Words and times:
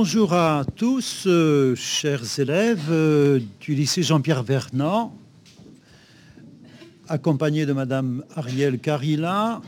Bonjour 0.00 0.32
à 0.32 0.64
tous, 0.76 1.24
euh, 1.26 1.74
chers 1.74 2.38
élèves 2.38 2.86
euh, 2.88 3.40
du 3.58 3.74
lycée 3.74 4.04
Jean-Pierre 4.04 4.44
Vernant, 4.44 5.12
accompagné 7.08 7.66
de 7.66 7.72
Madame 7.72 8.22
Ariel 8.36 8.78
Carilla, 8.78 9.60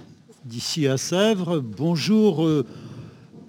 d'ici 0.45 0.87
à 0.87 0.99
Sèvres. 0.99 1.59
Bonjour 1.59 2.47
euh, 2.47 2.65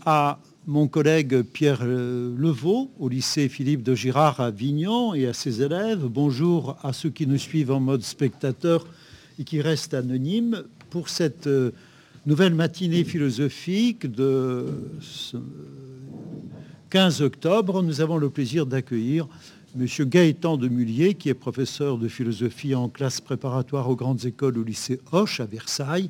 à 0.08 0.40
mon 0.66 0.88
collègue 0.88 1.44
Pierre 1.44 1.86
Levaux, 1.86 2.90
au 2.98 3.10
lycée 3.10 3.48
Philippe 3.48 3.84
de 3.84 3.94
Girard 3.94 4.40
à 4.40 4.48
Avignon, 4.48 5.14
et 5.14 5.28
à 5.28 5.34
ses 5.34 5.62
élèves. 5.62 6.06
Bonjour 6.06 6.78
à 6.82 6.94
ceux 6.94 7.12
qui 7.12 7.28
nous 7.28 7.38
suivent 7.38 7.72
en 7.72 7.80
mode 7.80 8.02
spectateur 8.02 8.88
et 9.38 9.44
qui 9.44 9.62
restent 9.62 9.94
anonymes 9.94 10.64
pour 10.90 11.10
cette 11.10 11.48
nouvelle 12.26 12.56
matinée 12.56 13.04
philosophique 13.04 14.12
de 14.12 14.66
15 16.92 17.22
octobre, 17.22 17.82
nous 17.84 18.02
avons 18.02 18.18
le 18.18 18.30
plaisir 18.30 18.66
d'accueillir 18.66 19.26
M. 19.80 19.88
Gaëtan 20.10 20.58
de 20.58 20.68
Mullier, 20.68 21.14
qui 21.14 21.30
est 21.30 21.34
professeur 21.34 21.98
de 21.98 22.10
philosophie 22.10 22.76
en 22.76 22.90
classe 22.90 23.22
préparatoire 23.22 23.90
aux 23.90 23.96
grandes 23.96 24.26
écoles 24.26 24.58
au 24.58 24.64
lycée 24.64 25.00
Hoche 25.14 25.40
à 25.40 25.46
Versailles. 25.46 26.10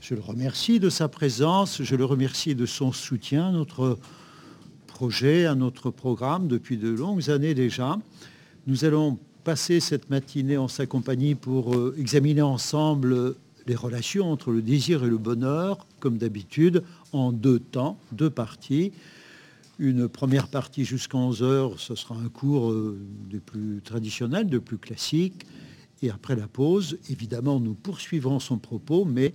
Je 0.00 0.14
le 0.14 0.20
remercie 0.20 0.78
de 0.78 0.90
sa 0.90 1.08
présence, 1.08 1.82
je 1.82 1.96
le 1.96 2.04
remercie 2.04 2.54
de 2.54 2.66
son 2.66 2.92
soutien 2.92 3.48
à 3.48 3.50
notre 3.50 3.98
projet, 4.86 5.44
à 5.44 5.56
notre 5.56 5.90
programme 5.90 6.46
depuis 6.46 6.76
de 6.76 6.90
longues 6.90 7.28
années 7.28 7.54
déjà. 7.54 7.98
Nous 8.68 8.84
allons 8.84 9.18
passer 9.42 9.80
cette 9.80 10.08
matinée 10.08 10.56
en 10.56 10.68
sa 10.68 10.86
compagnie 10.86 11.34
pour 11.34 11.74
euh, 11.74 11.96
examiner 11.98 12.42
ensemble 12.42 13.34
les 13.66 13.74
relations 13.74 14.30
entre 14.30 14.52
le 14.52 14.62
désir 14.62 15.02
et 15.02 15.08
le 15.08 15.18
bonheur, 15.18 15.84
comme 15.98 16.16
d'habitude, 16.16 16.84
en 17.12 17.32
deux 17.32 17.58
temps, 17.58 17.98
deux 18.12 18.30
parties 18.30 18.92
une 19.82 20.08
première 20.08 20.46
partie 20.46 20.84
jusqu'à 20.84 21.18
11 21.18 21.42
heures, 21.42 21.80
ce 21.80 21.96
sera 21.96 22.14
un 22.14 22.28
cours 22.28 22.70
euh, 22.70 22.96
des 23.28 23.40
plus 23.40 23.82
traditionnels, 23.82 24.46
de 24.46 24.60
plus 24.60 24.78
classiques. 24.78 25.44
Et 26.02 26.10
après 26.10 26.36
la 26.36 26.46
pause, 26.46 26.98
évidemment, 27.10 27.58
nous 27.58 27.74
poursuivrons 27.74 28.38
son 28.38 28.58
propos, 28.58 29.04
mais 29.04 29.34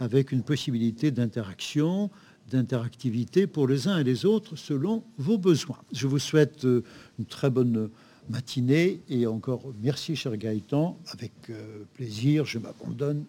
avec 0.00 0.32
une 0.32 0.42
possibilité 0.42 1.10
d'interaction, 1.10 2.10
d'interactivité 2.50 3.46
pour 3.46 3.68
les 3.68 3.86
uns 3.86 3.98
et 3.98 4.04
les 4.04 4.24
autres 4.24 4.56
selon 4.56 5.04
vos 5.18 5.36
besoins. 5.36 5.78
Je 5.92 6.06
vous 6.06 6.18
souhaite 6.18 6.64
euh, 6.64 6.82
une 7.18 7.26
très 7.26 7.50
bonne 7.50 7.90
matinée 8.30 9.02
et 9.10 9.26
encore 9.26 9.74
merci, 9.82 10.16
cher 10.16 10.34
Gaëtan. 10.38 10.98
Avec 11.08 11.32
euh, 11.50 11.84
plaisir, 11.92 12.46
je 12.46 12.58
m'abandonne 12.58 13.26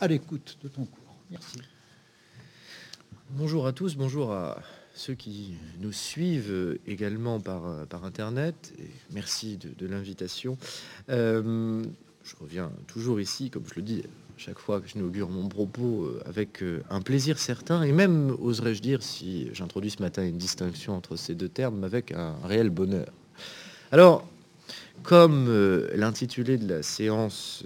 à 0.00 0.08
l'écoute 0.08 0.56
de 0.62 0.68
ton 0.68 0.86
cours. 0.86 1.16
Merci. 1.30 1.58
Bonjour 3.32 3.66
à 3.66 3.74
tous, 3.74 3.96
bonjour 3.96 4.32
à 4.32 4.62
ceux 4.94 5.14
qui 5.14 5.54
nous 5.80 5.92
suivent 5.92 6.78
également 6.86 7.40
par, 7.40 7.66
euh, 7.66 7.84
par 7.84 8.04
Internet. 8.04 8.72
Et 8.78 8.88
merci 9.12 9.58
de, 9.58 9.86
l'invitation. 9.86 10.56
Euh, 11.10 11.82
je 12.24 12.34
reviens 12.40 12.70
toujours 12.86 13.20
ici, 13.20 13.50
comme 13.50 13.64
je 13.68 13.74
le 13.76 13.82
dis 13.82 14.02
chaque 14.36 14.58
fois 14.58 14.80
que 14.80 14.88
j'inaugure 14.88 15.28
mon 15.28 15.48
propos, 15.48 16.04
euh, 16.04 16.22
avec 16.26 16.64
un 16.90 17.00
plaisir 17.00 17.38
certain, 17.38 17.82
et 17.82 17.92
même, 17.92 18.34
oserais-je 18.40 18.80
dire, 18.80 19.02
si 19.02 19.48
j'introduis 19.52 19.90
ce 19.90 20.02
matin 20.02 20.24
une 20.24 20.38
distinction 20.38 20.96
entre 20.96 21.16
ces 21.16 21.34
deux 21.34 21.48
termes, 21.48 21.84
avec 21.84 22.12
un 22.12 22.36
réel 22.44 22.70
bonheur. 22.70 23.12
Alors, 23.92 24.26
comme 25.02 25.52
l'intitulé 25.94 26.56
de 26.56 26.66
la 26.68 26.82
séance 26.82 27.64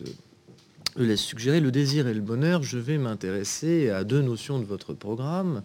laisse 1.04 1.20
suggérer, 1.20 1.60
le 1.60 1.70
désir 1.70 2.08
et 2.08 2.14
le 2.14 2.20
bonheur, 2.20 2.62
je 2.62 2.78
vais 2.78 2.98
m'intéresser 2.98 3.91
à 3.91 4.04
deux 4.04 4.22
notions 4.22 4.59
de 4.59 4.64
votre 4.64 4.94
programme. 4.94 5.62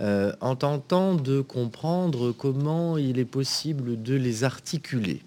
Euh, 0.00 0.32
en 0.40 0.56
tentant 0.56 1.14
de 1.14 1.40
comprendre 1.40 2.32
comment 2.32 2.98
il 2.98 3.18
est 3.18 3.24
possible 3.24 4.02
de 4.02 4.14
les 4.14 4.42
articuler. 4.42 5.22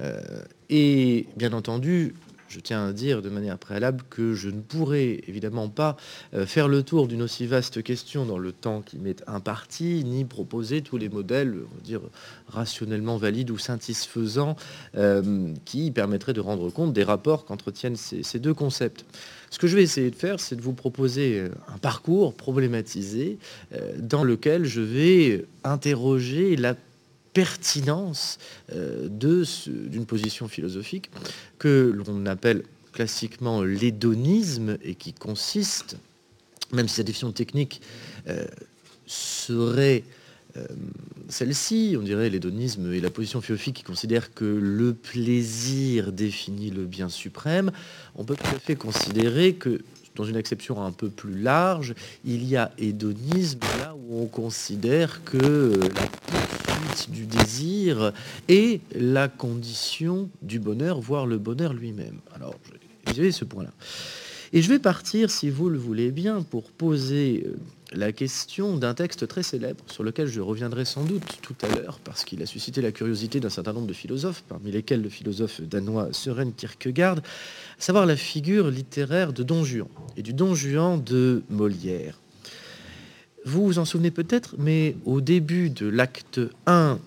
Euh, 0.00 0.20
et 0.70 1.26
bien 1.36 1.52
entendu, 1.52 2.14
je 2.48 2.60
tiens 2.60 2.88
à 2.88 2.92
dire 2.92 3.22
de 3.22 3.28
manière 3.28 3.58
préalable 3.58 4.02
que 4.10 4.34
je 4.34 4.48
ne 4.48 4.60
pourrai 4.60 5.22
évidemment 5.26 5.68
pas 5.68 5.96
euh, 6.34 6.46
faire 6.46 6.68
le 6.68 6.82
tour 6.82 7.08
d'une 7.08 7.22
aussi 7.22 7.46
vaste 7.46 7.82
question 7.82 8.26
dans 8.26 8.38
le 8.38 8.52
temps 8.52 8.82
qui 8.82 8.98
m'est 8.98 9.22
imparti, 9.26 10.04
ni 10.04 10.24
proposer 10.24 10.82
tous 10.82 10.96
les 10.96 11.08
modèles, 11.08 11.54
on 11.72 11.74
va 11.76 11.82
dire, 11.82 12.00
rationnellement 12.48 13.16
valides 13.16 13.50
ou 13.50 13.58
satisfaisants, 13.58 14.56
qui 15.64 15.90
permettraient 15.90 16.32
de 16.32 16.40
rendre 16.40 16.70
compte 16.70 16.92
des 16.92 17.04
rapports 17.04 17.44
qu'entretiennent 17.44 17.96
ces, 17.96 18.38
deux 18.38 18.54
concepts. 18.54 19.04
Ce 19.50 19.58
que 19.58 19.68
je 19.68 19.76
vais 19.76 19.84
essayer 19.84 20.10
de 20.10 20.16
faire, 20.16 20.40
c'est 20.40 20.56
de 20.56 20.60
vous 20.60 20.72
proposer 20.72 21.38
euh, 21.38 21.48
un 21.72 21.78
parcours 21.78 22.34
problématisé 22.34 23.38
euh, 23.72 23.92
dans 23.98 24.24
lequel 24.24 24.64
je 24.64 24.80
vais 24.80 25.46
interroger 25.62 26.56
la 26.56 26.74
pertinence 27.34 28.38
euh, 28.72 29.08
d'une 29.08 30.06
position 30.06 30.48
philosophique 30.48 31.10
que 31.58 31.92
l'on 32.06 32.24
appelle 32.26 32.62
classiquement 32.92 33.62
l'hédonisme 33.62 34.78
et 34.82 34.94
qui 34.94 35.12
consiste, 35.12 35.98
même 36.72 36.88
si 36.88 36.94
sa 36.96 37.02
définition 37.02 37.32
technique 37.32 37.82
serait 39.06 40.04
celle-ci, 41.28 41.96
on 41.98 42.02
dirait 42.02 42.30
l'hédonisme 42.30 42.92
et 42.92 43.00
la 43.00 43.10
position 43.10 43.40
philosophique 43.40 43.76
qui 43.76 43.82
considère 43.82 44.32
que 44.32 44.44
le 44.44 44.94
plaisir 44.94 46.12
définit 46.12 46.70
le 46.70 46.84
bien 46.84 47.08
suprême, 47.08 47.72
on 48.14 48.24
peut 48.24 48.36
tout 48.36 48.54
à 48.54 48.58
fait 48.58 48.76
considérer 48.76 49.54
que 49.54 49.82
dans 50.14 50.24
une 50.24 50.36
acception 50.36 50.82
un 50.84 50.92
peu 50.92 51.08
plus 51.08 51.36
large, 51.36 51.94
il 52.24 52.44
y 52.44 52.56
a 52.56 52.70
hédonisme 52.78 53.58
là 53.80 53.96
où 53.96 54.22
on 54.22 54.26
considère 54.26 55.24
que 55.24 55.72
du 57.08 57.26
désir 57.26 58.12
est 58.48 58.80
la 58.94 59.28
condition 59.28 60.28
du 60.42 60.58
bonheur, 60.58 61.00
voire 61.00 61.26
le 61.26 61.38
bonheur 61.38 61.72
lui-même. 61.72 62.18
Alors, 62.34 62.54
je 63.14 63.22
vais 63.22 63.32
ce 63.32 63.44
point-là. 63.44 63.72
Et 64.52 64.62
je 64.62 64.68
vais 64.68 64.78
partir, 64.78 65.30
si 65.30 65.50
vous 65.50 65.68
le 65.68 65.78
voulez 65.78 66.12
bien, 66.12 66.42
pour 66.42 66.70
poser 66.70 67.44
euh, 67.44 67.56
la 67.92 68.12
question 68.12 68.76
d'un 68.76 68.94
texte 68.94 69.26
très 69.26 69.42
célèbre 69.42 69.84
sur 69.88 70.04
lequel 70.04 70.28
je 70.28 70.40
reviendrai 70.40 70.84
sans 70.84 71.04
doute 71.04 71.38
tout 71.42 71.56
à 71.62 71.74
l'heure 71.74 71.98
parce 72.04 72.24
qu'il 72.24 72.40
a 72.40 72.46
suscité 72.46 72.80
la 72.80 72.92
curiosité 72.92 73.40
d'un 73.40 73.50
certain 73.50 73.72
nombre 73.72 73.88
de 73.88 73.92
philosophes, 73.92 74.44
parmi 74.48 74.70
lesquels 74.70 75.02
le 75.02 75.08
philosophe 75.08 75.60
danois 75.60 76.08
Søren 76.12 76.52
Kierkegaard, 76.52 77.18
à 77.18 77.22
savoir 77.78 78.06
la 78.06 78.16
figure 78.16 78.70
littéraire 78.70 79.32
de 79.32 79.42
Don 79.42 79.64
Juan 79.64 79.88
et 80.16 80.22
du 80.22 80.32
Don 80.32 80.54
Juan 80.54 81.02
de 81.02 81.42
Molière. 81.50 82.20
Vous 83.44 83.66
vous 83.66 83.78
en 83.78 83.84
souvenez 83.84 84.10
peut-être, 84.10 84.54
mais 84.58 84.96
au 85.04 85.20
début 85.20 85.70
de 85.70 85.86
l'acte 85.86 86.40
1 86.66 86.98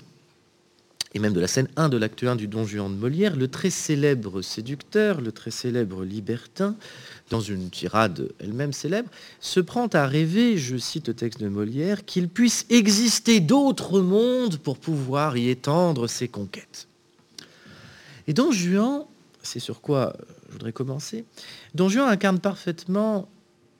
et 1.13 1.19
même 1.19 1.33
de 1.33 1.39
la 1.39 1.47
scène 1.47 1.67
1 1.77 1.89
de 1.89 1.97
l'acte 1.97 2.23
1 2.23 2.35
du 2.35 2.47
Don 2.47 2.63
Juan 2.63 2.93
de 2.93 2.99
Molière, 2.99 3.35
le 3.35 3.47
très 3.47 3.71
célèbre 3.71 4.43
séducteur, 4.43 5.19
le 5.19 5.31
très 5.31 5.49
célèbre 5.49 6.03
libertin, 6.03 6.75
dans 7.31 7.39
une 7.39 7.71
tirade 7.71 8.29
elle-même 8.39 8.71
célèbre, 8.71 9.09
se 9.39 9.59
prend 9.59 9.87
à 9.87 10.05
rêver, 10.05 10.57
je 10.57 10.77
cite 10.77 11.07
le 11.07 11.15
texte 11.15 11.39
de 11.39 11.47
Molière, 11.47 12.05
qu'il 12.05 12.29
puisse 12.29 12.67
exister 12.69 13.39
d'autres 13.39 13.99
mondes 14.01 14.57
pour 14.57 14.77
pouvoir 14.77 15.37
y 15.37 15.49
étendre 15.49 16.07
ses 16.07 16.27
conquêtes. 16.27 16.87
Et 18.27 18.33
Don 18.33 18.51
Juan, 18.51 19.05
c'est 19.41 19.59
sur 19.59 19.81
quoi 19.81 20.15
je 20.49 20.53
voudrais 20.53 20.73
commencer, 20.73 21.25
Don 21.73 21.89
Juan 21.89 22.09
incarne 22.09 22.39
parfaitement 22.39 23.27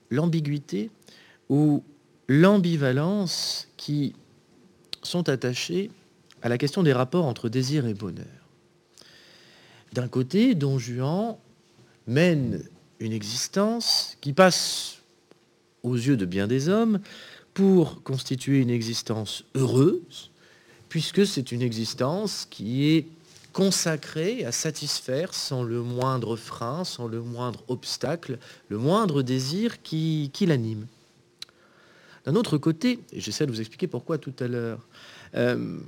l'ambiguïté 0.09 0.89
ou 1.50 1.84
l'ambivalence 2.27 3.67
qui 3.77 4.13
sont 5.03 5.29
attachées 5.29 5.89
à 6.41 6.49
la 6.49 6.57
question 6.57 6.83
des 6.83 6.93
rapports 6.93 7.25
entre 7.25 7.49
désir 7.49 7.85
et 7.88 7.94
bonheur. 7.94 8.25
D'un 9.94 10.07
côté, 10.07 10.53
Don 10.53 10.77
Juan 10.77 11.38
mène 12.07 12.63
une 13.00 13.13
existence 13.13 14.18
qui 14.21 14.33
passe 14.33 14.97
aux 15.83 15.95
yeux 15.95 16.18
de 16.18 16.25
bien 16.25 16.47
des 16.47 16.69
hommes 16.69 17.00
pour 17.53 18.03
constituer 18.03 18.59
une 18.59 18.69
existence 18.69 19.44
heureuse, 19.56 20.29
puisque 20.89 21.25
c'est 21.25 21.51
une 21.51 21.62
existence 21.62 22.45
qui 22.50 22.89
est 22.89 23.07
consacrée 23.53 24.45
à 24.45 24.51
satisfaire 24.51 25.33
sans 25.33 25.63
le 25.63 25.81
moindre 25.81 26.35
frein, 26.35 26.83
sans 26.83 27.07
le 27.07 27.21
moindre 27.21 27.63
obstacle, 27.68 28.38
le 28.69 28.77
moindre 28.77 29.24
désir 29.24 29.81
qui, 29.81 30.29
l'anime. 30.41 30.85
D'un 32.27 32.35
autre 32.35 32.57
côté, 32.57 33.00
et 33.13 33.21
j'essaie 33.21 33.45
de 33.45 33.51
vous 33.51 33.62
expliquer 33.62 33.88
pourquoi 33.88 34.18
tout 34.18 34.33
à 34.41 34.50
l'heure, 34.50 34.85
euh, 35.35 35.79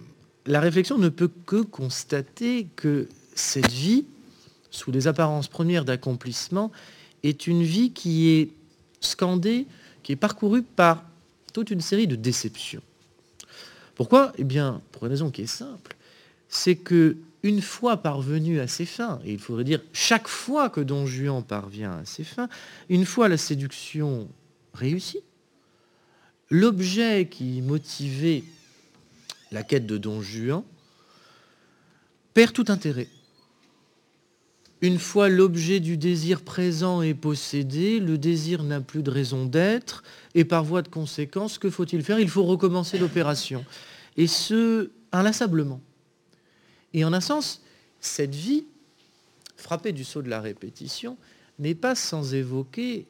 la 0.46 0.62
réflexion 0.62 0.98
ne 0.98 1.10
peut 1.10 1.30
que 1.46 1.58
constater 1.58 2.68
que 2.78 3.10
cette 3.36 3.70
vie, 3.70 4.06
sous 4.72 4.90
les 4.90 5.10
apparences 5.10 5.50
premières 5.50 5.84
d'accomplissement, 5.84 6.72
est 7.24 7.46
une 7.46 7.62
vie 7.64 7.92
qui 7.92 8.30
est 8.30 8.52
scandée, 9.02 9.68
qui 10.02 10.14
est 10.14 10.16
parcourue 10.16 10.64
par 10.64 11.04
toute 11.52 11.72
une 11.72 11.82
série 11.82 12.08
de 12.08 12.16
déceptions. 12.16 12.84
Pourquoi? 13.96 14.32
Eh 14.38 14.46
bien, 14.46 14.82
pour 14.94 15.04
une 15.04 15.12
raison 15.12 15.32
qui 15.32 15.42
est 15.42 15.46
simple, 15.46 15.98
c'est 16.48 16.78
que 16.78 17.18
une 17.44 17.62
fois 17.62 17.98
parvenu 17.98 18.62
à 18.62 18.68
ses 18.70 18.86
fins, 18.86 19.20
et 19.26 19.34
il 19.34 19.40
faudrait 19.40 19.66
dire 19.66 19.82
chaque 19.92 20.30
fois 20.30 20.70
que 20.70 20.80
Don 20.80 21.06
Juan 21.06 21.44
parvient 21.44 21.98
à 21.98 22.06
ses 22.06 22.24
fins, 22.24 22.48
une 22.88 23.06
fois 23.06 23.28
la 23.28 23.36
séduction 23.36 24.30
réussie, 24.74 25.20
l'objet 26.50 27.28
qui 27.30 27.62
motivait 27.62 28.44
la 29.52 29.64
quête 29.64 29.86
de 29.86 29.98
Don 29.98 30.22
Juan 30.22 30.64
perd 32.34 32.54
tout 32.54 32.66
intérêt. 32.68 33.08
Une 34.82 34.98
fois 34.98 35.28
l'objet 35.28 35.82
du 35.82 35.98
désir 35.98 36.42
présent 36.42 37.02
est 37.02 37.14
possédé, 37.14 38.00
le 38.00 38.18
désir 38.18 38.64
n'a 38.64 38.80
plus 38.80 39.04
de 39.04 39.12
raison 39.12 39.46
d'être, 39.46 40.04
et 40.36 40.46
par 40.46 40.64
voie 40.64 40.82
de 40.82 40.88
conséquence, 40.88 41.58
que 41.58 41.70
faut-il 41.70 42.02
faire? 42.02 42.20
Il 42.20 42.30
faut 42.30 42.46
recommencer 42.46 42.98
l'opération. 42.98 43.66
Et 44.16 44.28
ce, 44.28 44.90
inlassablement. 45.12 45.82
Et 46.94 47.04
en 47.04 47.12
un 47.12 47.20
sens, 47.20 47.62
cette 48.00 48.34
vie, 48.34 48.64
frappée 49.58 49.92
du 49.92 50.06
saut 50.06 50.22
de 50.22 50.30
la 50.30 50.40
répétition, 50.40 51.18
n'est 51.58 51.76
pas 51.76 51.94
sans 51.94 52.34
évoquer 52.34 53.06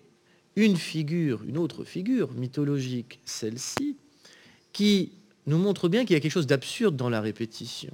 une 0.60 0.76
figure, 0.76 1.42
une 1.48 1.58
autre 1.58 1.86
figure 1.86 2.32
mythologique, 2.34 3.20
celle-ci, 3.24 3.96
qui 4.74 5.14
nous 5.48 5.58
montre 5.58 5.88
bien 5.88 6.04
qu'il 6.06 6.14
y 6.14 6.18
a 6.18 6.20
quelque 6.20 6.32
chose 6.32 6.48
d'absurde 6.48 6.96
dans 6.96 7.10
la 7.10 7.22
répétition. 7.22 7.94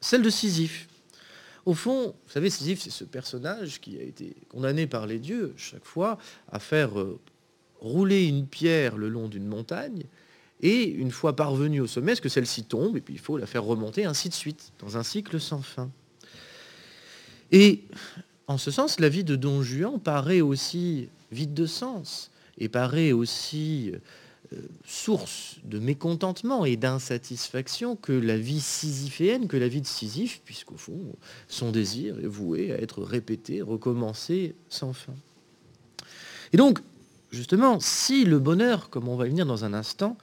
Celle 0.00 0.22
de 0.22 0.30
Sisyphe. 0.30 0.88
Au 1.64 1.74
fond, 1.74 2.08
vous 2.08 2.32
savez, 2.32 2.50
Sisyphe, 2.50 2.80
c'est 2.80 2.90
ce 2.90 3.04
personnage 3.04 3.80
qui 3.80 3.96
a 3.98 4.02
été 4.02 4.34
condamné 4.48 4.88
par 4.88 5.06
les 5.06 5.20
dieux 5.20 5.54
chaque 5.56 5.84
fois 5.84 6.18
à 6.50 6.58
faire 6.58 6.98
euh, 6.98 7.20
rouler 7.80 8.26
une 8.26 8.46
pierre 8.46 8.96
le 8.96 9.08
long 9.08 9.28
d'une 9.28 9.46
montagne, 9.46 10.02
et 10.60 10.84
une 10.84 11.10
fois 11.10 11.34
parvenu 11.34 11.80
au 11.80 11.86
sommet, 11.86 12.12
est-ce 12.12 12.20
que 12.20 12.28
celle-ci 12.28 12.64
tombe, 12.64 12.96
et 12.96 13.00
puis 13.00 13.14
il 13.14 13.20
faut 13.20 13.36
la 13.36 13.46
faire 13.46 13.64
remonter, 13.64 14.04
ainsi 14.04 14.28
de 14.28 14.34
suite, 14.34 14.72
dans 14.80 14.96
un 14.96 15.02
cycle 15.02 15.40
sans 15.40 15.62
fin. 15.62 15.90
Et 17.50 17.82
en 18.46 18.58
ce 18.58 18.70
sens, 18.70 19.00
la 19.00 19.08
vie 19.08 19.24
de 19.24 19.36
Don 19.36 19.62
Juan 19.62 20.00
paraît 20.00 20.40
aussi 20.40 21.08
vide 21.32 21.54
de 21.54 21.66
sens, 21.66 22.30
et 22.58 22.68
paraît 22.68 23.12
aussi 23.12 23.92
euh, 24.52 24.56
source 24.84 25.56
de 25.64 25.78
mécontentement 25.78 26.64
et 26.64 26.76
d'insatisfaction 26.76 27.96
que 27.96 28.12
la 28.12 28.36
vie 28.36 28.60
sisyphéenne, 28.60 29.48
que 29.48 29.56
la 29.56 29.68
vie 29.68 29.80
de 29.80 29.86
Sisyphe, 29.86 30.42
puisqu'au 30.44 30.76
fond, 30.76 30.98
son 31.48 31.70
désir 31.70 32.18
est 32.18 32.26
voué 32.26 32.72
à 32.72 32.80
être 32.80 33.02
répété, 33.02 33.62
recommencé 33.62 34.54
sans 34.68 34.92
fin. 34.92 35.14
Et 36.52 36.56
donc, 36.56 36.80
justement, 37.30 37.80
si 37.80 38.24
le 38.24 38.38
bonheur, 38.38 38.90
comme 38.90 39.08
on 39.08 39.16
va 39.16 39.26
y 39.26 39.30
venir 39.30 39.46
dans 39.46 39.64
un 39.64 39.72
instant, 39.72 40.18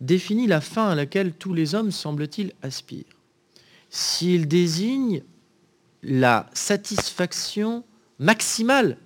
définit 0.00 0.46
la 0.46 0.60
fin 0.60 0.90
à 0.90 0.94
laquelle 0.94 1.32
tous 1.32 1.54
les 1.54 1.74
hommes, 1.74 1.90
semble-t-il, 1.90 2.52
aspirent, 2.62 3.04
s'il 3.90 4.46
désigne 4.46 5.22
la 6.02 6.48
satisfaction 6.52 7.84
maximale 8.18 8.98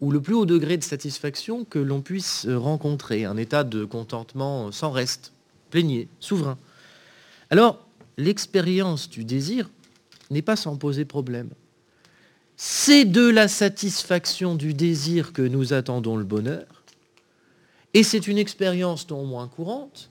ou 0.00 0.10
le 0.10 0.20
plus 0.20 0.34
haut 0.34 0.46
degré 0.46 0.76
de 0.76 0.84
satisfaction 0.84 1.64
que 1.64 1.78
l'on 1.78 2.00
puisse 2.00 2.46
rencontrer, 2.48 3.24
un 3.24 3.36
état 3.36 3.64
de 3.64 3.84
contentement 3.84 4.72
sans 4.72 4.90
reste, 4.90 5.32
plénier, 5.70 6.08
souverain. 6.20 6.56
Alors, 7.50 7.84
l'expérience 8.16 9.10
du 9.10 9.24
désir 9.24 9.68
n'est 10.30 10.42
pas 10.42 10.56
sans 10.56 10.76
poser 10.76 11.04
problème. 11.04 11.50
C'est 12.56 13.04
de 13.04 13.28
la 13.28 13.48
satisfaction 13.48 14.54
du 14.54 14.74
désir 14.74 15.32
que 15.32 15.42
nous 15.42 15.72
attendons 15.72 16.16
le 16.16 16.24
bonheur, 16.24 16.66
et 17.94 18.02
c'est 18.02 18.26
une 18.26 18.38
expérience 18.38 19.08
non 19.10 19.24
moins 19.24 19.48
courante 19.48 20.10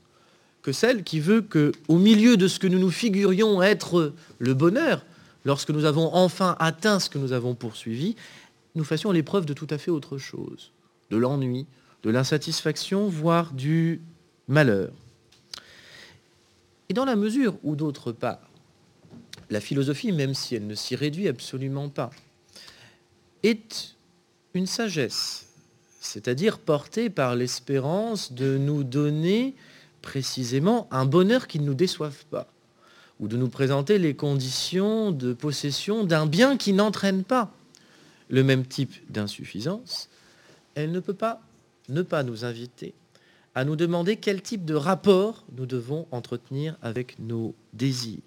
que 0.62 0.72
celle 0.72 1.04
qui 1.04 1.20
veut 1.20 1.42
que, 1.42 1.72
au 1.88 1.98
milieu 1.98 2.36
de 2.36 2.48
ce 2.48 2.60
que 2.60 2.68
nous 2.68 2.80
nous 2.80 2.92
figurions 2.92 3.62
être 3.64 4.14
le 4.40 4.54
bonheur, 4.54 5.06
lorsque 5.46 5.70
nous 5.70 5.86
avons 5.86 6.14
enfin 6.14 6.58
atteint 6.60 7.00
ce 7.00 7.10
que 7.10 7.18
nous 7.18 7.32
avons 7.32 7.56
poursuivi, 7.56 8.16
nous 8.76 8.84
fassions 8.84 9.12
l'épreuve 9.12 9.46
de 9.46 9.54
tout 9.54 9.68
à 9.70 9.78
fait 9.78 9.92
autre 9.92 10.18
chose, 10.18 10.72
de 11.10 11.18
l'ennui, 11.18 11.66
de 12.04 12.10
l'insatisfaction, 12.10 13.08
voire 13.08 13.54
du 13.54 14.02
malheur. 14.48 14.92
Et 16.90 16.94
dans 16.94 17.06
la 17.06 17.16
mesure 17.16 17.56
où, 17.64 17.76
d'autre 17.76 18.12
part, 18.12 18.50
la 19.50 19.60
philosophie, 19.60 20.12
même 20.12 20.34
si 20.34 20.56
elle 20.56 20.68
ne 20.68 20.76
s'y 20.76 20.96
réduit 20.96 21.28
absolument 21.28 21.90
pas, 21.90 22.12
est 23.44 23.96
une 24.54 24.68
sagesse, 24.68 25.48
c'est-à-dire 26.00 26.60
portée 26.60 27.10
par 27.10 27.36
l'espérance 27.36 28.34
de 28.34 28.58
nous 28.58 28.84
donner 28.84 29.56
précisément 30.02 30.88
un 30.92 31.06
bonheur 31.06 31.48
qui 31.48 31.60
ne 31.60 31.66
nous 31.66 31.74
déçoive 31.74 32.26
pas, 32.32 32.48
ou 33.20 33.28
de 33.28 33.38
nous 33.38 33.50
présenter 33.50 33.98
les 33.98 34.16
conditions 34.16 35.12
de 35.12 35.34
possession 35.34 36.04
d'un 36.04 36.26
bien 36.26 36.58
qui 36.58 36.74
n'entraîne 36.74 37.24
pas 37.24 37.52
le 38.30 38.44
même 38.44 38.66
type 38.66 38.94
d'insuffisance, 39.12 40.10
elle 40.76 40.92
ne 40.92 41.00
peut 41.00 41.14
pas 41.14 41.42
ne 41.90 42.04
pas 42.04 42.24
nous 42.24 42.46
inviter 42.46 42.94
à 43.56 43.66
nous 43.66 43.76
demander 43.76 44.16
quel 44.16 44.42
type 44.42 44.64
de 44.64 44.76
rapport 44.76 45.44
nous 45.58 45.66
devons 45.66 46.08
entretenir 46.12 46.78
avec 46.82 47.18
nos 47.20 47.56
désirs. 47.74 48.22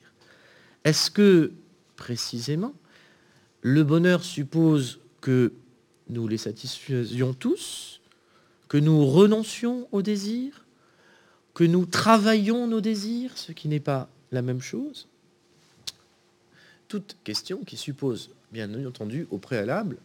Est-ce 0.84 1.10
que, 1.10 1.52
précisément, 1.96 2.74
le 3.60 3.84
bonheur 3.84 4.24
suppose 4.24 4.98
que 5.20 5.52
nous 6.08 6.26
les 6.26 6.38
satisfaisions 6.38 7.34
tous, 7.34 8.00
que 8.68 8.76
nous 8.76 9.06
renoncions 9.06 9.88
aux 9.92 10.02
désirs, 10.02 10.64
que 11.54 11.64
nous 11.64 11.86
travaillons 11.86 12.66
nos 12.66 12.80
désirs, 12.80 13.38
ce 13.38 13.52
qui 13.52 13.68
n'est 13.68 13.80
pas 13.80 14.08
la 14.32 14.42
même 14.42 14.60
chose? 14.60 15.06
Toute 16.88 17.16
question 17.22 17.64
qui 17.64 17.76
suppose 17.76 18.30
bien 18.52 18.72
entendu 18.86 19.26
au 19.30 19.38
préalable 19.38 19.96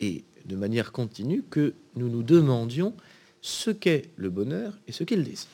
et 0.00 0.24
de 0.46 0.56
manière 0.56 0.92
continue 0.92 1.42
que 1.42 1.74
nous 1.96 2.08
nous 2.08 2.22
demandions 2.22 2.94
ce 3.42 3.70
qu'est 3.70 4.08
le 4.16 4.30
bonheur 4.30 4.72
et 4.86 4.92
ce 4.92 5.04
qu'est 5.04 5.16
le 5.16 5.24
désir. 5.24 5.48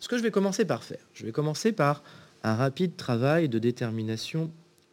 Ce 0.00 0.08
que 0.08 0.18
je 0.18 0.22
vais 0.22 0.30
commencer 0.30 0.64
par 0.64 0.84
faire, 0.84 1.00
je 1.14 1.24
vais 1.24 1.32
commencer 1.32 1.72
par 1.72 2.02
un 2.44 2.54
rapide 2.54 2.96
travail 2.96 3.48
de 3.48 3.58
détermination 3.58 4.50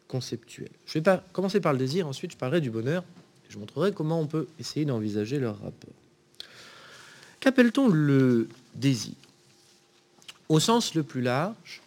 conceptuelle. 0.08 0.70
Je 0.86 0.94
vais 0.94 1.02
pas 1.02 1.22
commencer 1.32 1.60
par 1.60 1.72
le 1.72 1.78
désir, 1.78 2.08
ensuite 2.08 2.32
je 2.32 2.36
parlerai 2.36 2.60
du 2.60 2.70
bonheur, 2.70 3.04
et 3.46 3.52
je 3.52 3.58
montrerai 3.58 3.92
comment 3.92 4.20
on 4.20 4.26
peut 4.26 4.46
essayer 4.58 4.84
d'envisager 4.84 5.38
leur 5.38 5.60
rapport. 5.60 5.92
Qu'appelle-t-on 7.40 7.88
le 7.88 8.48
désir? 8.74 9.14
Au 10.48 10.60
sens 10.60 10.94
le 10.94 11.02
plus 11.02 11.20
large, 11.20 11.82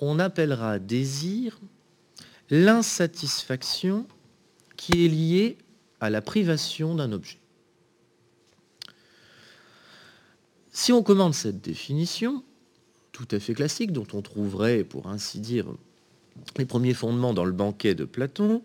on 0.00 0.18
appellera 0.18 0.78
désir 0.78 1.58
l'insatisfaction 2.50 4.06
qui 4.76 5.04
est 5.04 5.08
liée 5.08 5.58
à 6.00 6.10
la 6.10 6.22
privation 6.22 6.94
d'un 6.94 7.12
objet. 7.12 7.38
Si 10.72 10.92
on 10.92 11.02
commande 11.02 11.34
cette 11.34 11.62
définition, 11.62 12.44
tout 13.12 13.26
à 13.30 13.40
fait 13.40 13.54
classique, 13.54 13.92
dont 13.92 14.06
on 14.12 14.20
trouverait, 14.20 14.84
pour 14.84 15.06
ainsi 15.06 15.40
dire, 15.40 15.66
les 16.58 16.66
premiers 16.66 16.92
fondements 16.92 17.32
dans 17.32 17.46
le 17.46 17.52
banquet 17.52 17.94
de 17.94 18.04
Platon, 18.04 18.62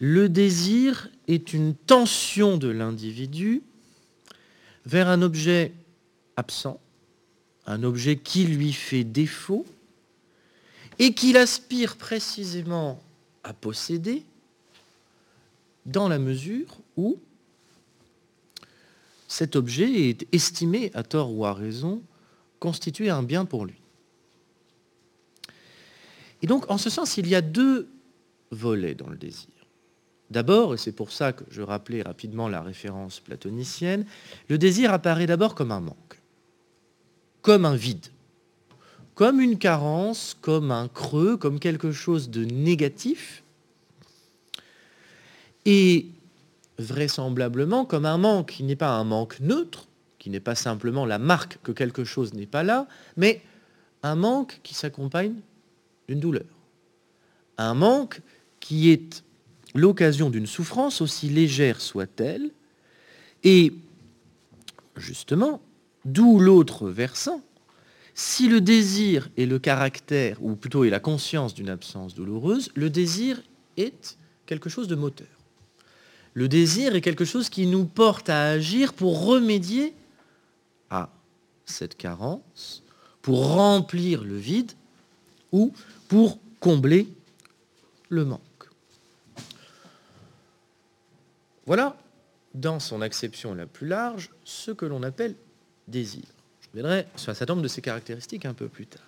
le 0.00 0.28
désir 0.28 1.08
est 1.28 1.52
une 1.52 1.74
tension 1.74 2.56
de 2.56 2.68
l'individu 2.68 3.62
vers 4.84 5.08
un 5.08 5.22
objet 5.22 5.72
absent, 6.36 6.80
un 7.66 7.82
objet 7.82 8.16
qui 8.16 8.44
lui 8.44 8.72
fait 8.72 9.04
défaut, 9.04 9.64
et 10.98 11.14
qu'il 11.14 11.36
aspire 11.36 11.96
précisément 11.96 13.00
à 13.46 13.52
posséder 13.52 14.24
dans 15.86 16.08
la 16.08 16.18
mesure 16.18 16.78
où 16.96 17.18
cet 19.28 19.56
objet 19.56 20.08
est 20.08 20.26
estimé, 20.32 20.90
à 20.94 21.02
tort 21.02 21.32
ou 21.32 21.46
à 21.46 21.54
raison, 21.54 22.02
constituer 22.58 23.08
un 23.08 23.22
bien 23.22 23.44
pour 23.44 23.64
lui. 23.64 23.76
Et 26.42 26.46
donc, 26.46 26.68
en 26.70 26.78
ce 26.78 26.90
sens, 26.90 27.16
il 27.16 27.28
y 27.28 27.34
a 27.34 27.40
deux 27.40 27.88
volets 28.50 28.94
dans 28.94 29.08
le 29.08 29.16
désir. 29.16 29.48
D'abord, 30.30 30.74
et 30.74 30.76
c'est 30.76 30.92
pour 30.92 31.12
ça 31.12 31.32
que 31.32 31.44
je 31.50 31.62
rappelais 31.62 32.02
rapidement 32.02 32.48
la 32.48 32.62
référence 32.62 33.20
platonicienne, 33.20 34.06
le 34.48 34.58
désir 34.58 34.92
apparaît 34.92 35.26
d'abord 35.26 35.54
comme 35.54 35.70
un 35.70 35.80
manque, 35.80 36.20
comme 37.42 37.64
un 37.64 37.76
vide, 37.76 38.06
comme 39.16 39.40
une 39.40 39.58
carence, 39.58 40.36
comme 40.42 40.70
un 40.70 40.88
creux, 40.88 41.38
comme 41.38 41.58
quelque 41.58 41.90
chose 41.90 42.28
de 42.28 42.44
négatif, 42.44 43.42
et 45.64 46.06
vraisemblablement 46.78 47.86
comme 47.86 48.04
un 48.04 48.18
manque 48.18 48.52
qui 48.52 48.62
n'est 48.62 48.76
pas 48.76 48.90
un 48.90 49.04
manque 49.04 49.40
neutre, 49.40 49.88
qui 50.18 50.28
n'est 50.28 50.38
pas 50.38 50.54
simplement 50.54 51.06
la 51.06 51.18
marque 51.18 51.58
que 51.62 51.72
quelque 51.72 52.04
chose 52.04 52.34
n'est 52.34 52.46
pas 52.46 52.62
là, 52.62 52.86
mais 53.16 53.42
un 54.02 54.16
manque 54.16 54.60
qui 54.62 54.74
s'accompagne 54.74 55.34
d'une 56.08 56.20
douleur. 56.20 56.44
Un 57.56 57.72
manque 57.72 58.20
qui 58.60 58.90
est 58.90 59.24
l'occasion 59.74 60.28
d'une 60.28 60.46
souffrance 60.46 61.00
aussi 61.00 61.30
légère 61.30 61.80
soit-elle, 61.80 62.50
et 63.44 63.72
justement, 64.94 65.62
d'où 66.04 66.38
l'autre 66.38 66.90
versant, 66.90 67.40
si 68.18 68.48
le 68.48 68.62
désir 68.62 69.28
est 69.36 69.44
le 69.44 69.58
caractère, 69.58 70.42
ou 70.42 70.56
plutôt 70.56 70.84
est 70.84 70.90
la 70.90 71.00
conscience 71.00 71.52
d'une 71.52 71.68
absence 71.68 72.14
douloureuse, 72.14 72.70
le 72.74 72.88
désir 72.88 73.42
est 73.76 74.16
quelque 74.46 74.70
chose 74.70 74.88
de 74.88 74.94
moteur. 74.94 75.26
Le 76.32 76.48
désir 76.48 76.96
est 76.96 77.02
quelque 77.02 77.26
chose 77.26 77.50
qui 77.50 77.66
nous 77.66 77.84
porte 77.84 78.30
à 78.30 78.48
agir 78.48 78.94
pour 78.94 79.26
remédier 79.26 79.94
à 80.88 81.10
cette 81.66 81.98
carence, 81.98 82.82
pour 83.20 83.48
remplir 83.48 84.24
le 84.24 84.36
vide 84.36 84.72
ou 85.52 85.74
pour 86.08 86.38
combler 86.58 87.08
le 88.08 88.24
manque. 88.24 88.40
Voilà, 91.66 91.98
dans 92.54 92.80
son 92.80 93.02
acception 93.02 93.54
la 93.54 93.66
plus 93.66 93.86
large, 93.86 94.30
ce 94.42 94.70
que 94.70 94.86
l'on 94.86 95.02
appelle 95.02 95.34
désir. 95.86 96.24
Je 96.66 96.78
reviendrai 96.78 97.06
sur 97.16 97.30
un 97.30 97.34
certain 97.34 97.54
nombre 97.54 97.62
de 97.62 97.68
ces 97.68 97.80
caractéristiques 97.80 98.44
un 98.46 98.54
peu 98.54 98.68
plus 98.68 98.86
tard. 98.86 99.06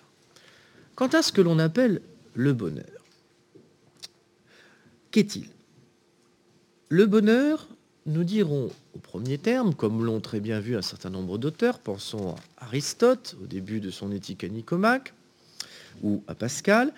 Quant 0.95 1.07
à 1.07 1.21
ce 1.21 1.31
que 1.31 1.41
l'on 1.41 1.59
appelle 1.59 2.01
le 2.33 2.53
bonheur, 2.53 2.85
qu'est-il? 5.11 5.47
Le 6.89 7.05
bonheur, 7.05 7.67
nous 8.05 8.23
dirons 8.23 8.71
au 8.95 8.99
premier 8.99 9.37
terme, 9.37 9.75
comme 9.75 10.03
l'ont 10.03 10.19
très 10.19 10.39
bien 10.39 10.59
vu 10.59 10.75
un 10.75 10.81
certain 10.81 11.09
nombre 11.09 11.37
d'auteurs, 11.37 11.79
pensons 11.79 12.35
à 12.57 12.65
Aristote 12.65 13.37
au 13.43 13.45
début 13.45 13.79
de 13.79 13.91
son 13.91 14.11
éthique 14.11 14.43
à 14.43 14.47
Nicomaque, 14.47 15.13
ou 16.01 16.23
à 16.27 16.35
Pascal, 16.35 16.93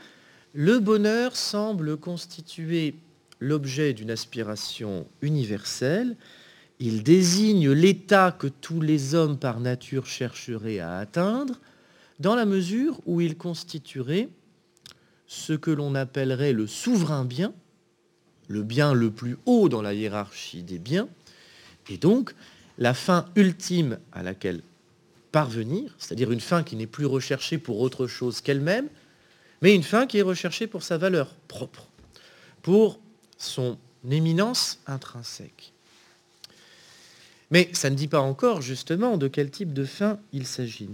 le 0.54 0.80
bonheur 0.80 1.36
semble 1.36 1.98
constituer 1.98 2.96
l'objet 3.40 3.94
d'une 3.94 4.12
aspiration 4.12 5.06
universelle. 5.22 6.16
Il 6.84 7.04
désigne 7.04 7.70
l'état 7.70 8.32
que 8.32 8.48
tous 8.48 8.82
les 8.82 9.14
hommes 9.14 9.38
par 9.38 9.60
nature 9.60 10.08
chercheraient 10.08 10.80
à 10.80 10.98
atteindre, 10.98 11.60
dans 12.20 12.34
la 12.34 12.46
mesure 12.46 13.00
où 13.06 13.22
il 13.22 13.38
constituerait 13.38 14.30
ce 15.28 15.54
que 15.54 15.70
l'on 15.70 15.94
appellerait 15.94 16.54
le 16.54 16.66
souverain 16.66 17.24
bien, 17.24 17.54
le 18.48 18.64
bien 18.64 18.96
le 18.96 19.12
plus 19.12 19.38
haut 19.46 19.70
dans 19.70 19.84
la 19.84 19.94
hiérarchie 19.94 20.64
des 20.64 20.80
biens, 20.80 21.08
et 21.88 21.98
donc 21.98 22.34
la 22.80 22.96
fin 22.96 23.26
ultime 23.36 24.00
à 24.12 24.24
laquelle 24.24 24.64
parvenir, 25.32 25.94
c'est-à-dire 26.00 26.32
une 26.32 26.42
fin 26.42 26.64
qui 26.64 26.76
n'est 26.76 26.88
plus 26.88 27.06
recherchée 27.06 27.60
pour 27.60 27.80
autre 27.80 28.08
chose 28.08 28.42
qu'elle-même, 28.42 28.90
mais 29.62 29.76
une 29.76 29.84
fin 29.84 30.08
qui 30.08 30.18
est 30.18 30.24
recherchée 30.24 30.66
pour 30.66 30.82
sa 30.82 30.98
valeur 30.98 31.36
propre, 31.48 31.86
pour 32.64 33.00
son 33.38 33.78
éminence 34.10 34.80
intrinsèque. 34.88 35.74
Mais 37.52 37.70
ça 37.74 37.90
ne 37.90 37.96
dit 37.96 38.08
pas 38.08 38.22
encore 38.22 38.62
justement 38.62 39.18
de 39.18 39.28
quel 39.28 39.52
type 39.52 39.74
de 39.74 39.84
fin 39.84 40.18
il 40.34 40.48
s'agit. 40.48 40.90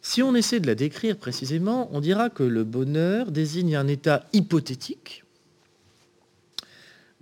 Si 0.00 0.22
on 0.22 0.36
essaie 0.36 0.60
de 0.60 0.68
la 0.68 0.76
décrire 0.76 1.16
précisément, 1.16 1.88
on 1.92 2.00
dira 2.00 2.30
que 2.30 2.44
le 2.44 2.62
bonheur 2.62 3.32
désigne 3.32 3.74
un 3.74 3.88
état 3.88 4.24
hypothétique 4.32 5.24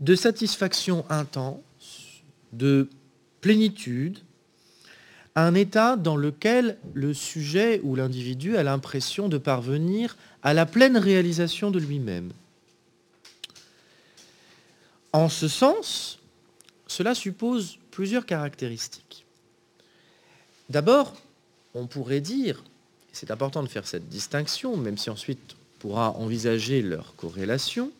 de 0.00 0.14
satisfaction 0.14 1.06
intense, 1.08 1.62
de 2.52 2.90
plénitude, 3.40 4.18
un 5.34 5.54
état 5.54 5.96
dans 5.96 6.16
lequel 6.16 6.76
le 6.92 7.14
sujet 7.14 7.80
ou 7.82 7.96
l'individu 7.96 8.56
a 8.56 8.62
l'impression 8.62 9.28
de 9.28 9.38
parvenir 9.38 10.16
à 10.42 10.52
la 10.52 10.66
pleine 10.66 10.96
réalisation 10.96 11.70
de 11.70 11.78
lui-même. 11.78 12.32
En 15.12 15.28
ce 15.28 15.48
sens, 15.48 16.18
cela 16.94 17.16
suppose 17.16 17.78
plusieurs 17.90 18.24
caractéristiques. 18.24 19.26
D'abord, 20.70 21.12
on 21.74 21.88
pourrait 21.88 22.20
dire 22.20 22.62
c'est 23.12 23.32
important 23.32 23.64
de 23.64 23.68
faire 23.68 23.86
cette 23.86 24.08
distinction, 24.08 24.76
même 24.76 24.96
si 24.96 25.10
ensuite 25.10 25.40
on 25.54 25.78
pourra 25.80 26.12
envisager 26.12 26.82
leur 26.82 27.16
corrélation, 27.16 27.90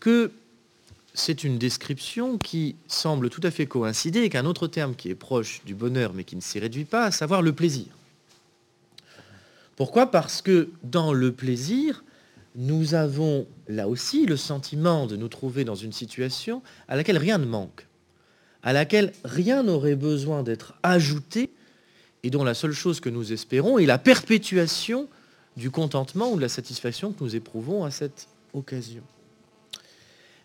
que 0.00 0.32
c'est 1.12 1.44
une 1.44 1.58
description 1.58 2.38
qui 2.38 2.76
semble 2.88 3.28
tout 3.28 3.42
à 3.44 3.50
fait 3.50 3.66
coïncider 3.66 4.20
avec 4.20 4.34
un 4.34 4.46
autre 4.46 4.68
terme 4.68 4.94
qui 4.94 5.10
est 5.10 5.14
proche 5.14 5.62
du 5.66 5.74
bonheur 5.74 6.14
mais 6.14 6.24
qui 6.24 6.34
ne 6.34 6.40
s'y 6.40 6.58
réduit 6.58 6.86
pas, 6.86 7.04
à 7.04 7.10
savoir 7.10 7.42
le 7.42 7.52
plaisir. 7.52 7.86
Pourquoi? 9.76 10.10
Parce 10.10 10.40
que 10.40 10.70
dans 10.82 11.12
le 11.12 11.30
plaisir, 11.30 12.04
nous 12.54 12.94
avons 12.94 13.46
là 13.68 13.86
aussi 13.86 14.24
le 14.24 14.38
sentiment 14.38 15.06
de 15.06 15.16
nous 15.16 15.28
trouver 15.28 15.64
dans 15.64 15.74
une 15.74 15.92
situation 15.92 16.62
à 16.88 16.96
laquelle 16.96 17.18
rien 17.18 17.36
ne 17.38 17.46
manque, 17.46 17.86
à 18.64 18.72
laquelle 18.72 19.12
rien 19.24 19.62
n'aurait 19.62 19.94
besoin 19.94 20.42
d'être 20.42 20.74
ajouté 20.82 21.50
et 22.22 22.30
dont 22.30 22.42
la 22.42 22.54
seule 22.54 22.72
chose 22.72 22.98
que 22.98 23.10
nous 23.10 23.32
espérons 23.32 23.78
est 23.78 23.86
la 23.86 23.98
perpétuation 23.98 25.08
du 25.56 25.70
contentement 25.70 26.32
ou 26.32 26.36
de 26.36 26.40
la 26.40 26.48
satisfaction 26.48 27.12
que 27.12 27.22
nous 27.22 27.36
éprouvons 27.36 27.84
à 27.84 27.90
cette 27.90 28.26
occasion. 28.54 29.02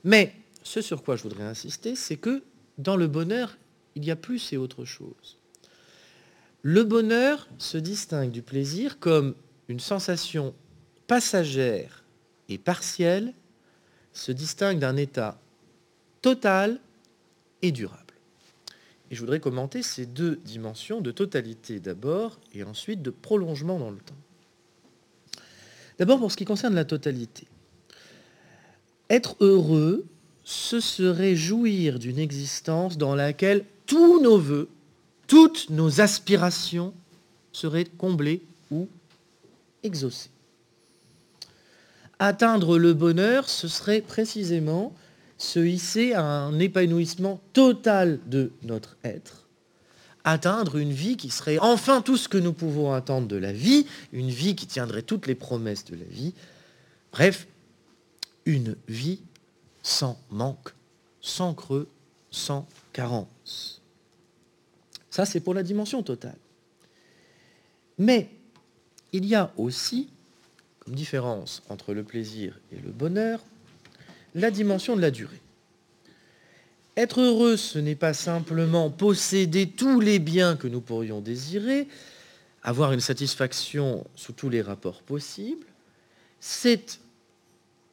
Mais 0.04 0.36
ce 0.64 0.82
sur 0.82 1.02
quoi 1.02 1.16
je 1.16 1.24
voudrais 1.24 1.46
insister, 1.46 1.96
c'est 1.96 2.18
que 2.18 2.44
dans 2.78 2.98
le 2.98 3.08
bonheur, 3.08 3.58
il 3.96 4.04
y 4.04 4.12
a 4.12 4.16
plus 4.18 4.52
et 4.52 4.58
autre 4.58 4.84
chose. 4.84 5.38
Le 6.62 6.84
bonheur 6.84 7.48
se 7.58 7.78
distingue 7.78 8.32
du 8.32 8.42
plaisir 8.42 9.00
comme 9.00 9.34
une 9.70 9.80
sensation 9.80 10.54
passagère 11.08 12.04
et 12.50 12.58
partielle, 12.58 13.34
se 14.12 14.34
distingue 14.34 14.80
d'un 14.80 14.98
état 14.98 15.40
total 16.22 16.80
et 17.62 17.72
durable. 17.72 17.99
Et 19.12 19.16
je 19.16 19.20
voudrais 19.20 19.40
commenter 19.40 19.82
ces 19.82 20.06
deux 20.06 20.40
dimensions 20.46 21.02
de 21.02 21.12
totalité 21.12 21.80
d'abord 21.80 22.40
et 22.54 22.64
ensuite 22.64 23.02
de 23.02 23.10
prolongement 23.10 23.80
dans 23.80 23.90
le 23.90 23.98
temps. 23.98 24.16
D'abord 25.98 26.20
pour 26.20 26.32
ce 26.32 26.38
qui 26.38 26.46
concerne 26.46 26.76
la 26.76 26.86
totalité. 26.86 27.48
Être 29.10 29.36
heureux, 29.40 30.06
ce 30.44 30.80
serait 30.80 31.36
jouir 31.36 32.00
d'une 32.00 32.20
existence 32.20 32.98
dans 32.98 33.16
laquelle 33.16 33.66
tous 33.86 34.22
nos 34.22 34.38
voeux, 34.38 34.70
toutes 35.28 35.70
nos 35.70 36.02
aspirations 36.02 36.94
seraient 37.52 37.86
comblées 37.86 38.42
ou 38.72 38.88
exaucées. 39.84 40.30
Atteindre 42.20 42.78
le 42.78 42.94
bonheur, 42.94 43.50
ce 43.50 43.68
serait 43.68 44.02
précisément 44.02 44.94
se 45.40 45.60
hisser 45.60 46.14
à 46.14 46.22
un 46.22 46.60
épanouissement 46.60 47.40
total 47.54 48.20
de 48.28 48.52
notre 48.62 48.98
être, 49.04 49.48
atteindre 50.26 50.78
une 50.78 50.92
vie 50.92 51.18
qui 51.18 51.30
serait 51.30 51.58
enfin 51.60 52.02
tout 52.02 52.18
ce 52.18 52.28
que 52.28 52.38
nous 52.38 52.54
pouvons 52.54 52.94
attendre 52.94 53.28
de 53.28 53.38
la 53.38 53.54
vie, 53.54 53.88
une 54.12 54.30
vie 54.30 54.56
qui 54.56 54.68
tiendrait 54.68 55.02
toutes 55.02 55.26
les 55.26 55.36
promesses 55.36 55.86
de 55.86 55.96
la 55.96 56.06
vie, 56.06 56.34
bref, 57.14 57.48
une 58.46 58.76
vie 58.90 59.22
sans 59.82 60.20
manque, 60.30 60.76
sans 61.22 61.54
creux, 61.54 61.88
sans 62.30 62.68
carence. 62.92 63.82
Ça, 65.10 65.26
c'est 65.26 65.40
pour 65.40 65.54
la 65.54 65.64
dimension 65.64 66.04
totale. 66.04 66.38
Mais 67.98 68.30
il 69.14 69.26
y 69.26 69.36
a 69.36 69.54
aussi, 69.58 70.10
comme 70.80 70.96
différence 70.96 71.64
entre 71.70 71.94
le 71.94 72.04
plaisir 72.04 72.60
et 72.72 72.80
le 72.80 72.92
bonheur, 72.92 73.40
la 74.36 74.52
dimension 74.52 74.96
de 74.96 75.02
la 75.02 75.12
durée. 75.12 75.42
Être 76.98 77.22
heureux, 77.22 77.56
ce 77.56 77.80
n'est 77.80 77.96
pas 77.96 78.14
simplement 78.14 78.90
posséder 78.90 79.70
tous 79.70 80.00
les 80.00 80.20
biens 80.20 80.56
que 80.56 80.68
nous 80.68 80.82
pourrions 80.82 81.22
désirer, 81.22 81.88
avoir 82.62 82.92
une 82.92 83.00
satisfaction 83.00 84.06
sous 84.16 84.34
tous 84.34 84.50
les 84.50 84.62
rapports 84.62 85.02
possibles, 85.02 85.66
c'est 86.40 87.00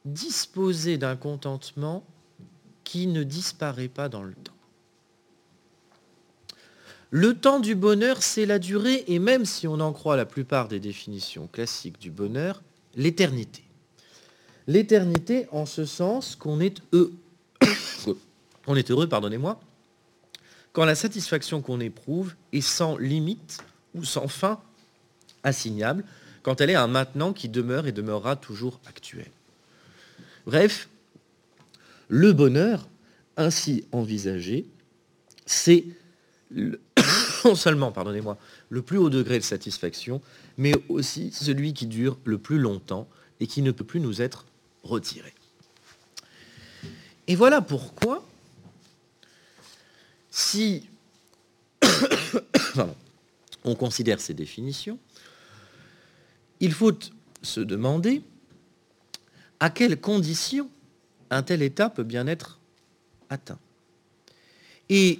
disposer 0.03 0.97
d'un 0.97 1.15
contentement 1.15 2.03
qui 2.83 3.07
ne 3.07 3.23
disparaît 3.23 3.87
pas 3.87 4.09
dans 4.09 4.23
le 4.23 4.33
temps. 4.33 4.53
Le 7.09 7.33
temps 7.33 7.61
du 7.61 7.75
bonheur, 7.75 8.21
c'est 8.21 8.45
la 8.45 8.59
durée, 8.59 9.05
et 9.07 9.19
même 9.19 9.45
si 9.45 9.67
on 9.67 9.79
en 9.79 9.93
croit 9.93 10.17
la 10.17 10.25
plupart 10.25 10.67
des 10.67 10.79
définitions 10.81 11.47
classiques 11.47 11.99
du 11.99 12.11
bonheur, 12.11 12.61
l'éternité 12.95 13.66
l'éternité 14.67 15.47
en 15.51 15.65
ce 15.65 15.85
sens 15.85 16.35
qu'on 16.35 16.59
est 16.61 16.81
heureux, 18.91 19.07
pardonnez-moi, 19.07 19.59
quand 20.73 20.85
la 20.85 20.95
satisfaction 20.95 21.61
qu'on 21.61 21.79
éprouve 21.79 22.35
est 22.51 22.61
sans 22.61 22.97
limite 22.97 23.59
ou 23.95 24.03
sans 24.03 24.27
fin 24.27 24.59
assignable, 25.43 26.03
quand 26.43 26.61
elle 26.61 26.69
est 26.69 26.75
un 26.75 26.87
maintenant 26.87 27.33
qui 27.33 27.49
demeure 27.49 27.87
et 27.87 27.91
demeurera 27.91 28.35
toujours 28.35 28.79
actuel. 28.85 29.25
Bref, 30.45 30.87
le 32.09 32.31
bonheur 32.31 32.87
ainsi 33.37 33.85
envisagé, 33.91 34.65
c'est 35.45 35.85
non 37.45 37.55
seulement, 37.55 37.91
pardonnez-moi, 37.91 38.37
le 38.69 38.81
plus 38.81 38.97
haut 38.97 39.09
degré 39.09 39.39
de 39.39 39.43
satisfaction, 39.43 40.21
mais 40.57 40.73
aussi 40.89 41.31
celui 41.31 41.73
qui 41.73 41.87
dure 41.87 42.17
le 42.23 42.37
plus 42.37 42.59
longtemps 42.59 43.07
et 43.39 43.47
qui 43.47 43.61
ne 43.61 43.71
peut 43.71 43.83
plus 43.83 43.99
nous 43.99 44.21
être 44.21 44.45
retiré. 44.87 45.33
Et 47.27 47.35
voilà 47.35 47.61
pourquoi, 47.61 48.25
si 50.31 50.87
on 53.63 53.75
considère 53.75 54.19
ces 54.19 54.33
définitions, 54.33 54.97
il 56.59 56.73
faut 56.73 56.93
se 57.41 57.59
demander 57.59 58.23
à 59.59 59.69
quelles 59.69 59.99
conditions 59.99 60.69
un 61.29 61.43
tel 61.43 61.61
état 61.61 61.89
peut 61.89 62.03
bien 62.03 62.27
être 62.27 62.59
atteint. 63.29 63.59
Et 64.89 65.19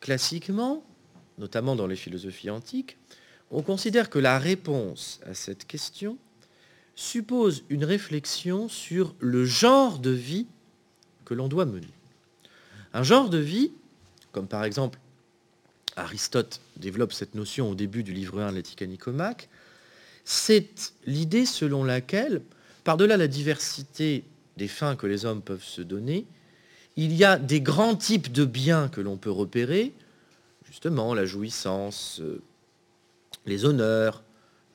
classiquement, 0.00 0.84
notamment 1.38 1.76
dans 1.76 1.86
les 1.86 1.96
philosophies 1.96 2.50
antiques, 2.50 2.96
on 3.50 3.62
considère 3.62 4.08
que 4.08 4.18
la 4.18 4.38
réponse 4.38 5.20
à 5.26 5.34
cette 5.34 5.66
question 5.66 6.16
suppose 6.96 7.64
une 7.68 7.84
réflexion 7.84 8.68
sur 8.68 9.14
le 9.18 9.44
genre 9.44 9.98
de 9.98 10.10
vie 10.10 10.46
que 11.24 11.34
l'on 11.34 11.48
doit 11.48 11.64
mener. 11.64 11.88
Un 12.92 13.02
genre 13.02 13.28
de 13.28 13.38
vie, 13.38 13.72
comme 14.32 14.46
par 14.46 14.64
exemple 14.64 14.98
Aristote 15.96 16.60
développe 16.76 17.12
cette 17.12 17.34
notion 17.34 17.70
au 17.70 17.74
début 17.74 18.02
du 18.02 18.12
livre 18.12 18.40
1 18.40 18.50
de 18.50 18.56
l'éthique 18.56 18.82
à 18.82 18.86
Nicomaque, 18.86 19.48
c'est 20.24 20.92
l'idée 21.06 21.46
selon 21.46 21.84
laquelle, 21.84 22.42
par-delà 22.82 23.16
la 23.16 23.28
diversité 23.28 24.24
des 24.56 24.68
fins 24.68 24.96
que 24.96 25.06
les 25.06 25.24
hommes 25.24 25.42
peuvent 25.42 25.64
se 25.64 25.82
donner, 25.82 26.26
il 26.96 27.12
y 27.12 27.24
a 27.24 27.38
des 27.38 27.60
grands 27.60 27.96
types 27.96 28.30
de 28.32 28.44
biens 28.44 28.88
que 28.88 29.00
l'on 29.00 29.16
peut 29.16 29.30
repérer, 29.30 29.92
justement 30.64 31.14
la 31.14 31.26
jouissance, 31.26 32.20
euh, 32.20 32.40
les 33.46 33.64
honneurs, 33.64 34.22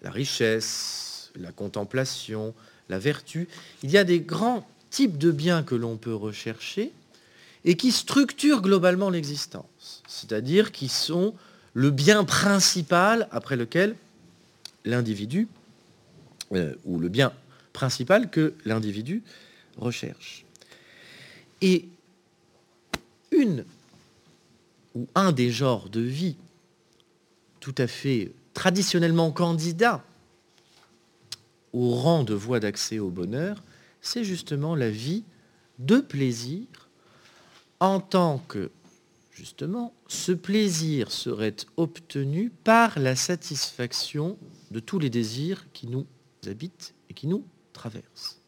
la 0.01 0.11
richesse, 0.11 1.08
la 1.39 1.51
contemplation, 1.51 2.53
la 2.89 2.99
vertu. 2.99 3.47
Il 3.83 3.91
y 3.91 3.97
a 3.97 4.03
des 4.03 4.19
grands 4.19 4.67
types 4.89 5.17
de 5.17 5.31
biens 5.31 5.63
que 5.63 5.75
l'on 5.75 5.97
peut 5.97 6.13
rechercher 6.13 6.91
et 7.65 7.75
qui 7.75 7.91
structurent 7.91 8.61
globalement 8.61 9.09
l'existence, 9.09 10.03
c'est-à-dire 10.07 10.71
qui 10.71 10.87
sont 10.87 11.33
le 11.73 11.91
bien 11.91 12.23
principal 12.23 13.27
après 13.31 13.55
lequel 13.55 13.95
l'individu, 14.85 15.47
euh, 16.53 16.73
ou 16.85 16.99
le 16.99 17.09
bien 17.09 17.33
principal 17.73 18.29
que 18.29 18.53
l'individu 18.65 19.23
recherche. 19.77 20.45
Et 21.61 21.85
une 23.31 23.65
ou 24.95 25.07
un 25.15 25.31
des 25.31 25.51
genres 25.51 25.89
de 25.89 26.01
vie 26.01 26.35
tout 27.59 27.75
à 27.77 27.87
fait 27.87 28.31
traditionnellement 28.53 29.31
candidat 29.31 30.03
au 31.73 31.95
rang 31.95 32.23
de 32.23 32.33
voie 32.33 32.59
d'accès 32.59 32.99
au 32.99 33.09
bonheur, 33.09 33.63
c'est 34.01 34.23
justement 34.23 34.75
la 34.75 34.89
vie 34.89 35.23
de 35.77 35.97
plaisir 35.97 36.65
en 37.79 37.99
tant 37.99 38.39
que, 38.47 38.71
justement, 39.31 39.93
ce 40.07 40.31
plaisir 40.31 41.11
serait 41.11 41.55
obtenu 41.77 42.51
par 42.63 42.99
la 42.99 43.15
satisfaction 43.15 44.37
de 44.71 44.79
tous 44.79 44.99
les 44.99 45.09
désirs 45.09 45.65
qui 45.73 45.87
nous 45.87 46.05
habitent 46.45 46.93
et 47.09 47.13
qui 47.13 47.27
nous 47.27 47.45
traversent. 47.73 48.41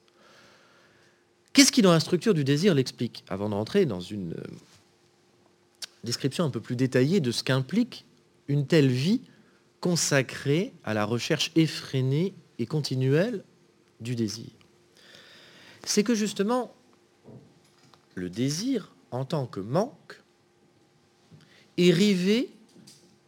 Qu'est-ce 1.54 1.72
qui, 1.72 1.82
dans 1.82 1.92
la 1.92 2.00
structure 2.00 2.34
du 2.34 2.44
désir, 2.44 2.74
l'explique? 2.74 3.24
Avant 3.28 3.50
de 3.50 3.56
rentrer 3.56 3.86
dans 3.86 4.00
une 4.00 4.34
euh, 4.34 4.44
description 6.04 6.46
un 6.46 6.50
peu 6.50 6.62
plus 6.62 6.76
détaillée 6.76 7.20
de 7.20 7.32
ce 7.32 7.44
qu'implique 7.44 8.06
une 8.48 8.68
telle 8.68 8.90
vie 8.90 9.22
consacrée 9.80 10.74
à 10.84 10.94
la 10.94 11.06
recherche 11.06 11.52
effrénée 11.56 12.34
et 12.62 12.68
continuelle 12.68 13.44
du 14.00 14.16
désir. 14.16 14.50
C'est 15.84 16.04
que 16.04 16.14
justement, 16.14 16.74
le 18.14 18.30
désir, 18.30 18.94
en 19.10 19.26
tant 19.26 19.48
que 19.48 19.60
manque, 19.60 20.22
est 21.78 21.92
rivé 21.92 22.52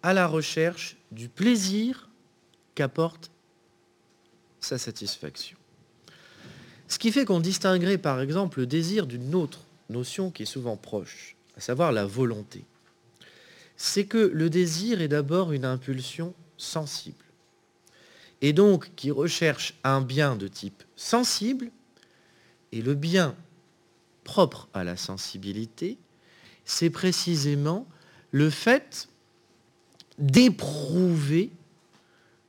à 0.03 0.13
la 0.13 0.27
recherche 0.27 0.97
du 1.11 1.29
plaisir 1.29 2.09
qu'apporte 2.75 3.31
sa 4.59 4.77
satisfaction. 4.77 5.57
Ce 6.87 6.99
qui 6.99 7.11
fait 7.11 7.25
qu'on 7.25 7.39
distinguerait 7.39 7.97
par 7.97 8.21
exemple 8.21 8.59
le 8.59 8.67
désir 8.67 9.07
d'une 9.07 9.33
autre 9.33 9.65
notion 9.89 10.29
qui 10.29 10.43
est 10.43 10.45
souvent 10.45 10.77
proche, 10.77 11.35
à 11.57 11.59
savoir 11.59 11.91
la 11.91 12.05
volonté. 12.05 12.65
C'est 13.77 14.05
que 14.05 14.17
le 14.17 14.51
désir 14.51 15.01
est 15.01 15.07
d'abord 15.07 15.53
une 15.53 15.65
impulsion 15.65 16.35
sensible, 16.57 17.22
et 18.43 18.51
donc 18.51 18.91
qui 18.95 19.09
recherche 19.09 19.73
un 19.85 20.01
bien 20.01 20.35
de 20.35 20.49
type 20.49 20.83
sensible, 20.97 21.71
et 22.73 22.81
le 22.81 22.93
bien 22.93 23.35
propre 24.25 24.67
à 24.73 24.83
la 24.83 24.97
sensibilité, 24.97 25.97
c'est 26.65 26.89
précisément 26.89 27.87
le 28.31 28.49
fait 28.49 29.07
d'éprouver 30.19 31.51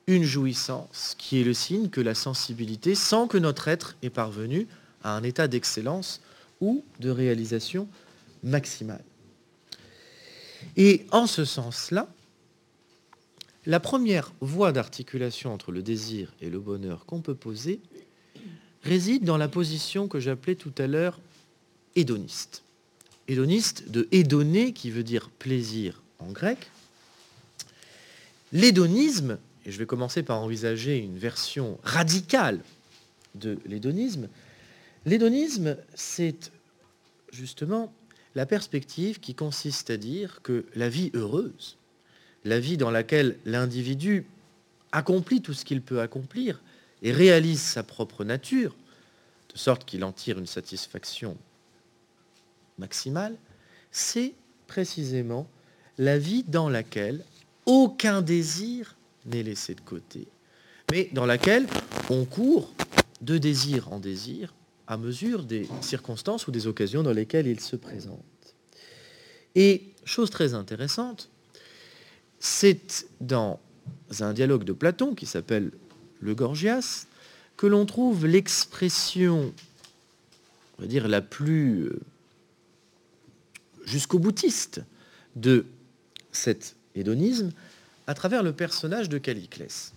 une 0.08 0.24
jouissance 0.24 1.14
qui 1.16 1.40
est 1.40 1.44
le 1.44 1.54
signe 1.54 1.88
que 1.88 2.00
la 2.00 2.14
sensibilité, 2.14 2.96
sans 2.96 3.28
que 3.28 3.38
notre 3.38 3.68
être 3.68 3.96
ait 4.02 4.10
parvenu 4.10 4.66
à 5.04 5.16
un 5.16 5.22
état 5.22 5.46
d'excellence 5.46 6.20
ou 6.60 6.84
de 6.98 7.10
réalisation 7.10 7.88
maximale. 8.42 9.04
Et 10.76 11.06
en 11.12 11.28
ce 11.28 11.44
sens-là, 11.44 12.08
la 13.66 13.80
première 13.80 14.32
voie 14.40 14.72
d'articulation 14.72 15.52
entre 15.52 15.72
le 15.72 15.82
désir 15.82 16.32
et 16.40 16.50
le 16.50 16.60
bonheur 16.60 17.06
qu'on 17.06 17.20
peut 17.20 17.34
poser 17.34 17.80
réside 18.82 19.24
dans 19.24 19.38
la 19.38 19.48
position 19.48 20.08
que 20.08 20.20
j'appelais 20.20 20.54
tout 20.54 20.74
à 20.78 20.86
l'heure 20.86 21.20
hédoniste. 21.96 22.62
Hédoniste 23.28 23.90
de 23.90 24.06
hédoné 24.12 24.72
qui 24.72 24.90
veut 24.90 25.04
dire 25.04 25.30
plaisir 25.30 26.02
en 26.18 26.30
grec. 26.30 26.70
L'hédonisme 28.52 29.38
et 29.66 29.72
je 29.72 29.78
vais 29.78 29.86
commencer 29.86 30.22
par 30.22 30.40
envisager 30.42 30.98
une 30.98 31.18
version 31.18 31.78
radicale 31.82 32.60
de 33.34 33.58
l'hédonisme. 33.66 34.28
L'hédonisme, 35.06 35.76
c'est 35.94 36.52
justement 37.32 37.92
la 38.34 38.46
perspective 38.46 39.20
qui 39.20 39.34
consiste 39.34 39.90
à 39.90 39.96
dire 39.96 40.40
que 40.42 40.66
la 40.74 40.88
vie 40.88 41.10
heureuse, 41.14 41.76
la 42.44 42.60
vie 42.60 42.76
dans 42.76 42.90
laquelle 42.90 43.38
l'individu 43.44 44.26
accomplit 44.92 45.40
tout 45.40 45.54
ce 45.54 45.64
qu'il 45.64 45.82
peut 45.82 46.00
accomplir 46.00 46.60
et 47.02 47.12
réalise 47.12 47.60
sa 47.60 47.82
propre 47.82 48.24
nature, 48.24 48.74
de 49.52 49.58
sorte 49.58 49.84
qu'il 49.84 50.04
en 50.04 50.12
tire 50.12 50.38
une 50.38 50.46
satisfaction 50.46 51.36
maximale, 52.78 53.36
c'est 53.90 54.34
précisément 54.66 55.48
la 55.98 56.18
vie 56.18 56.44
dans 56.44 56.68
laquelle 56.68 57.24
aucun 57.66 58.20
désir 58.22 58.96
n'est 59.26 59.42
laissé 59.42 59.74
de 59.74 59.80
côté, 59.80 60.26
mais 60.90 61.08
dans 61.12 61.26
laquelle 61.26 61.66
on 62.10 62.24
court 62.24 62.72
de 63.20 63.38
désir 63.38 63.92
en 63.92 63.98
désir 63.98 64.54
à 64.86 64.96
mesure 64.96 65.44
des 65.44 65.66
circonstances 65.80 66.46
ou 66.46 66.50
des 66.50 66.66
occasions 66.66 67.02
dans 67.02 67.12
lesquelles 67.12 67.46
il 67.46 67.60
se 67.60 67.76
présente. 67.76 68.20
Et 69.54 69.94
chose 70.04 70.30
très 70.30 70.52
intéressante, 70.52 71.30
c'est 72.44 73.08
dans 73.22 73.58
un 74.20 74.34
dialogue 74.34 74.64
de 74.64 74.74
Platon 74.74 75.14
qui 75.14 75.24
s'appelle 75.24 75.70
le 76.20 76.34
Gorgias 76.34 77.06
que 77.56 77.66
l'on 77.66 77.86
trouve 77.86 78.26
l'expression, 78.26 79.54
on 80.76 80.82
va 80.82 80.86
dire, 80.86 81.08
la 81.08 81.22
plus 81.22 81.84
euh, 81.84 82.00
jusqu'au 83.86 84.18
boutiste 84.18 84.82
de 85.36 85.64
cet 86.32 86.76
hédonisme, 86.94 87.50
à 88.06 88.12
travers 88.12 88.42
le 88.42 88.52
personnage 88.52 89.08
de 89.08 89.16
Caliclès. 89.16 89.94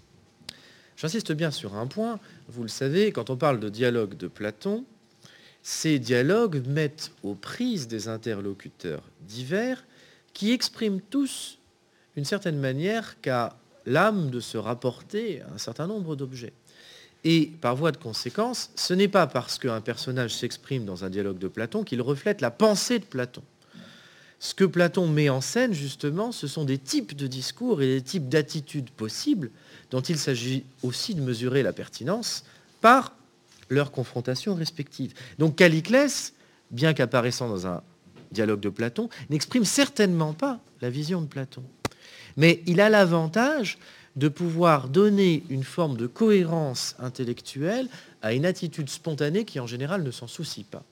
J'insiste 0.95 1.33
bien 1.33 1.51
sur 1.51 1.75
un 1.75 1.85
point, 1.85 2.17
vous 2.47 2.61
le 2.61 2.69
savez, 2.69 3.11
quand 3.11 3.29
on 3.29 3.35
parle 3.35 3.59
de 3.59 3.67
dialogue 3.67 4.15
de 4.15 4.29
Platon, 4.29 4.85
ces 5.63 5.99
dialogues 5.99 6.65
mettent 6.65 7.11
aux 7.23 7.35
prises 7.35 7.89
des 7.89 8.07
interlocuteurs 8.07 9.03
divers 9.27 9.85
qui 10.33 10.53
expriment 10.53 11.01
tous, 11.01 11.56
d'une 12.17 12.25
certaine 12.25 12.57
manière, 12.57 13.21
qu'à 13.21 13.55
l'âme 13.85 14.31
de 14.31 14.39
se 14.39 14.57
rapporter 14.57 15.43
à 15.43 15.53
un 15.53 15.59
certain 15.59 15.85
nombre 15.85 16.15
d'objets. 16.15 16.51
Et 17.23 17.51
par 17.61 17.75
voie 17.75 17.91
de 17.91 17.97
conséquence, 17.97 18.71
ce 18.75 18.95
n'est 18.95 19.07
pas 19.07 19.27
parce 19.27 19.59
qu'un 19.59 19.81
personnage 19.81 20.35
s'exprime 20.35 20.83
dans 20.83 21.05
un 21.05 21.11
dialogue 21.11 21.37
de 21.37 21.47
Platon 21.47 21.83
qu'il 21.83 22.01
reflète 22.01 22.41
la 22.41 22.49
pensée 22.49 22.97
de 22.97 23.05
Platon. 23.05 23.43
Ce 24.39 24.55
que 24.55 24.63
Platon 24.63 25.07
met 25.07 25.29
en 25.29 25.41
scène, 25.41 25.73
justement, 25.73 26.31
ce 26.31 26.47
sont 26.47 26.65
des 26.65 26.79
types 26.79 27.15
de 27.15 27.27
discours 27.27 27.83
et 27.83 27.87
des 27.87 28.01
types 28.01 28.29
d'attitudes 28.29 28.89
possibles 28.89 29.51
dont 29.91 30.01
il 30.01 30.17
s'agit 30.17 30.65
aussi 30.81 31.13
de 31.13 31.21
mesurer 31.21 31.61
la 31.61 31.71
pertinence 31.71 32.45
par 32.81 33.13
leur 33.69 33.91
confrontation 33.91 34.55
respective. 34.55 35.13
Donc 35.37 35.55
Caliclès, 35.55 36.33
bien 36.71 36.95
qu'apparaissant 36.95 37.47
dans 37.47 37.67
un 37.67 37.83
dialogue 38.31 38.59
de 38.59 38.69
Platon, 38.69 39.07
n'exprime 39.29 39.65
certainement 39.65 40.33
pas 40.33 40.59
la 40.81 40.89
vision 40.89 41.21
de 41.21 41.27
Platon. 41.27 41.63
Mais 42.37 42.63
il 42.65 42.79
a 42.79 42.89
l'avantage 42.89 43.77
de 44.15 44.27
pouvoir 44.29 44.89
donner 44.89 45.43
une 45.49 45.63
forme 45.63 45.97
de 45.97 46.07
cohérence 46.07 46.95
intellectuelle 46.99 47.87
à 48.21 48.33
une 48.33 48.45
attitude 48.45 48.89
spontanée 48.89 49.45
qui 49.45 49.59
en 49.59 49.67
général 49.67 50.03
ne 50.03 50.11
s'en 50.11 50.27
soucie 50.27 50.63
pas. 50.63 50.83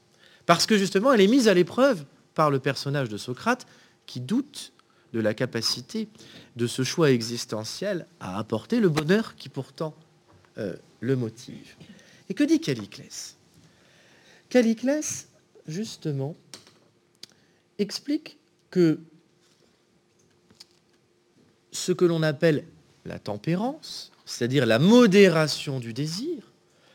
Parce 0.46 0.66
que 0.66 0.78
justement, 0.78 1.12
elle 1.12 1.22
est 1.22 1.28
mise 1.28 1.48
à 1.48 1.54
l'épreuve 1.54 2.06
par 2.36 2.52
le 2.52 2.60
personnage 2.60 3.10
de 3.10 3.18
Socrate 3.18 3.66
qui 4.06 4.20
doute 4.20 4.74
de 5.14 5.20
la 5.20 5.34
capacité 5.34 6.08
de 6.56 6.68
ce 6.68 6.84
choix 6.84 7.10
existentiel 7.10 8.06
à 8.20 8.38
apporter 8.38 8.80
le 8.80 8.90
bonheur 8.90 9.36
qui 9.36 9.50
pourtant 9.50 9.96
euh, 10.58 10.76
le 11.00 11.16
motive. 11.16 11.76
Et 12.30 12.34
que 12.34 12.44
dit 12.44 12.60
Caliclès 12.60 13.36
Caliclès, 14.50 15.28
justement, 15.68 16.36
explique 17.80 18.38
que 18.70 19.00
ce 21.76 21.92
que 21.92 22.06
l'on 22.06 22.24
appelle 22.24 22.66
la 23.06 23.20
tempérance, 23.20 24.12
c'est-à-dire 24.26 24.66
la 24.66 24.80
modération 24.80 25.80
du 25.80 25.94
désir, 25.94 26.52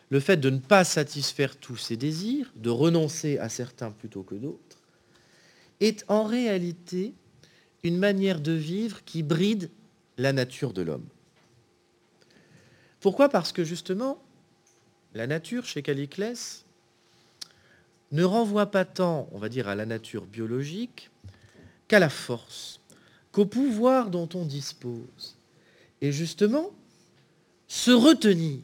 le 0.09 0.21
fait 0.21 0.39
de 0.39 0.51
ne 0.51 0.59
pas 0.59 0.85
satisfaire 0.85 1.57
tous 1.57 1.77
ses 1.77 1.97
désirs, 1.97 2.51
de 2.57 2.71
renoncer 2.71 3.39
à 3.39 3.49
certains 3.49 3.91
plutôt 3.91 4.23
que 4.23 4.35
d'autres, 4.35 4.79
est 5.81 6.05
en 6.09 6.25
réalité 6.25 7.15
une 7.85 7.99
manière 7.99 8.41
de 8.41 8.53
vivre 8.53 9.05
qui 9.05 9.23
bride 9.23 9.71
la 10.19 10.33
nature 10.33 10.73
de 10.73 10.83
l'homme. 10.83 11.07
Pourquoi? 13.01 13.29
Parce 13.29 13.53
que 13.53 13.65
justement, 13.65 14.23
la 15.15 15.27
nature 15.27 15.65
chez 15.65 15.83
Caliclès 15.83 16.65
ne 18.13 18.25
renvoie 18.25 18.71
pas 18.71 18.85
tant, 18.85 19.29
on 19.33 19.39
va 19.39 19.49
dire, 19.49 19.69
à 19.69 19.75
la 19.75 19.87
nature 19.87 20.27
biologique 20.27 21.11
qu'à 21.87 21.99
la 21.99 22.11
force, 22.11 22.80
qu'au 23.33 23.47
pouvoir 23.47 24.11
dont 24.11 24.29
on 24.35 24.45
dispose. 24.45 25.37
Et 26.01 26.13
justement, 26.13 26.71
se 27.69 27.91
retenir, 27.91 28.61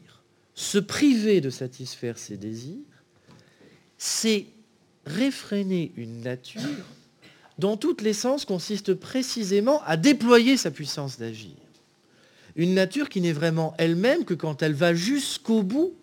se 0.55 0.77
priver 0.77 1.39
de 1.39 1.49
satisfaire 1.49 2.17
ses 2.17 2.37
désirs, 2.37 2.75
c'est 3.97 4.47
réfréner 5.05 5.91
une 5.95 6.21
nature 6.21 6.61
dont 7.57 7.77
toute 7.77 8.01
l'essence 8.01 8.45
consiste 8.45 8.93
précisément 8.93 9.81
à 9.83 9.97
déployer 9.97 10.57
sa 10.57 10.71
puissance 10.71 11.17
d'agir. 11.17 11.55
Une 12.55 12.73
nature 12.73 13.09
qui 13.09 13.21
n'est 13.21 13.33
vraiment 13.33 13.73
elle-même 13.77 14.25
que 14.25 14.33
quand 14.33 14.61
elle 14.61 14.73
va 14.73 14.93
jusqu'au 14.93 15.63
bout 15.63 15.93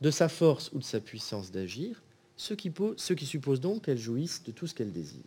de 0.00 0.10
sa 0.10 0.28
force 0.28 0.70
ou 0.72 0.78
de 0.78 0.84
sa 0.84 1.00
puissance 1.00 1.50
d'agir, 1.50 2.02
ce 2.36 2.54
qui, 2.54 2.72
ce 2.96 3.12
qui 3.12 3.26
suppose 3.26 3.60
donc 3.60 3.84
qu'elle 3.84 3.98
jouisse 3.98 4.42
de 4.44 4.52
tout 4.52 4.66
ce 4.66 4.74
qu'elle 4.74 4.92
désire. 4.92 5.20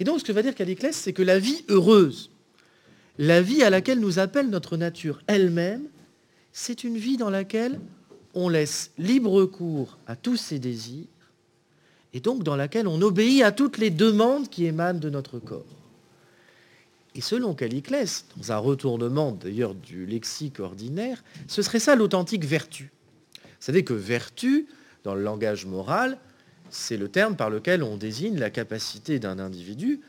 Et 0.00 0.04
donc 0.04 0.20
ce 0.20 0.24
que 0.24 0.32
va 0.32 0.42
dire 0.42 0.54
Caliclès, 0.54 0.94
c'est 0.94 1.12
que 1.12 1.22
la 1.22 1.38
vie 1.38 1.64
heureuse, 1.68 2.30
la 3.18 3.40
vie 3.40 3.62
à 3.62 3.70
laquelle 3.70 4.00
nous 4.00 4.18
appelle 4.18 4.50
notre 4.50 4.76
nature 4.76 5.20
elle-même, 5.26 5.84
c'est 6.52 6.84
une 6.84 6.96
vie 6.96 7.16
dans 7.16 7.30
laquelle 7.30 7.80
on 8.34 8.48
laisse 8.48 8.90
libre 8.98 9.44
cours 9.46 9.98
à 10.06 10.16
tous 10.16 10.36
ses 10.36 10.58
désirs, 10.58 11.06
et 12.12 12.20
donc 12.20 12.42
dans 12.42 12.56
laquelle 12.56 12.86
on 12.86 13.00
obéit 13.00 13.42
à 13.42 13.52
toutes 13.52 13.78
les 13.78 13.90
demandes 13.90 14.48
qui 14.48 14.66
émanent 14.66 14.98
de 14.98 15.10
notre 15.10 15.38
corps. 15.38 15.64
Et 17.14 17.22
selon 17.22 17.54
Caliclès, 17.54 18.26
dans 18.36 18.52
un 18.52 18.58
retournement 18.58 19.32
d'ailleurs 19.32 19.74
du 19.74 20.04
lexique 20.04 20.60
ordinaire, 20.60 21.24
ce 21.48 21.62
serait 21.62 21.80
ça 21.80 21.96
l'authentique 21.96 22.44
vertu. 22.44 22.92
Vous 23.42 23.50
savez 23.72 23.84
que 23.84 23.94
vertu, 23.94 24.66
dans 25.02 25.14
le 25.14 25.22
langage 25.22 25.64
moral, 25.64 26.18
c'est 26.70 26.96
le 26.96 27.08
terme 27.08 27.36
par 27.36 27.50
lequel 27.50 27.82
on 27.82 27.96
désigne 27.96 28.38
la 28.38 28.50
capacité 28.50 29.18
d'un 29.18 29.38
individu 29.38 30.00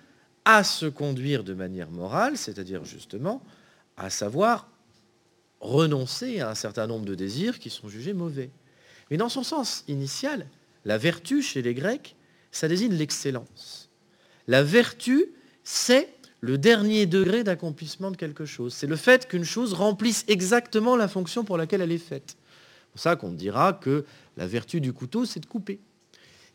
à 0.45 0.63
se 0.63 0.85
conduire 0.85 1.43
de 1.43 1.53
manière 1.53 1.91
morale, 1.91 2.37
c'est-à-dire 2.37 2.85
justement 2.85 3.41
à 3.97 4.09
savoir 4.09 4.69
renoncer 5.59 6.39
à 6.39 6.51
un 6.51 6.55
certain 6.55 6.87
nombre 6.87 7.05
de 7.05 7.15
désirs 7.15 7.59
qui 7.59 7.69
sont 7.69 7.89
jugés 7.89 8.13
mauvais. 8.13 8.51
Mais 9.09 9.17
dans 9.17 9.29
son 9.29 9.43
sens 9.43 9.83
initial, 9.87 10.47
la 10.85 10.97
vertu 10.97 11.41
chez 11.41 11.61
les 11.61 11.73
Grecs, 11.73 12.15
ça 12.51 12.67
désigne 12.67 12.93
l'excellence. 12.93 13.89
La 14.47 14.63
vertu, 14.63 15.25
c'est 15.63 16.09
le 16.39 16.57
dernier 16.57 17.05
degré 17.05 17.43
d'accomplissement 17.43 18.11
de 18.11 18.15
quelque 18.15 18.45
chose. 18.45 18.73
C'est 18.73 18.87
le 18.87 18.95
fait 18.95 19.27
qu'une 19.27 19.43
chose 19.43 19.73
remplisse 19.73 20.23
exactement 20.27 20.95
la 20.95 21.07
fonction 21.07 21.43
pour 21.43 21.57
laquelle 21.57 21.81
elle 21.81 21.91
est 21.91 21.97
faite. 21.97 22.37
C'est 22.37 22.91
pour 22.91 23.01
ça 23.01 23.15
qu'on 23.15 23.31
dira 23.31 23.73
que 23.73 24.05
la 24.37 24.47
vertu 24.47 24.79
du 24.79 24.93
couteau, 24.93 25.25
c'est 25.25 25.39
de 25.39 25.45
couper. 25.45 25.79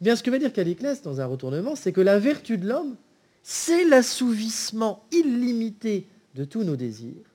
Bien, 0.03 0.17
ce 0.17 0.25
que 0.25 0.31
va 0.33 0.39
dire 0.39 0.53
Caliclès 0.53 1.01
dans 1.03 1.21
un 1.21 1.27
retournement, 1.27 1.77
c'est 1.77 1.93
que 1.93 2.01
la 2.01 2.19
vertu 2.19 2.59
de 2.59 2.67
l'homme, 2.67 2.97
c'est 3.45 3.85
l'assouvissement 3.85 5.07
illimité 5.13 6.09
de 6.35 6.45
tous 6.45 6.65
nos 6.65 6.75
désirs, 6.75 7.31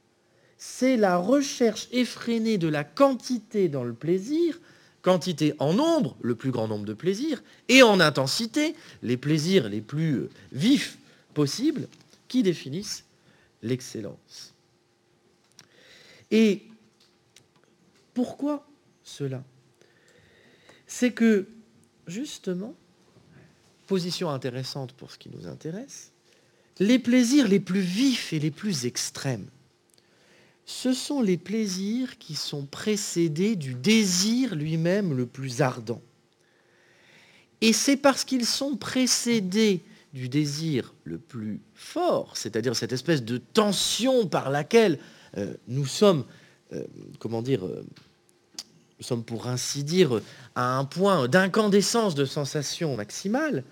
c'est 0.57 0.97
la 0.97 1.15
recherche 1.15 1.87
effrénée 1.93 2.57
de 2.57 2.67
la 2.67 2.83
quantité 2.83 3.69
dans 3.69 3.85
le 3.85 3.93
plaisir, 3.93 4.59
quantité 5.01 5.53
en 5.59 5.75
nombre, 5.75 6.17
le 6.21 6.35
plus 6.35 6.51
grand 6.51 6.67
nombre 6.67 6.83
de 6.83 6.93
plaisirs, 6.93 7.41
et 7.69 7.83
en 7.83 8.01
intensité, 8.01 8.75
les 9.01 9.15
plaisirs 9.15 9.69
les 9.69 9.79
plus 9.79 10.27
vifs 10.51 10.97
possibles, 11.33 11.87
qui 12.27 12.43
définissent 12.43 13.05
l'excellence. 13.63 14.53
Et 16.31 16.63
pourquoi 18.13 18.67
cela? 19.05 19.41
C'est 20.85 21.11
que, 21.11 21.47
justement, 22.07 22.75
position 23.85 24.29
intéressante 24.29 24.93
pour 24.93 25.11
ce 25.11 25.17
qui 25.17 25.29
nous 25.29 25.47
intéresse, 25.47 26.11
les 26.79 26.99
plaisirs 26.99 27.47
les 27.47 27.59
plus 27.59 27.81
vifs 27.81 28.33
et 28.33 28.39
les 28.39 28.51
plus 28.51 28.85
extrêmes, 28.85 29.47
ce 30.65 30.93
sont 30.93 31.21
les 31.21 31.37
plaisirs 31.37 32.17
qui 32.17 32.35
sont 32.35 32.65
précédés 32.65 33.55
du 33.55 33.73
désir 33.73 34.53
lui-même 34.53 35.15
le 35.15 35.25
plus 35.25 35.61
ardent. 35.61 36.01
Et 37.61 37.73
c'est 37.73 37.97
parce 37.97 38.25
qu'ils 38.25 38.45
sont 38.45 38.75
précédés 38.75 39.81
du 40.13 40.29
désir 40.29 40.93
le 41.05 41.17
plus 41.17 41.61
fort, 41.73 42.35
c'est-à-dire 42.35 42.75
cette 42.75 42.91
espèce 42.91 43.23
de 43.23 43.37
tension 43.37 44.27
par 44.27 44.49
laquelle 44.49 44.99
euh, 45.37 45.53
nous 45.67 45.85
sommes, 45.85 46.25
euh, 46.73 46.83
comment 47.19 47.41
dire, 47.41 47.65
euh, 47.65 47.85
nous 48.99 49.05
sommes 49.05 49.23
pour 49.23 49.47
ainsi 49.47 49.83
dire 49.83 50.21
à 50.55 50.77
un 50.77 50.85
point 50.85 51.27
d'incandescence 51.27 52.15
de 52.15 52.25
sensation 52.25 52.95
maximale, 52.95 53.63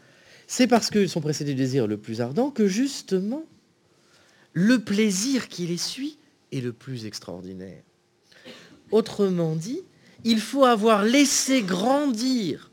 c'est 0.47 0.67
parce 0.67 0.89
qu'ils 0.89 1.09
sont 1.09 1.21
précédés 1.21 1.53
du 1.53 1.61
désir 1.61 1.87
le 1.87 1.97
plus 1.97 2.21
ardent 2.21 2.51
que 2.51 2.67
justement 2.67 3.43
le 4.53 4.79
plaisir 4.79 5.47
qui 5.47 5.65
les 5.65 5.77
suit 5.77 6.17
est 6.51 6.61
le 6.61 6.71
plus 6.71 7.05
extraordinaire. 7.05 7.81
Autrement 8.91 9.55
dit, 9.55 9.81
il 10.23 10.39
faut 10.39 10.65
avoir 10.65 11.03
laissé 11.03 11.63
grandir 11.63 12.71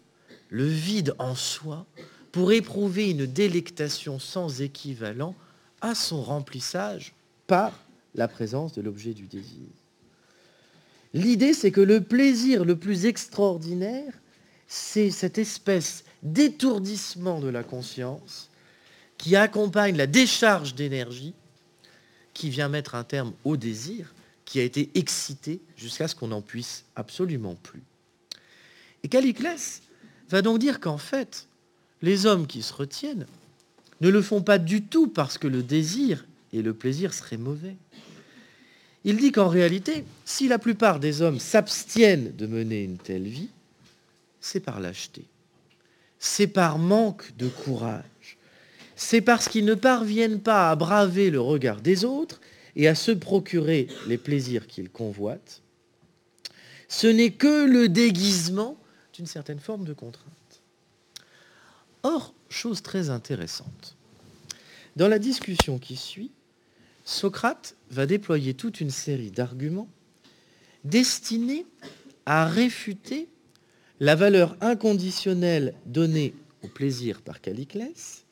le 0.51 0.67
vide 0.67 1.15
en 1.19 1.35
soi 1.35 1.87
pour 2.31 2.53
éprouver 2.53 3.11
une 3.11 3.27
délectation 3.27 4.19
sans 4.19 4.61
équivalent 4.61 5.35
à 5.81 5.95
son 5.95 6.23
remplissage 6.23 7.15
par 7.47 7.73
la 8.15 8.29
présence 8.29 8.73
de 8.73 8.83
l'objet 8.83 9.15
du 9.15 9.27
désir. 9.27 9.69
L'idée, 11.15 11.53
c'est 11.53 11.71
que 11.71 11.81
le 11.81 12.01
plaisir 12.01 12.65
le 12.65 12.77
plus 12.77 13.07
extraordinaire, 13.07 14.13
c'est 14.67 15.11
cette 15.11 15.39
espèce 15.39 16.05
d'étourdissement 16.23 17.41
de 17.41 17.49
la 17.49 17.63
conscience 17.63 18.51
qui 19.19 19.37
accompagne 19.37 19.97
la 19.97 20.07
décharge 20.07 20.75
d'énergie 20.75 21.35
qui 22.33 22.49
vient 22.49 22.69
mettre 22.69 22.95
un 22.95 23.05
terme 23.05 23.33
au 23.45 23.57
désir 23.57 24.15
qui 24.45 24.59
a 24.59 24.63
été 24.63 24.91
excité 24.95 25.61
jusqu'à 25.77 26.09
ce 26.09 26.15
qu'on 26.15 26.29
n'en 26.29 26.43
puisse 26.43 26.85
absolument 26.97 27.55
plus. 27.63 27.83
Et 29.03 29.09
Caliclès 29.09 29.83
va 30.29 30.43
donc 30.43 30.59
dire 30.59 30.81
qu'en 30.81 30.99
fait, 30.99 31.49
les 32.01 32.27
hommes 32.27 32.47
qui 32.47 32.63
se 32.63 32.73
retiennent 32.73 33.27
ne 34.01 34.09
le 34.09 34.23
font 34.23 34.43
pas 34.43 34.59
du 34.59 34.83
tout 34.83 35.07
parce 35.07 35.39
que 35.39 35.47
le 35.47 35.63
désir 35.63 36.25
et 36.53 36.63
le 36.63 36.75
plaisir 36.75 37.15
seraient 37.15 37.37
mauvais. 37.37 37.77
Il 39.05 39.17
dit 39.17 39.33
qu'en 39.33 39.49
réalité, 39.49 40.05
si 40.25 40.49
la 40.49 40.59
plupart 40.59 41.01
des 41.01 41.23
hommes 41.23 41.41
s'abstiennent 41.41 42.35
de 42.37 42.47
mener 42.47 42.83
une 42.83 42.99
telle 42.99 43.27
vie, 43.27 43.49
c'est 44.41 44.61
par 44.61 44.81
lâcheté 44.81 45.25
c'est 46.23 46.47
par 46.47 46.79
manque 46.79 47.37
de 47.37 47.49
courage. 47.49 48.39
C'est 48.95 49.21
parce 49.21 49.49
qu'ils 49.49 49.65
ne 49.65 49.75
parviennent 49.75 50.41
pas 50.41 50.71
à 50.71 50.77
braver 50.77 51.31
le 51.31 51.41
regard 51.41 51.81
des 51.81 52.05
autres 52.05 52.41
et 52.77 52.87
à 52.87 52.95
se 52.95 53.11
procurer 53.11 53.89
les 54.07 54.19
plaisirs 54.19 54.69
qu'ils 54.69 54.89
convoitent. 54.89 55.63
Ce 56.87 57.09
n'est 57.09 57.33
que 57.33 57.67
le 57.67 57.89
déguisement 57.89 58.79
d'une 59.13 59.27
certaine 59.27 59.59
forme 59.59 59.85
de 59.85 59.93
contrainte. 59.93 60.63
Or, 62.05 62.33
chose 62.49 62.83
très 62.83 63.11
intéressante, 63.11 63.97
dans 64.95 65.09
la 65.09 65.19
discussion 65.19 65.81
qui 65.81 65.97
suit, 65.97 66.31
Socrate 67.05 67.77
va 67.91 68.07
déployer 68.07 68.55
toute 68.55 68.81
une 68.81 68.91
série 68.91 69.31
d'arguments 69.31 69.89
destinés 70.85 71.67
à 72.27 72.47
réfuter 72.47 73.29
la 74.01 74.15
valeur 74.15 74.57
inconditionnelle 74.61 75.75
donnée 75.87 76.35
au 76.63 76.69
plaisir 76.69 77.23
par 77.23 77.41
Caliclès, 77.41 78.25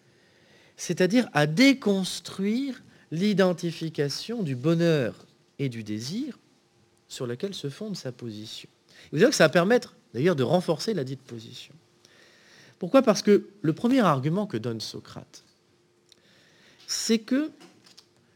c'est-à-dire 0.77 1.29
à 1.33 1.47
déconstruire 1.47 2.83
l'identification 3.11 4.43
du 4.43 4.57
bonheur 4.57 5.27
et 5.59 5.69
du 5.69 5.83
désir 5.83 6.39
sur 7.09 7.27
laquelle 7.27 7.55
se 7.55 7.69
fonde 7.69 7.97
sa 7.97 8.13
position. 8.13 8.69
Vous 9.13 9.19
savez 9.19 9.31
que 9.31 9.37
ça 9.37 9.45
va 9.45 9.49
permettre 9.49 9.97
d'ailleurs 10.15 10.37
de 10.37 10.43
renforcer 10.43 10.95
la 10.95 11.05
dite 11.05 11.21
position. 11.21 11.75
Pourquoi? 12.79 13.03
Parce 13.03 13.23
que 13.23 13.49
le 13.61 13.73
premier 13.73 14.01
argument 14.01 14.47
que 14.47 14.57
donne 14.57 14.81
Socrate, 14.81 15.45
c'est 16.87 17.19
que 17.19 17.51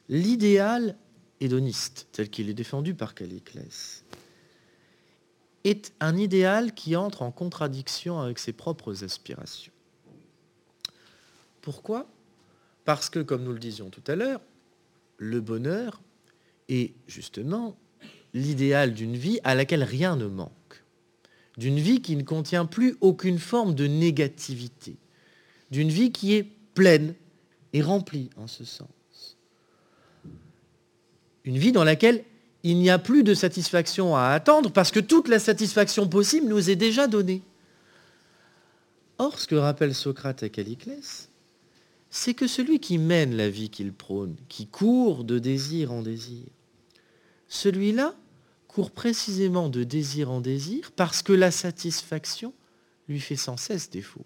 l'idéal 0.08 0.96
hédoniste, 1.40 2.08
tel 2.12 2.30
qu'il 2.30 2.48
est 2.48 2.54
défendu 2.54 2.94
par 2.94 3.14
Caliclès, 3.14 4.04
est 5.64 5.92
un 6.00 6.16
idéal 6.16 6.74
qui 6.74 6.94
entre 6.94 7.22
en 7.22 7.30
contradiction 7.30 8.20
avec 8.20 8.38
ses 8.38 8.52
propres 8.52 9.02
aspirations. 9.02 9.72
Pourquoi? 11.62 12.06
Parce 12.84 13.08
que, 13.08 13.20
comme 13.20 13.44
nous 13.44 13.52
le 13.52 13.58
disions 13.58 13.88
tout 13.88 14.02
à 14.06 14.14
l'heure, 14.14 14.42
le 15.16 15.40
bonheur 15.40 16.02
est 16.68 16.92
justement 17.06 17.76
l'idéal 18.34 18.92
d'une 18.92 19.16
vie 19.16 19.40
à 19.44 19.54
laquelle 19.54 19.84
rien 19.84 20.16
ne 20.16 20.26
manque. 20.26 20.50
d'une 21.56 21.78
vie 21.78 22.02
qui 22.02 22.16
ne 22.16 22.22
contient 22.22 22.66
plus 22.66 22.96
aucune 23.00 23.38
forme 23.38 23.74
de 23.74 23.86
négativité, 23.86 24.96
d'une 25.70 25.88
vie 25.88 26.10
qui 26.10 26.34
est 26.34 26.44
pleine 26.74 27.14
et 27.72 27.82
remplie 27.82 28.30
en 28.36 28.46
ce 28.46 28.64
sens. 28.64 28.88
Une 31.44 31.58
vie 31.58 31.72
dans 31.72 31.84
laquelle 31.84 32.24
il 32.62 32.78
n'y 32.78 32.90
a 32.90 32.98
plus 32.98 33.22
de 33.22 33.34
satisfaction 33.34 34.16
à 34.16 34.28
attendre 34.28 34.70
parce 34.70 34.90
que 34.90 35.00
toute 35.00 35.28
la 35.28 35.38
satisfaction 35.38 36.08
possible 36.08 36.48
nous 36.48 36.70
est 36.70 36.76
déjà 36.76 37.06
donnée. 37.06 37.42
Or, 39.18 39.38
ce 39.38 39.46
que 39.46 39.54
rappelle 39.54 39.94
Socrate 39.94 40.42
à 40.42 40.48
Caliclès, 40.48 41.28
c'est 42.10 42.34
que 42.34 42.46
celui 42.46 42.80
qui 42.80 42.98
mène 42.98 43.36
la 43.36 43.50
vie 43.50 43.68
qu'il 43.68 43.92
prône, 43.92 44.36
qui 44.48 44.66
court 44.66 45.24
de 45.24 45.38
désir 45.38 45.92
en 45.92 46.02
désir, 46.02 46.44
celui-là 47.48 48.14
court 48.66 48.90
précisément 48.90 49.68
de 49.68 49.84
désir 49.84 50.30
en 50.30 50.40
désir 50.40 50.90
parce 50.96 51.22
que 51.22 51.32
la 51.32 51.50
satisfaction 51.50 52.52
lui 53.08 53.20
fait 53.20 53.36
sans 53.36 53.56
cesse 53.56 53.90
défaut. 53.90 54.24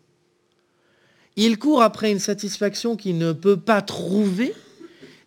Il 1.36 1.58
court 1.58 1.82
après 1.82 2.10
une 2.10 2.18
satisfaction 2.18 2.96
qu'il 2.96 3.18
ne 3.18 3.32
peut 3.32 3.58
pas 3.58 3.82
trouver 3.82 4.54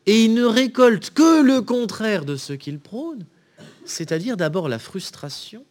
et 0.06 0.26
il 0.26 0.34
ne 0.34 0.46
récolte 0.46 1.12
que 1.12 1.42
le 1.42 1.62
contraire 1.62 2.26
de 2.26 2.36
ce 2.36 2.54
qu'il 2.54 2.80
prône, 2.80 3.26
c'est-à-dire 3.86 4.38
d'abord 4.38 4.70
la 4.70 4.80
frustration, 4.80 5.66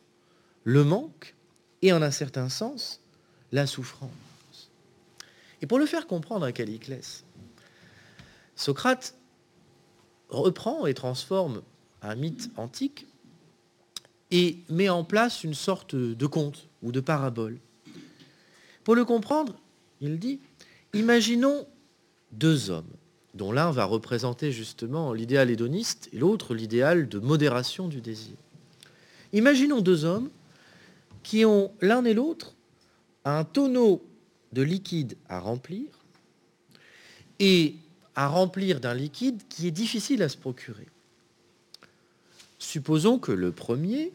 le 0.64 0.85
manque 0.85 1.35
et 1.83 1.93
en 1.93 2.03
un 2.03 2.11
certain 2.11 2.49
sens 2.49 3.01
la 3.53 3.66
souffrance. 3.66 4.11
Et 5.62 5.66
pour 5.66 5.79
le 5.79 5.87
faire 5.87 6.07
comprendre 6.07 6.47
à 6.47 6.53
Caliclès, 6.53 7.25
Socrate 8.57 9.14
reprend 10.29 10.87
et 10.87 10.95
transforme 10.95 11.62
un 12.03 12.14
mythe 12.14 12.51
antique 12.57 13.07
et 14.31 14.59
met 14.69 14.88
en 14.88 15.05
place 15.05 15.45
une 15.45 15.55
sorte 15.55 15.95
de 15.95 16.27
conte 16.27 16.69
ou 16.83 16.93
de 16.93 17.01
parabole. 17.01 17.59
Pour 18.85 18.95
le 18.95 19.05
comprendre, 19.05 19.59
il 20.01 20.19
dit, 20.19 20.40
imaginons 20.95 21.66
deux 22.33 22.71
hommes, 22.71 22.90
dont 23.35 23.53
l'un 23.53 23.71
va 23.71 23.85
représenter 23.85 24.53
justement 24.53 25.12
l'idéal 25.12 25.51
hédoniste 25.51 26.09
et 26.12 26.19
l'autre 26.19 26.55
l'idéal 26.55 27.09
de 27.09 27.19
modération 27.19 27.88
du 27.88 28.01
désir. 28.01 28.35
Imaginons 29.33 29.81
deux 29.81 30.05
hommes 30.05 30.31
qui 31.23 31.45
ont 31.45 31.71
l'un 31.81 32.05
et 32.05 32.14
l'autre 32.14 32.55
un 33.25 33.45
tonneau 33.45 34.03
de 34.53 34.62
liquide 34.62 35.16
à 35.29 35.38
remplir 35.38 35.87
et 37.38 37.77
à 38.16 38.27
remplir 38.27 38.81
d'un 38.81 38.95
liquide 38.95 39.40
qui 39.49 39.66
est 39.66 39.73
difficile 39.73 40.23
à 40.23 40.29
se 40.29 40.37
procurer. 40.37 40.87
Supposons 42.59 43.19
que 43.19 43.33
le 43.33 43.53
premier 43.53 44.12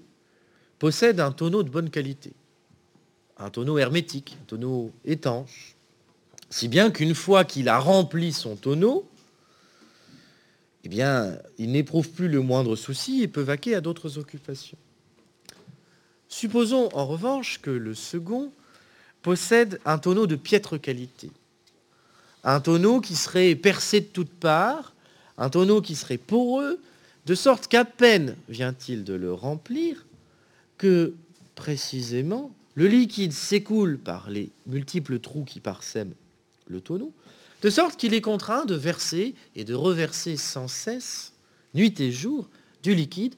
possède 0.77 1.19
un 1.19 1.31
tonneau 1.31 1.63
de 1.63 1.69
bonne 1.69 1.89
qualité, 1.89 2.33
un 3.37 3.49
tonneau 3.49 3.77
hermétique, 3.77 4.37
un 4.41 4.45
tonneau 4.45 4.91
étanche, 5.05 5.74
si 6.49 6.67
bien 6.67 6.91
qu'une 6.91 7.15
fois 7.15 7.43
qu'il 7.43 7.69
a 7.69 7.79
rempli 7.79 8.31
son 8.31 8.55
tonneau, 8.55 9.09
eh 10.83 10.89
bien, 10.89 11.37
il 11.57 11.71
n'éprouve 11.71 12.09
plus 12.09 12.27
le 12.27 12.41
moindre 12.41 12.75
souci 12.75 13.23
et 13.23 13.27
peut 13.27 13.41
vaquer 13.41 13.73
à 13.75 13.81
d'autres 13.81 14.19
occupations. 14.19 14.77
Supposons 16.29 16.89
en 16.93 17.07
revanche 17.07 17.59
que 17.61 17.71
le 17.71 17.95
second 17.95 18.51
possède 19.23 19.79
un 19.85 19.97
tonneau 19.97 20.27
de 20.27 20.35
piètre 20.35 20.79
qualité. 20.79 21.31
Un 22.43 22.59
tonneau 22.59 23.01
qui 23.01 23.15
serait 23.15 23.55
percé 23.55 24.01
de 24.01 24.05
toutes 24.05 24.29
parts, 24.29 24.93
un 25.39 25.49
tonneau 25.49 25.81
qui 25.81 25.95
serait 25.95 26.19
poreux, 26.19 26.79
de 27.25 27.33
sorte 27.33 27.67
qu'à 27.67 27.85
peine 27.85 28.35
vient-il 28.49 29.03
de 29.03 29.15
le 29.15 29.33
remplir 29.33 30.05
que 30.77 31.15
précisément 31.55 32.51
le 32.75 32.87
liquide 32.87 33.33
s'écoule 33.33 33.97
par 33.97 34.29
les 34.29 34.51
multiples 34.67 35.19
trous 35.19 35.45
qui 35.45 35.59
parsèment 35.59 36.13
le 36.67 36.81
tonneau, 36.81 37.13
de 37.61 37.69
sorte 37.69 37.97
qu'il 37.99 38.13
est 38.13 38.21
contraint 38.21 38.65
de 38.65 38.75
verser 38.75 39.35
et 39.55 39.63
de 39.63 39.73
reverser 39.73 40.37
sans 40.37 40.67
cesse, 40.67 41.33
nuit 41.73 41.99
et 41.99 42.11
jour, 42.11 42.49
du 42.83 42.93
liquide, 42.93 43.35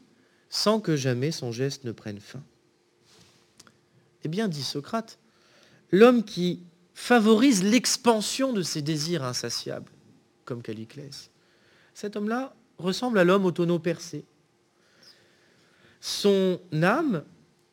sans 0.49 0.79
que 0.79 0.95
jamais 0.95 1.31
son 1.31 1.51
geste 1.51 1.83
ne 1.83 1.91
prenne 1.91 2.19
fin. 2.19 2.43
Eh 4.23 4.27
bien, 4.27 4.47
dit 4.47 4.63
Socrate, 4.63 5.19
l'homme 5.91 6.23
qui 6.23 6.61
favorise 6.93 7.63
l'expansion 7.63 8.53
de 8.53 8.61
ses 8.61 8.81
désirs 8.81 9.23
insatiables, 9.23 9.91
comme 10.45 10.61
Caliclès. 10.61 11.29
Cet 11.93 12.15
homme-là 12.15 12.55
ressemble 12.77 13.19
à 13.19 13.23
l'homme 13.23 13.45
au 13.45 13.51
tonneau 13.51 13.79
percé. 13.79 14.25
Son 16.01 16.59
âme 16.81 17.23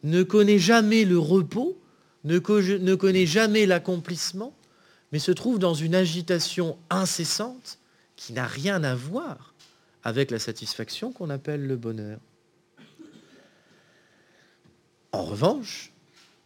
ne 0.02 0.22
connaît 0.22 0.58
jamais 0.58 1.04
le 1.04 1.18
repos, 1.18 1.78
ne 2.24 2.38
connaît 2.94 3.26
jamais 3.26 3.66
l'accomplissement, 3.66 4.54
mais 5.14 5.20
se 5.20 5.30
trouve 5.30 5.60
dans 5.60 5.74
une 5.74 5.94
agitation 5.94 6.76
incessante 6.90 7.78
qui 8.16 8.32
n'a 8.32 8.48
rien 8.48 8.82
à 8.82 8.96
voir 8.96 9.54
avec 10.02 10.32
la 10.32 10.40
satisfaction 10.40 11.12
qu'on 11.12 11.30
appelle 11.30 11.68
le 11.68 11.76
bonheur. 11.76 12.18
En 15.12 15.22
revanche, 15.22 15.92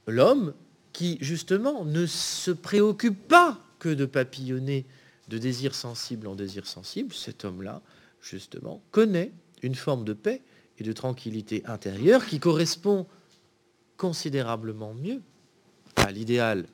l'homme 0.07 0.53
qui, 0.93 1.17
justement, 1.23 1.87
ne 1.87 2.05
se 2.05 2.51
préoccupe 2.51 3.27
pas 3.27 3.59
que 3.79 3.89
de 3.89 4.05
papillonner 4.05 4.85
de 5.29 5.39
désir 5.39 5.75
sensible 5.75 6.27
en 6.27 6.35
désir 6.35 6.67
sensible, 6.67 7.15
cet 7.15 7.47
homme-là, 7.47 7.81
justement, 8.21 8.83
connaît 8.91 9.33
une 9.63 9.77
forme 9.77 10.05
de 10.05 10.13
paix 10.13 10.43
et 10.77 10.85
de 10.85 10.93
tranquillité 10.93 11.63
intérieure 11.65 12.27
qui 12.27 12.39
correspond 12.39 13.07
considérablement 13.97 14.93
mieux 14.93 15.23
à 15.97 16.13
l'idéal 16.13 16.67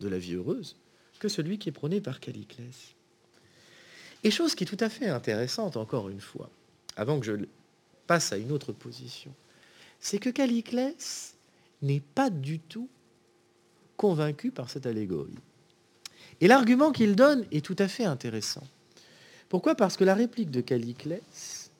de 0.00 0.08
la 0.08 0.16
vie 0.16 0.36
heureuse 0.36 0.79
que 1.20 1.28
celui 1.28 1.58
qui 1.58 1.68
est 1.68 1.72
prôné 1.72 2.00
par 2.00 2.18
Caliclès. 2.18 2.96
Et 4.24 4.32
chose 4.32 4.56
qui 4.56 4.64
est 4.64 4.66
tout 4.66 4.76
à 4.80 4.88
fait 4.88 5.08
intéressante, 5.08 5.76
encore 5.76 6.08
une 6.08 6.20
fois, 6.20 6.50
avant 6.96 7.20
que 7.20 7.26
je 7.26 7.32
passe 8.08 8.32
à 8.32 8.38
une 8.38 8.50
autre 8.50 8.72
position, 8.72 9.32
c'est 10.00 10.18
que 10.18 10.30
Caliclès 10.30 11.36
n'est 11.82 12.00
pas 12.00 12.30
du 12.30 12.58
tout 12.58 12.88
convaincu 13.96 14.50
par 14.50 14.68
cette 14.68 14.86
allégorie. 14.86 15.38
Et 16.40 16.48
l'argument 16.48 16.90
qu'il 16.90 17.14
donne 17.14 17.44
est 17.52 17.64
tout 17.64 17.76
à 17.78 17.86
fait 17.86 18.04
intéressant. 18.04 18.66
Pourquoi? 19.48 19.74
Parce 19.74 19.96
que 19.96 20.04
la 20.04 20.14
réplique 20.14 20.50
de 20.50 20.60
Caliclès 20.60 21.70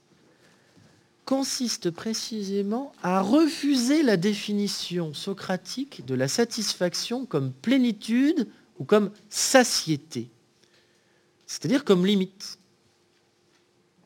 consiste 1.25 1.91
précisément 1.91 2.93
à 3.03 3.21
refuser 3.21 4.03
la 4.03 4.17
définition 4.17 5.15
socratique 5.15 6.05
de 6.05 6.15
la 6.15 6.27
satisfaction 6.27 7.25
comme 7.25 7.53
plénitude 7.53 8.49
ou 8.81 8.85
comme 8.85 9.13
satiété, 9.29 10.29
c'est-à-dire 11.47 11.85
comme 11.85 12.05
limite. 12.05 12.59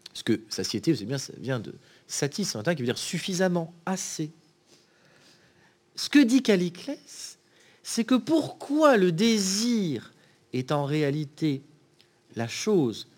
Parce 0.08 0.24
que 0.24 0.42
satiété, 0.48 0.94
c'est 0.94 1.06
bien, 1.06 1.16
ça 1.18 1.32
vient 1.38 1.60
de 1.60 1.74
satis, 2.06 2.52
qui 2.52 2.82
veut 2.82 2.84
dire 2.84 2.98
suffisamment, 2.98 3.72
assez. 3.86 4.30
Ce 5.96 6.10
que 6.10 6.18
dit 6.18 6.42
Caliclès, 6.42 7.38
c'est 7.82 8.04
que 8.04 8.16
pourquoi 8.16 8.96
le 8.96 9.12
désir 9.12 10.12
est 10.52 10.72
en 10.72 10.84
réalité 10.84 11.62
la 12.36 12.48
chose 12.48 13.08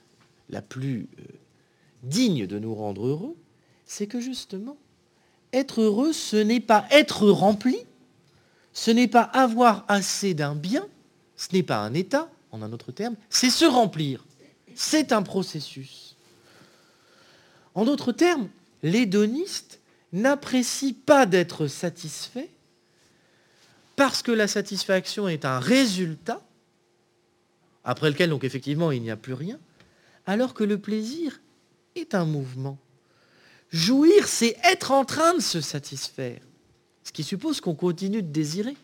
la 0.50 0.62
plus 0.62 1.08
euh, 1.18 1.22
digne 2.02 2.46
de 2.46 2.58
nous 2.58 2.74
rendre 2.74 3.06
heureux, 3.06 3.36
c'est 3.86 4.06
que 4.06 4.20
justement, 4.20 4.76
être 5.52 5.80
heureux, 5.80 6.12
ce 6.12 6.36
n'est 6.36 6.60
pas 6.60 6.86
être 6.90 7.28
rempli, 7.28 7.78
ce 8.72 8.90
n'est 8.90 9.08
pas 9.08 9.22
avoir 9.22 9.84
assez 9.88 10.34
d'un 10.34 10.54
bien, 10.54 10.86
ce 11.36 11.48
n'est 11.52 11.62
pas 11.62 11.78
un 11.78 11.94
état, 11.94 12.30
en 12.50 12.62
un 12.62 12.72
autre 12.72 12.92
terme, 12.92 13.16
c'est 13.28 13.50
se 13.50 13.64
remplir. 13.64 14.24
C'est 14.74 15.12
un 15.12 15.22
processus. 15.22 16.16
En 17.74 17.84
d'autres 17.84 18.12
termes, 18.12 18.48
l'hédoniste 18.82 19.80
n'apprécie 20.12 20.92
pas 20.92 21.26
d'être 21.26 21.66
satisfait, 21.66 22.50
parce 23.96 24.22
que 24.22 24.32
la 24.32 24.48
satisfaction 24.48 25.28
est 25.28 25.44
un 25.44 25.58
résultat, 25.58 26.42
après 27.84 28.10
lequel 28.10 28.30
donc 28.30 28.44
effectivement 28.44 28.92
il 28.92 29.02
n'y 29.02 29.10
a 29.10 29.16
plus 29.16 29.32
rien, 29.32 29.58
alors 30.26 30.54
que 30.54 30.64
le 30.64 30.78
plaisir 30.78 31.40
est 31.94 32.14
un 32.14 32.24
mouvement. 32.24 32.78
Jouir, 33.70 34.28
c'est 34.28 34.56
être 34.64 34.92
en 34.92 35.04
train 35.04 35.34
de 35.34 35.40
se 35.40 35.60
satisfaire, 35.60 36.40
ce 37.04 37.12
qui 37.12 37.24
suppose 37.24 37.60
qu'on 37.60 37.74
continue 37.74 38.22
de 38.22 38.30
désirer. 38.30 38.76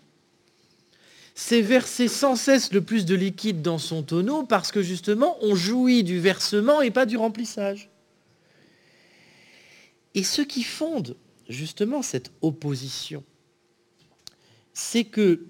C'est 1.35 1.63
verser 1.63 2.09
sans 2.09 2.37
cesse 2.37 2.73
le 2.73 2.83
plus 2.83 3.07
de 3.07 3.15
liquide 3.15 3.63
dans 3.63 3.79
son 3.79 4.03
tonneau 4.03 4.45
parce 4.45 4.71
que 4.71 4.83
justement 4.83 5.37
on 5.41 5.55
jouit 5.55 6.05
du 6.05 6.21
versement 6.21 6.83
et 6.83 6.91
pas 6.91 7.07
du 7.07 7.17
remplissage. 7.17 7.89
Et 10.15 10.23
ce 10.23 10.43
qui 10.43 10.63
fonde 10.63 11.17
justement 11.49 12.03
cette 12.03 12.31
opposition 12.43 13.25
c'est 14.73 15.05
que 15.05 15.45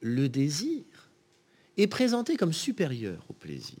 le 0.00 0.28
désir 0.28 0.82
est 1.76 1.86
présenté 1.86 2.36
comme 2.36 2.52
supérieur 2.52 3.24
au 3.28 3.32
plaisir. 3.32 3.78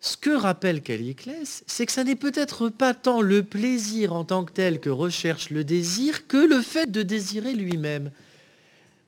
ce 0.00 0.16
que 0.16 0.30
rappelle 0.30 0.82
Caliclès, 0.82 1.64
c'est 1.66 1.84
que 1.84 1.92
ça 1.92 2.04
n'est 2.04 2.16
peut-être 2.16 2.68
pas 2.68 2.94
tant 2.94 3.20
le 3.20 3.42
plaisir 3.42 4.12
en 4.12 4.24
tant 4.24 4.44
que 4.44 4.52
tel 4.52 4.80
que 4.80 4.90
recherche 4.90 5.50
le 5.50 5.64
désir 5.64 6.26
que 6.26 6.36
le 6.36 6.62
fait 6.62 6.90
de 6.90 7.02
désirer 7.02 7.52
lui-même. 7.52 8.10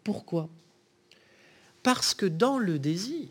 Pourquoi? 0.05 0.49
Parce 1.83 2.15
que 2.15 2.27
dans 2.27 2.59
le 2.59 2.79
désir, 2.79 3.29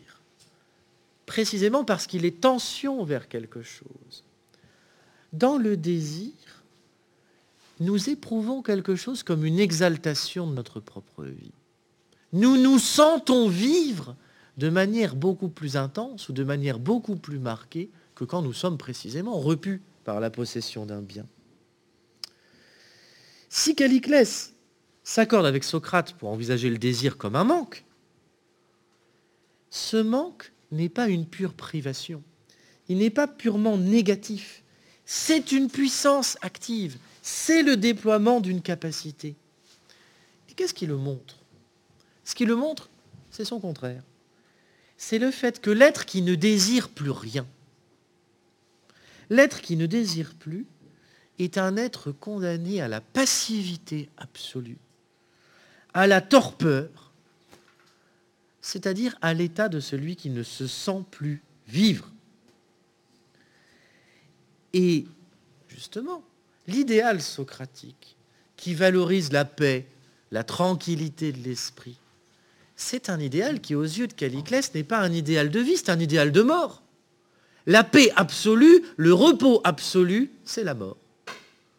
précisément 1.26 1.84
parce 1.84 2.06
qu'il 2.06 2.24
est 2.24 2.40
tension 2.40 3.04
vers 3.04 3.28
quelque 3.28 3.62
chose, 3.62 4.24
dans 5.32 5.58
le 5.58 5.76
désir, 5.76 6.32
nous 7.78 8.10
éprouvons 8.10 8.62
quelque 8.62 8.96
chose 8.96 9.22
comme 9.22 9.44
une 9.44 9.58
exaltation 9.58 10.46
de 10.46 10.54
notre 10.54 10.80
propre 10.80 11.24
vie. 11.24 11.52
Nous 12.32 12.56
nous 12.56 12.78
sentons 12.78 13.48
vivre 13.48 14.16
de 14.58 14.68
manière 14.68 15.16
beaucoup 15.16 15.48
plus 15.48 15.76
intense 15.76 16.28
ou 16.28 16.32
de 16.32 16.44
manière 16.44 16.78
beaucoup 16.78 17.16
plus 17.16 17.38
marquée 17.38 17.90
que 18.14 18.24
quand 18.24 18.42
nous 18.42 18.52
sommes 18.52 18.76
précisément 18.76 19.38
repus 19.38 19.80
par 20.04 20.20
la 20.20 20.30
possession 20.30 20.84
d'un 20.84 21.00
bien. 21.00 21.26
Si 23.48 23.74
Caliclès 23.74 24.52
s'accorde 25.10 25.46
avec 25.46 25.64
Socrate 25.64 26.14
pour 26.14 26.30
envisager 26.30 26.70
le 26.70 26.78
désir 26.78 27.16
comme 27.16 27.36
un 27.36 27.44
manque, 27.44 27.84
ce 29.70 29.96
manque 29.96 30.52
n'est 30.72 30.88
pas 30.88 31.08
une 31.08 31.26
pure 31.26 31.54
privation. 31.54 32.22
Il 32.88 32.98
n'est 32.98 33.10
pas 33.10 33.28
purement 33.28 33.76
négatif. 33.76 34.62
C'est 35.04 35.52
une 35.52 35.68
puissance 35.68 36.38
active. 36.42 36.98
C'est 37.22 37.62
le 37.62 37.76
déploiement 37.76 38.40
d'une 38.40 38.62
capacité. 38.62 39.36
Et 40.48 40.54
qu'est-ce 40.54 40.74
qui 40.74 40.86
le 40.86 40.96
montre? 40.96 41.38
Ce 42.24 42.34
qui 42.34 42.44
le 42.44 42.56
montre, 42.56 42.88
c'est 43.30 43.44
son 43.44 43.60
contraire 43.60 44.02
c'est 45.00 45.18
le 45.18 45.30
fait 45.30 45.62
que 45.62 45.70
l'être 45.70 46.04
qui 46.04 46.20
ne 46.20 46.34
désire 46.34 46.90
plus 46.90 47.10
rien, 47.10 47.46
l'être 49.30 49.62
qui 49.62 49.76
ne 49.76 49.86
désire 49.86 50.34
plus, 50.34 50.66
est 51.38 51.56
un 51.56 51.78
être 51.78 52.12
condamné 52.12 52.82
à 52.82 52.88
la 52.88 53.00
passivité 53.00 54.10
absolue, 54.18 54.76
à 55.94 56.06
la 56.06 56.20
torpeur, 56.20 57.12
c'est-à-dire 58.60 59.16
à, 59.20 59.34
l'état 59.34 59.68
de 59.68 59.80
celui 59.80 60.16
qui 60.16 60.30
ne 60.30 60.42
se 60.42 60.66
sent 60.66 61.04
plus 61.10 61.42
vivre. 61.66 62.08
Et 64.72 65.06
justement, 65.68 66.22
l'idéal 66.66 67.20
socratique, 67.20 68.16
qui 68.56 68.74
valorise 68.74 69.32
la 69.32 69.44
paix, 69.44 69.86
la 70.30 70.44
tranquillité 70.44 71.32
de 71.32 71.38
l'esprit, 71.38 71.98
c'est 72.76 73.10
un 73.10 73.20
idéal 73.20 73.60
qui, 73.60 73.74
aux 73.74 73.82
yeux 73.82 74.06
de 74.06 74.12
Caliclès, 74.12 74.74
n'est 74.74 74.84
pas 74.84 75.00
un 75.00 75.12
idéal 75.12 75.50
de 75.50 75.60
vie, 75.60 75.76
c'est 75.76 75.90
un 75.90 76.00
idéal 76.00 76.32
de 76.32 76.42
mort. 76.42 76.82
La 77.66 77.84
paix 77.84 78.10
absolue, 78.16 78.82
le 78.96 79.12
repos 79.12 79.60
absolu, 79.64 80.30
c'est 80.44 80.64
la 80.64 80.74
mort. 80.74 80.96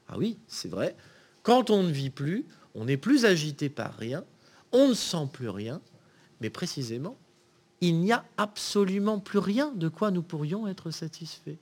Ah 0.08 0.18
oui, 0.18 0.38
c'est 0.48 0.70
vrai. 0.70 0.96
Quand 1.44 1.70
on 1.70 1.84
ne 1.84 1.92
vit 1.92 2.12
plus, 2.12 2.46
on 2.76 2.86
n'est 2.86 2.98
plus 2.98 3.26
agité 3.26 3.70
par 3.70 3.96
rien, 3.96 4.24
on 4.72 4.90
ne 4.90 4.94
sent 4.94 5.28
plus 5.32 5.50
rien, 5.50 5.82
mais 6.40 6.50
précisément, 6.50 7.18
il 7.82 8.00
n'y 8.00 8.12
a 8.12 8.24
absolument 8.38 9.20
plus 9.20 9.40
rien 9.40 9.72
de 9.76 9.90
quoi 9.90 10.12
nous 10.12 10.22
pourrions 10.22 10.68
être 10.68 10.92
satisfaits. 10.92 11.58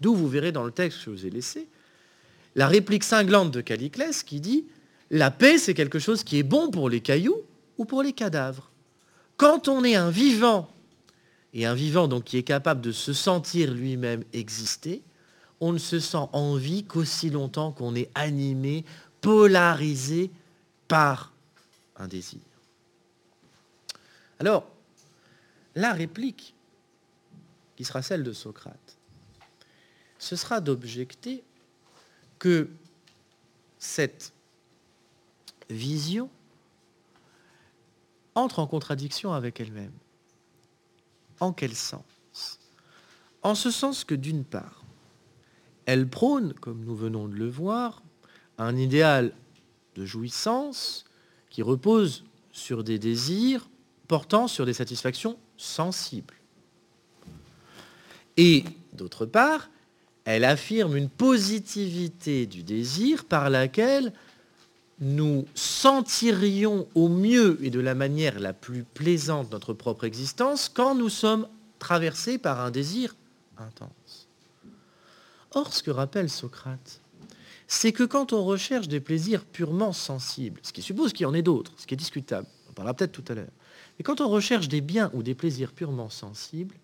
D'où 0.00 0.14
vous 0.14 0.28
verrez 0.28 0.52
dans 0.52 0.64
le 0.64 0.72
texte 0.72 0.98
que 0.98 1.04
je 1.04 1.10
vous 1.10 1.26
ai 1.26 1.30
laissé, 1.30 1.68
la 2.56 2.66
réplique 2.66 3.04
cinglante 3.04 3.50
de 3.50 3.60
Caliclès 3.60 4.22
qui 4.22 4.40
dit 4.40 4.66
La 5.10 5.30
paix, 5.30 5.58
c'est 5.58 5.74
quelque 5.74 5.98
chose 5.98 6.24
qui 6.24 6.38
est 6.38 6.42
bon 6.42 6.70
pour 6.70 6.90
les 6.90 7.00
cailloux, 7.00 7.42
ou 7.78 7.84
pour 7.84 8.02
les 8.02 8.12
cadavres. 8.12 8.70
Quand 9.36 9.68
on 9.68 9.84
est 9.84 9.94
un 9.94 10.10
vivant, 10.10 10.68
et 11.54 11.64
un 11.64 11.74
vivant 11.74 12.08
donc 12.08 12.24
qui 12.24 12.36
est 12.36 12.42
capable 12.42 12.80
de 12.80 12.92
se 12.92 13.12
sentir 13.12 13.72
lui-même 13.72 14.22
exister, 14.32 15.02
on 15.60 15.72
ne 15.72 15.78
se 15.78 15.98
sent 15.98 16.28
en 16.32 16.56
vie 16.56 16.84
qu'aussi 16.84 17.30
longtemps 17.30 17.72
qu'on 17.72 17.94
est 17.94 18.10
animé, 18.14 18.84
polarisé 19.20 20.30
par 20.88 21.32
un 21.96 22.08
désir. 22.08 22.40
Alors, 24.38 24.66
la 25.74 25.92
réplique, 25.92 26.54
qui 27.76 27.84
sera 27.84 28.02
celle 28.02 28.24
de 28.24 28.32
Socrate, 28.32 28.98
ce 30.18 30.36
sera 30.36 30.60
d'objecter 30.60 31.42
que 32.38 32.68
cette 33.78 34.32
vision 35.70 36.28
entre 38.34 38.58
en 38.58 38.66
contradiction 38.66 39.32
avec 39.32 39.60
elle-même. 39.60 39.92
En 41.40 41.52
quel 41.52 41.74
sens? 41.74 42.04
En 43.42 43.54
ce 43.54 43.70
sens 43.70 44.04
que 44.04 44.14
d'une 44.14 44.44
part, 44.44 44.84
elle 45.86 46.08
prône, 46.08 46.52
comme 46.54 46.84
nous 46.84 46.94
venons 46.94 47.28
de 47.28 47.34
le 47.34 47.48
voir, 47.48 48.02
un 48.60 48.76
idéal 48.76 49.32
de 49.96 50.04
jouissance 50.04 51.04
qui 51.48 51.62
repose 51.62 52.24
sur 52.52 52.84
des 52.84 52.98
désirs 52.98 53.68
portant 54.06 54.48
sur 54.48 54.66
des 54.66 54.74
satisfactions 54.74 55.38
sensibles. 55.56 56.34
Et 58.36 58.64
d'autre 58.92 59.26
part, 59.26 59.70
elle 60.24 60.44
affirme 60.44 60.96
une 60.96 61.08
positivité 61.08 62.46
du 62.46 62.62
désir 62.62 63.24
par 63.24 63.50
laquelle 63.50 64.12
nous 65.00 65.46
sentirions 65.54 66.86
au 66.94 67.08
mieux 67.08 67.58
et 67.62 67.70
de 67.70 67.80
la 67.80 67.94
manière 67.94 68.38
la 68.38 68.52
plus 68.52 68.84
plaisante 68.84 69.50
notre 69.50 69.72
propre 69.72 70.04
existence 70.04 70.68
quand 70.68 70.94
nous 70.94 71.08
sommes 71.08 71.48
traversés 71.78 72.36
par 72.36 72.60
un 72.60 72.70
désir 72.70 73.16
intense. 73.56 74.28
Or, 75.52 75.72
ce 75.72 75.82
que 75.82 75.90
rappelle 75.90 76.28
Socrate, 76.28 77.00
c'est 77.72 77.92
que 77.92 78.02
quand 78.02 78.32
on 78.32 78.44
recherche 78.44 78.88
des 78.88 78.98
plaisirs 78.98 79.44
purement 79.44 79.92
sensibles, 79.92 80.60
ce 80.64 80.72
qui 80.72 80.82
suppose 80.82 81.12
qu'il 81.12 81.22
y 81.22 81.26
en 81.26 81.34
ait 81.34 81.40
d'autres, 81.40 81.72
ce 81.76 81.86
qui 81.86 81.94
est 81.94 81.96
discutable, 81.96 82.48
on 82.68 82.72
parlera 82.72 82.94
peut-être 82.94 83.12
tout 83.12 83.24
à 83.28 83.34
l'heure, 83.34 83.52
mais 83.96 84.02
quand 84.02 84.20
on 84.20 84.28
recherche 84.28 84.66
des 84.66 84.80
biens 84.80 85.08
ou 85.14 85.22
des 85.22 85.36
plaisirs 85.36 85.72
purement 85.72 86.10
sensibles, 86.10 86.74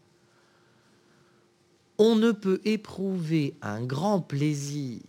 on 1.98 2.14
ne 2.14 2.30
peut 2.30 2.60
éprouver 2.64 3.54
un 3.62 3.82
grand 3.84 4.20
plaisir 4.20 5.00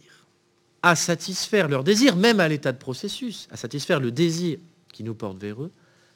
à 0.82 0.96
satisfaire 0.96 1.68
leur 1.68 1.84
désir, 1.84 2.16
même 2.16 2.40
à 2.40 2.48
l'état 2.48 2.72
de 2.72 2.80
processus, 2.80 3.48
à 3.52 3.56
satisfaire 3.56 4.00
le 4.00 4.10
désir 4.10 4.58
qui 4.92 5.04
nous 5.04 5.13
porte 5.13 5.38
vers 5.38 5.62
eux, 5.62 5.72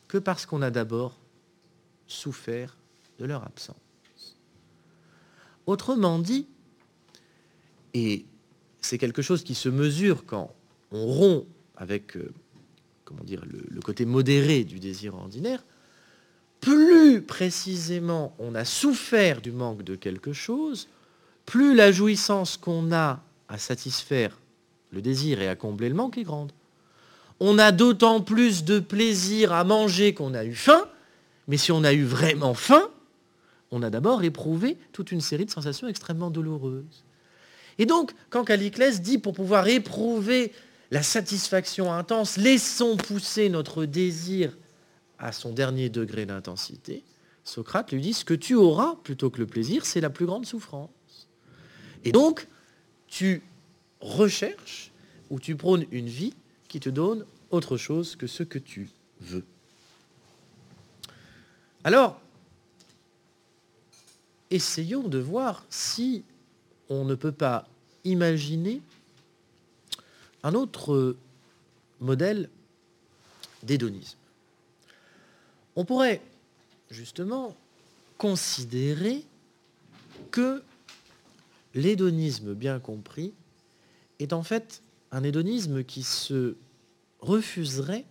que 0.07 0.17
parce 0.17 0.47
qu'on 0.47 0.63
a 0.63 0.71
d'abord 0.71 1.19
souffert 2.07 2.75
de 3.19 3.25
leur 3.25 3.43
absence. 3.43 3.75
Autrement 5.67 6.17
dit, 6.17 6.47
et 7.93 8.25
c'est 8.81 8.97
quelque 8.97 9.21
chose 9.21 9.43
qui 9.43 9.55
se 9.55 9.69
mesure 9.69 10.25
quand 10.25 10.53
on 10.91 11.05
rompt 11.05 11.45
avec 11.75 12.17
euh, 12.17 12.31
comment 13.05 13.23
dire, 13.23 13.43
le, 13.45 13.63
le 13.69 13.81
côté 13.81 14.05
modéré 14.05 14.63
du 14.63 14.79
désir 14.79 15.15
ordinaire, 15.15 15.63
plus 16.59 17.21
précisément 17.21 18.35
on 18.39 18.55
a 18.55 18.65
souffert 18.65 19.41
du 19.41 19.51
manque 19.51 19.83
de 19.83 19.95
quelque 19.95 20.33
chose, 20.33 20.87
plus 21.45 21.75
la 21.75 21.91
jouissance 21.91 22.57
qu'on 22.57 22.91
a 22.91 23.21
à 23.47 23.57
satisfaire 23.57 24.37
le 24.91 25.01
désir 25.01 25.41
et 25.41 25.47
à 25.47 25.55
combler 25.55 25.89
le 25.89 25.95
manque 25.95 26.17
est 26.17 26.23
grande. 26.23 26.51
On 27.39 27.57
a 27.57 27.71
d'autant 27.71 28.21
plus 28.21 28.63
de 28.63 28.79
plaisir 28.79 29.51
à 29.51 29.63
manger 29.63 30.13
qu'on 30.13 30.33
a 30.33 30.45
eu 30.45 30.53
faim, 30.53 30.85
mais 31.47 31.57
si 31.57 31.71
on 31.71 31.83
a 31.83 31.93
eu 31.93 32.03
vraiment 32.03 32.53
faim, 32.53 32.89
on 33.71 33.81
a 33.83 33.89
d'abord 33.89 34.23
éprouvé 34.23 34.77
toute 34.91 35.11
une 35.11 35.21
série 35.21 35.45
de 35.45 35.51
sensations 35.51 35.87
extrêmement 35.87 36.29
douloureuses. 36.29 37.03
Et 37.81 37.87
donc, 37.87 38.11
quand 38.29 38.43
Caliclès 38.43 39.01
dit 39.01 39.17
pour 39.17 39.33
pouvoir 39.33 39.67
éprouver 39.67 40.51
la 40.91 41.01
satisfaction 41.01 41.91
intense, 41.91 42.37
laissons 42.37 42.95
pousser 42.95 43.49
notre 43.49 43.85
désir 43.85 44.55
à 45.17 45.31
son 45.31 45.51
dernier 45.51 45.89
degré 45.89 46.27
d'intensité, 46.27 47.03
Socrate 47.43 47.91
lui 47.91 48.01
dit 48.01 48.13
ce 48.13 48.23
que 48.23 48.35
tu 48.35 48.53
auras 48.53 48.97
plutôt 49.03 49.31
que 49.31 49.39
le 49.39 49.47
plaisir, 49.47 49.83
c'est 49.87 49.99
la 49.99 50.11
plus 50.11 50.27
grande 50.27 50.45
souffrance. 50.45 50.91
Et 52.03 52.11
donc, 52.11 52.47
tu 53.07 53.41
recherche 53.99 54.91
ou 55.31 55.39
tu 55.39 55.55
prônes 55.55 55.87
une 55.89 56.05
vie 56.05 56.35
qui 56.67 56.79
te 56.79 56.89
donne 56.89 57.25
autre 57.49 57.77
chose 57.77 58.15
que 58.15 58.27
ce 58.27 58.43
que 58.43 58.59
tu 58.59 58.91
veux. 59.21 59.43
Alors, 61.83 62.21
essayons 64.51 65.07
de 65.07 65.17
voir 65.17 65.65
si 65.71 66.23
on 66.89 67.05
ne 67.05 67.15
peut 67.15 67.31
pas 67.31 67.67
imaginer 68.03 68.81
un 70.43 70.53
autre 70.53 71.15
modèle 71.99 72.49
d'hédonisme. 73.63 74.17
On 75.75 75.85
pourrait 75.85 76.21
justement 76.89 77.55
considérer 78.17 79.23
que 80.31 80.63
l'hédonisme 81.73 82.53
bien 82.53 82.79
compris 82.79 83.33
est 84.19 84.33
en 84.33 84.43
fait 84.43 84.81
un 85.11 85.23
hédonisme 85.23 85.83
qui 85.83 86.03
se 86.03 86.55
refuserait 87.19 88.05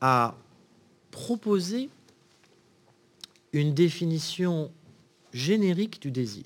à 0.00 0.36
proposer 1.10 1.88
une 3.52 3.74
définition 3.74 4.70
générique 5.32 6.00
du 6.00 6.10
désir. 6.10 6.44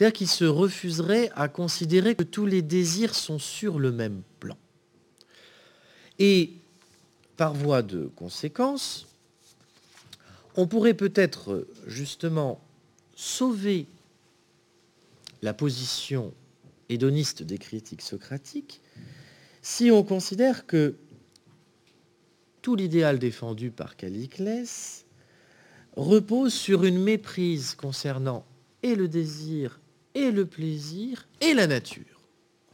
C'est-à-dire 0.00 0.16
qu'il 0.16 0.28
se 0.28 0.46
refuserait 0.46 1.30
à 1.34 1.48
considérer 1.48 2.14
que 2.14 2.22
tous 2.22 2.46
les 2.46 2.62
désirs 2.62 3.14
sont 3.14 3.38
sur 3.38 3.78
le 3.78 3.92
même 3.92 4.22
plan. 4.38 4.56
Et 6.18 6.54
par 7.36 7.52
voie 7.52 7.82
de 7.82 8.06
conséquence, 8.16 9.06
on 10.56 10.66
pourrait 10.66 10.94
peut-être 10.94 11.68
justement 11.86 12.62
sauver 13.14 13.88
la 15.42 15.52
position 15.52 16.32
hédoniste 16.88 17.42
des 17.42 17.58
critiques 17.58 18.00
socratiques 18.00 18.80
si 19.60 19.90
on 19.90 20.02
considère 20.02 20.66
que 20.66 20.96
tout 22.62 22.74
l'idéal 22.74 23.18
défendu 23.18 23.70
par 23.70 23.96
Caliclès 23.96 25.04
repose 25.94 26.54
sur 26.54 26.84
une 26.84 27.02
méprise 27.02 27.74
concernant 27.74 28.46
et 28.82 28.94
le 28.94 29.06
désir, 29.06 29.79
et 30.14 30.30
le 30.30 30.46
plaisir, 30.46 31.26
et 31.40 31.54
la 31.54 31.66
nature. 31.66 32.20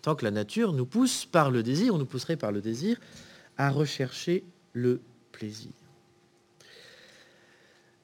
Tant 0.02 0.14
que 0.14 0.24
la 0.24 0.30
nature 0.30 0.72
nous 0.72 0.86
pousse 0.86 1.24
par 1.24 1.50
le 1.50 1.62
désir, 1.62 1.94
ou 1.94 1.98
nous 1.98 2.06
pousserait 2.06 2.36
par 2.36 2.52
le 2.52 2.60
désir, 2.60 2.98
à 3.56 3.70
rechercher 3.70 4.44
le 4.72 5.00
plaisir. 5.32 5.72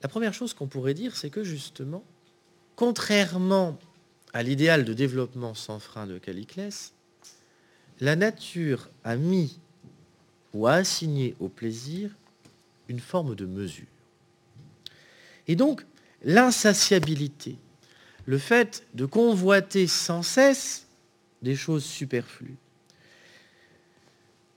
La 0.03 0.09
première 0.09 0.35
chose 0.35 0.53
qu'on 0.53 0.67
pourrait 0.67 0.95
dire, 0.95 1.17
c'est 1.17 1.31
que 1.31 1.45
justement, 1.45 2.05
contrairement 2.75 3.79
à 4.33 4.43
l'idéal 4.43 4.85
de 4.85 4.93
développement 4.93 5.55
sans 5.55 5.79
frein 5.79 6.07
de 6.07 6.19
Caliclès, 6.19 6.93
la 8.01 8.17
nature 8.17 8.89
a 9.05 9.17
mis 9.17 9.61
ou 10.55 10.67
a 10.67 10.73
assigné 10.75 11.37
au 11.39 11.49
plaisir 11.49 12.11
une 12.89 13.01
forme 13.01 13.35
de 13.35 13.47
mesure. 13.47 13.87
Et 15.47 15.57
donc, 15.57 15.85
l'insatiabilité, 16.25 17.57
le 18.27 18.39
fait 18.39 18.87
de 18.95 19.05
convoiter 19.05 19.87
sans 19.87 20.23
cesse 20.23 20.87
des 21.43 21.57
choses 21.57 21.85
superflues, 21.85 22.57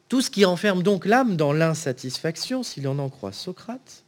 tout 0.07 0.21
ce 0.21 0.29
qui 0.29 0.45
enferme 0.45 0.83
donc 0.83 1.05
l'âme 1.05 1.35
dans 1.35 1.51
l'insatisfaction, 1.51 2.63
s'il 2.63 2.87
en 2.87 2.99
en 2.99 3.09
croit 3.09 3.31
Socrate, 3.31 4.03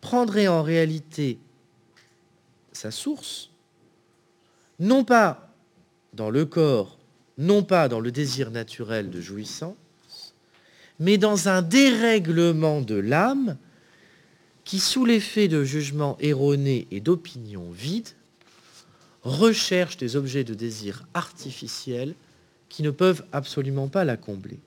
prendrait 0.00 0.48
en 0.48 0.62
réalité 0.62 1.38
sa 2.72 2.90
source, 2.90 3.50
non 4.78 5.04
pas 5.04 5.54
dans 6.12 6.30
le 6.30 6.44
corps, 6.44 6.98
non 7.38 7.62
pas 7.62 7.88
dans 7.88 8.00
le 8.00 8.12
désir 8.12 8.50
naturel 8.50 9.10
de 9.10 9.20
jouissance, 9.20 9.74
mais 11.00 11.16
dans 11.16 11.48
un 11.48 11.62
dérèglement 11.62 12.80
de 12.80 12.96
l'âme 12.96 13.56
qui, 14.64 14.80
sous 14.80 15.04
l'effet 15.06 15.48
de 15.48 15.64
jugements 15.64 16.18
erronés 16.20 16.86
et 16.90 17.00
d'opinions 17.00 17.70
vides, 17.70 18.10
recherche 19.28 19.96
des 19.96 20.16
objets 20.16 20.44
de 20.44 20.54
désir 20.54 21.06
artificiels 21.14 22.14
qui 22.68 22.82
ne 22.82 22.90
peuvent 22.90 23.24
absolument 23.32 23.88
pas 23.88 24.04
la 24.04 24.16
combler. 24.16 24.58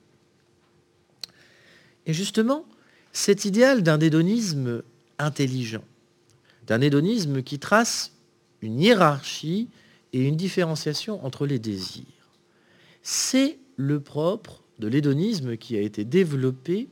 Et 2.06 2.14
justement, 2.14 2.66
cet 3.14 3.46
idéal 3.46 3.84
d'un 3.84 4.00
hédonisme 4.00 4.84
intelligent, 5.20 5.84
d'un 6.68 6.82
hédonisme 6.82 7.44
qui 7.44 7.60
trace 7.60 8.14
une 8.62 8.80
hiérarchie 8.80 9.68
et 10.14 10.22
une 10.22 10.36
différenciation 10.36 11.24
entre 11.26 11.46
les 11.46 11.60
désirs, 11.60 12.06
c'est 13.04 13.58
le 13.76 14.00
propre 14.00 14.64
de 14.80 14.88
l'hédonisme 14.88 15.58
qui 15.58 15.76
a 15.78 15.82
été 15.82 16.06
développé 16.06 16.88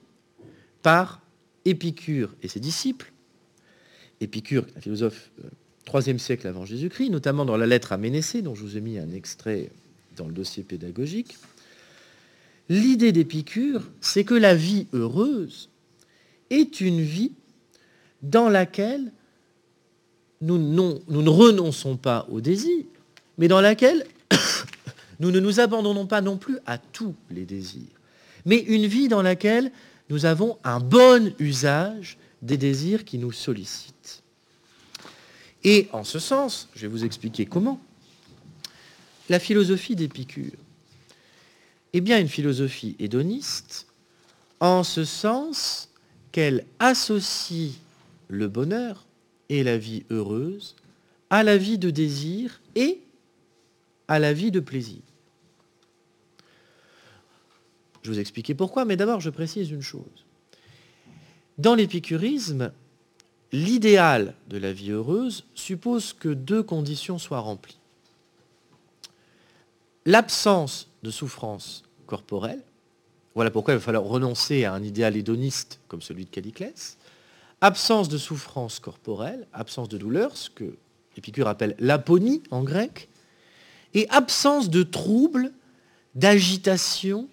par 0.81 1.21
Épicure 1.65 2.33
et 2.41 2.47
ses 2.47 2.59
disciples, 2.59 3.11
Épicure, 4.21 4.65
un 4.75 4.81
philosophe 4.81 5.31
troisième 5.89 6.19
siècle 6.19 6.45
avant 6.45 6.65
Jésus-Christ, 6.65 7.09
notamment 7.09 7.45
dans 7.45 7.57
la 7.57 7.65
lettre 7.65 7.93
à 7.93 7.97
Ménécée, 7.97 8.43
dont 8.43 8.53
je 8.53 8.61
vous 8.61 8.77
ai 8.77 8.79
mis 8.79 8.99
un 8.99 9.09
extrait 9.11 9.71
dans 10.17 10.27
le 10.27 10.31
dossier 10.31 10.61
pédagogique, 10.61 11.35
l'idée 12.69 13.11
d'Épicure, 13.11 13.89
c'est 13.99 14.23
que 14.23 14.35
la 14.35 14.53
vie 14.53 14.85
heureuse 14.93 15.67
est 16.51 16.79
une 16.79 17.01
vie 17.01 17.31
dans 18.21 18.49
laquelle 18.49 19.11
nous, 20.41 20.59
nous 20.59 21.01
ne 21.23 21.29
renonçons 21.29 21.97
pas 21.97 22.27
au 22.29 22.39
désir, 22.39 22.85
mais 23.39 23.47
dans 23.47 23.59
laquelle 23.59 24.05
nous 25.19 25.31
ne 25.31 25.39
nous 25.39 25.59
abandonnons 25.59 26.05
pas 26.05 26.21
non 26.21 26.37
plus 26.37 26.59
à 26.67 26.77
tous 26.77 27.15
les 27.31 27.45
désirs, 27.45 27.97
mais 28.45 28.59
une 28.59 28.85
vie 28.85 29.07
dans 29.07 29.23
laquelle 29.23 29.71
nous 30.11 30.27
avons 30.27 30.59
un 30.63 30.79
bon 30.79 31.33
usage 31.39 32.19
des 32.43 32.57
désirs 32.57 33.05
qui 33.05 33.17
nous 33.17 33.31
sollicitent. 33.31 33.98
Et 35.63 35.87
en 35.91 36.03
ce 36.03 36.19
sens, 36.19 36.69
je 36.75 36.81
vais 36.81 36.87
vous 36.87 37.05
expliquer 37.05 37.45
comment, 37.45 37.81
la 39.29 39.39
philosophie 39.39 39.95
d'Épicure 39.95 40.53
est 41.93 42.01
bien 42.01 42.19
une 42.19 42.29
philosophie 42.29 42.95
hédoniste, 42.99 43.87
en 44.59 44.83
ce 44.83 45.03
sens 45.05 45.89
qu'elle 46.31 46.65
associe 46.79 47.73
le 48.27 48.47
bonheur 48.47 49.05
et 49.49 49.63
la 49.63 49.77
vie 49.77 50.03
heureuse 50.09 50.75
à 51.29 51.43
la 51.43 51.57
vie 51.57 51.77
de 51.77 51.89
désir 51.89 52.61
et 52.75 53.01
à 54.07 54.19
la 54.19 54.33
vie 54.33 54.51
de 54.51 54.59
plaisir. 54.59 55.01
Je 58.01 58.11
vous 58.11 58.19
expliquer 58.19 58.55
pourquoi, 58.55 58.85
mais 58.85 58.97
d'abord 58.97 59.19
je 59.19 59.29
précise 59.29 59.69
une 59.69 59.81
chose. 59.81 60.25
Dans 61.57 61.75
l'épicurisme, 61.75 62.71
l'idéal 63.51 64.35
de 64.47 64.57
la 64.57 64.73
vie 64.73 64.91
heureuse 64.91 65.45
suppose 65.55 66.13
que 66.13 66.29
deux 66.29 66.63
conditions 66.63 67.17
soient 67.17 67.39
remplies. 67.39 67.79
L'absence 70.05 70.87
de 71.03 71.11
souffrance 71.11 71.83
corporelle, 72.07 72.61
voilà 73.35 73.51
pourquoi 73.51 73.73
il 73.73 73.77
va 73.77 73.83
falloir 73.83 74.03
renoncer 74.03 74.65
à 74.65 74.73
un 74.73 74.83
idéal 74.83 75.15
hédoniste 75.15 75.79
comme 75.87 76.01
celui 76.01 76.25
de 76.25 76.29
Caliclès, 76.29 76.97
absence 77.61 78.09
de 78.09 78.17
souffrance 78.17 78.79
corporelle, 78.79 79.47
absence 79.53 79.89
de 79.89 79.97
douleur, 79.97 80.35
ce 80.35 80.49
que 80.49 80.75
Épicure 81.17 81.47
appelle 81.47 81.75
l'aponie 81.79 82.41
en 82.49 82.63
grec, 82.63 83.09
et 83.93 84.07
absence 84.09 84.69
de 84.69 84.83
troubles, 84.83 85.51
d'agitation 86.15 87.27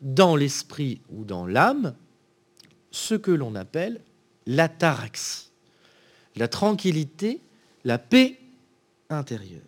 dans 0.00 0.36
l'esprit 0.36 1.00
ou 1.10 1.24
dans 1.24 1.46
l'âme 1.46 1.94
ce 2.90 3.14
que 3.14 3.30
l'on 3.30 3.54
appelle 3.54 4.00
l'ataraxie, 4.46 5.47
la 6.38 6.48
tranquillité, 6.48 7.40
la 7.84 7.98
paix 7.98 8.38
intérieure. 9.10 9.60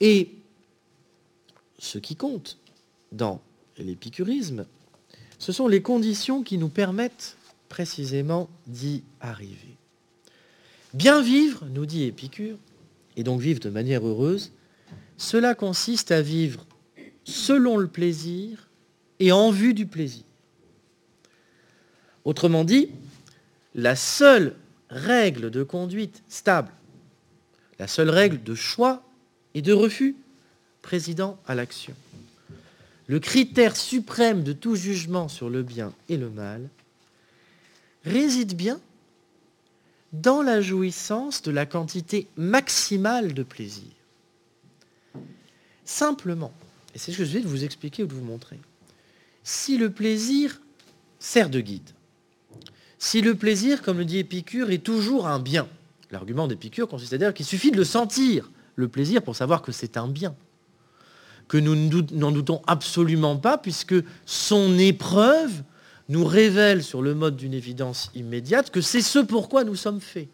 Et 0.00 0.30
ce 1.78 1.98
qui 1.98 2.16
compte 2.16 2.58
dans 3.12 3.40
l'épicurisme, 3.78 4.66
ce 5.38 5.52
sont 5.52 5.68
les 5.68 5.82
conditions 5.82 6.42
qui 6.42 6.58
nous 6.58 6.68
permettent 6.68 7.36
précisément 7.68 8.48
d'y 8.66 9.02
arriver. 9.20 9.76
Bien 10.94 11.20
vivre, 11.20 11.66
nous 11.66 11.84
dit 11.84 12.04
Épicure, 12.04 12.56
et 13.16 13.22
donc 13.22 13.40
vivre 13.40 13.60
de 13.60 13.70
manière 13.70 14.06
heureuse, 14.06 14.52
cela 15.18 15.54
consiste 15.54 16.10
à 16.10 16.22
vivre 16.22 16.66
selon 17.24 17.76
le 17.76 17.88
plaisir 17.88 18.68
et 19.18 19.32
en 19.32 19.50
vue 19.50 19.74
du 19.74 19.86
plaisir. 19.86 20.22
Autrement 22.24 22.64
dit, 22.64 22.90
la 23.74 23.96
seule 23.96 24.56
règle 24.90 25.50
de 25.50 25.62
conduite 25.62 26.22
stable, 26.28 26.72
la 27.78 27.86
seule 27.86 28.10
règle 28.10 28.42
de 28.42 28.54
choix 28.54 29.02
et 29.54 29.62
de 29.62 29.72
refus 29.72 30.16
président 30.82 31.38
à 31.46 31.54
l'action, 31.54 31.94
le 33.06 33.20
critère 33.20 33.76
suprême 33.76 34.42
de 34.42 34.52
tout 34.52 34.76
jugement 34.76 35.28
sur 35.28 35.50
le 35.50 35.62
bien 35.62 35.92
et 36.08 36.16
le 36.16 36.30
mal, 36.30 36.68
réside 38.04 38.54
bien 38.54 38.80
dans 40.12 40.42
la 40.42 40.60
jouissance 40.60 41.42
de 41.42 41.50
la 41.50 41.66
quantité 41.66 42.28
maximale 42.36 43.34
de 43.34 43.42
plaisir. 43.42 43.90
Simplement, 45.84 46.52
et 46.94 46.98
c'est 46.98 47.12
ce 47.12 47.18
que 47.18 47.24
je 47.24 47.38
vais 47.38 47.40
vous 47.40 47.64
expliquer 47.64 48.02
ou 48.02 48.06
de 48.06 48.14
vous 48.14 48.24
montrer. 48.24 48.58
Si 49.44 49.76
le 49.76 49.90
plaisir 49.90 50.60
sert 51.18 51.50
de 51.50 51.60
guide, 51.60 51.90
si 52.98 53.20
le 53.20 53.34
plaisir, 53.34 53.82
comme 53.82 53.98
le 53.98 54.04
dit 54.04 54.18
Épicure, 54.18 54.70
est 54.70 54.82
toujours 54.82 55.26
un 55.26 55.38
bien, 55.38 55.68
l'argument 56.10 56.48
d'Épicure 56.48 56.88
consiste 56.88 57.12
à 57.12 57.18
dire 57.18 57.34
qu'il 57.34 57.46
suffit 57.46 57.70
de 57.70 57.76
le 57.76 57.84
sentir, 57.84 58.50
le 58.74 58.88
plaisir, 58.88 59.22
pour 59.22 59.36
savoir 59.36 59.62
que 59.62 59.72
c'est 59.72 59.96
un 59.96 60.08
bien, 60.08 60.34
que 61.48 61.58
nous 61.58 61.74
n'en 62.12 62.32
doutons 62.32 62.62
absolument 62.66 63.36
pas, 63.36 63.58
puisque 63.58 63.94
son 64.24 64.78
épreuve 64.78 65.62
nous 66.08 66.24
révèle 66.24 66.82
sur 66.82 67.02
le 67.02 67.14
mode 67.14 67.36
d'une 67.36 67.54
évidence 67.54 68.10
immédiate 68.14 68.70
que 68.70 68.80
c'est 68.80 69.00
ce 69.00 69.18
pourquoi 69.18 69.64
nous 69.64 69.76
sommes 69.76 70.00
faits 70.00 70.28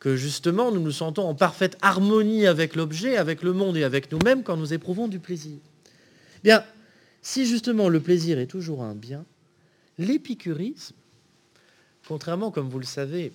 que 0.00 0.16
justement 0.16 0.72
nous 0.72 0.80
nous 0.80 0.90
sentons 0.90 1.28
en 1.28 1.34
parfaite 1.34 1.76
harmonie 1.82 2.46
avec 2.46 2.74
l'objet, 2.74 3.16
avec 3.16 3.42
le 3.42 3.52
monde 3.52 3.76
et 3.76 3.84
avec 3.84 4.10
nous-mêmes 4.10 4.42
quand 4.42 4.56
nous 4.56 4.72
éprouvons 4.72 5.06
du 5.06 5.20
plaisir. 5.20 5.58
Bien, 6.42 6.64
si 7.20 7.46
justement 7.46 7.90
le 7.90 8.00
plaisir 8.00 8.38
est 8.38 8.46
toujours 8.46 8.82
un 8.82 8.94
bien, 8.94 9.24
l'épicurisme, 9.98 10.96
contrairement, 12.06 12.50
comme 12.50 12.68
vous 12.68 12.78
le 12.78 12.86
savez, 12.86 13.32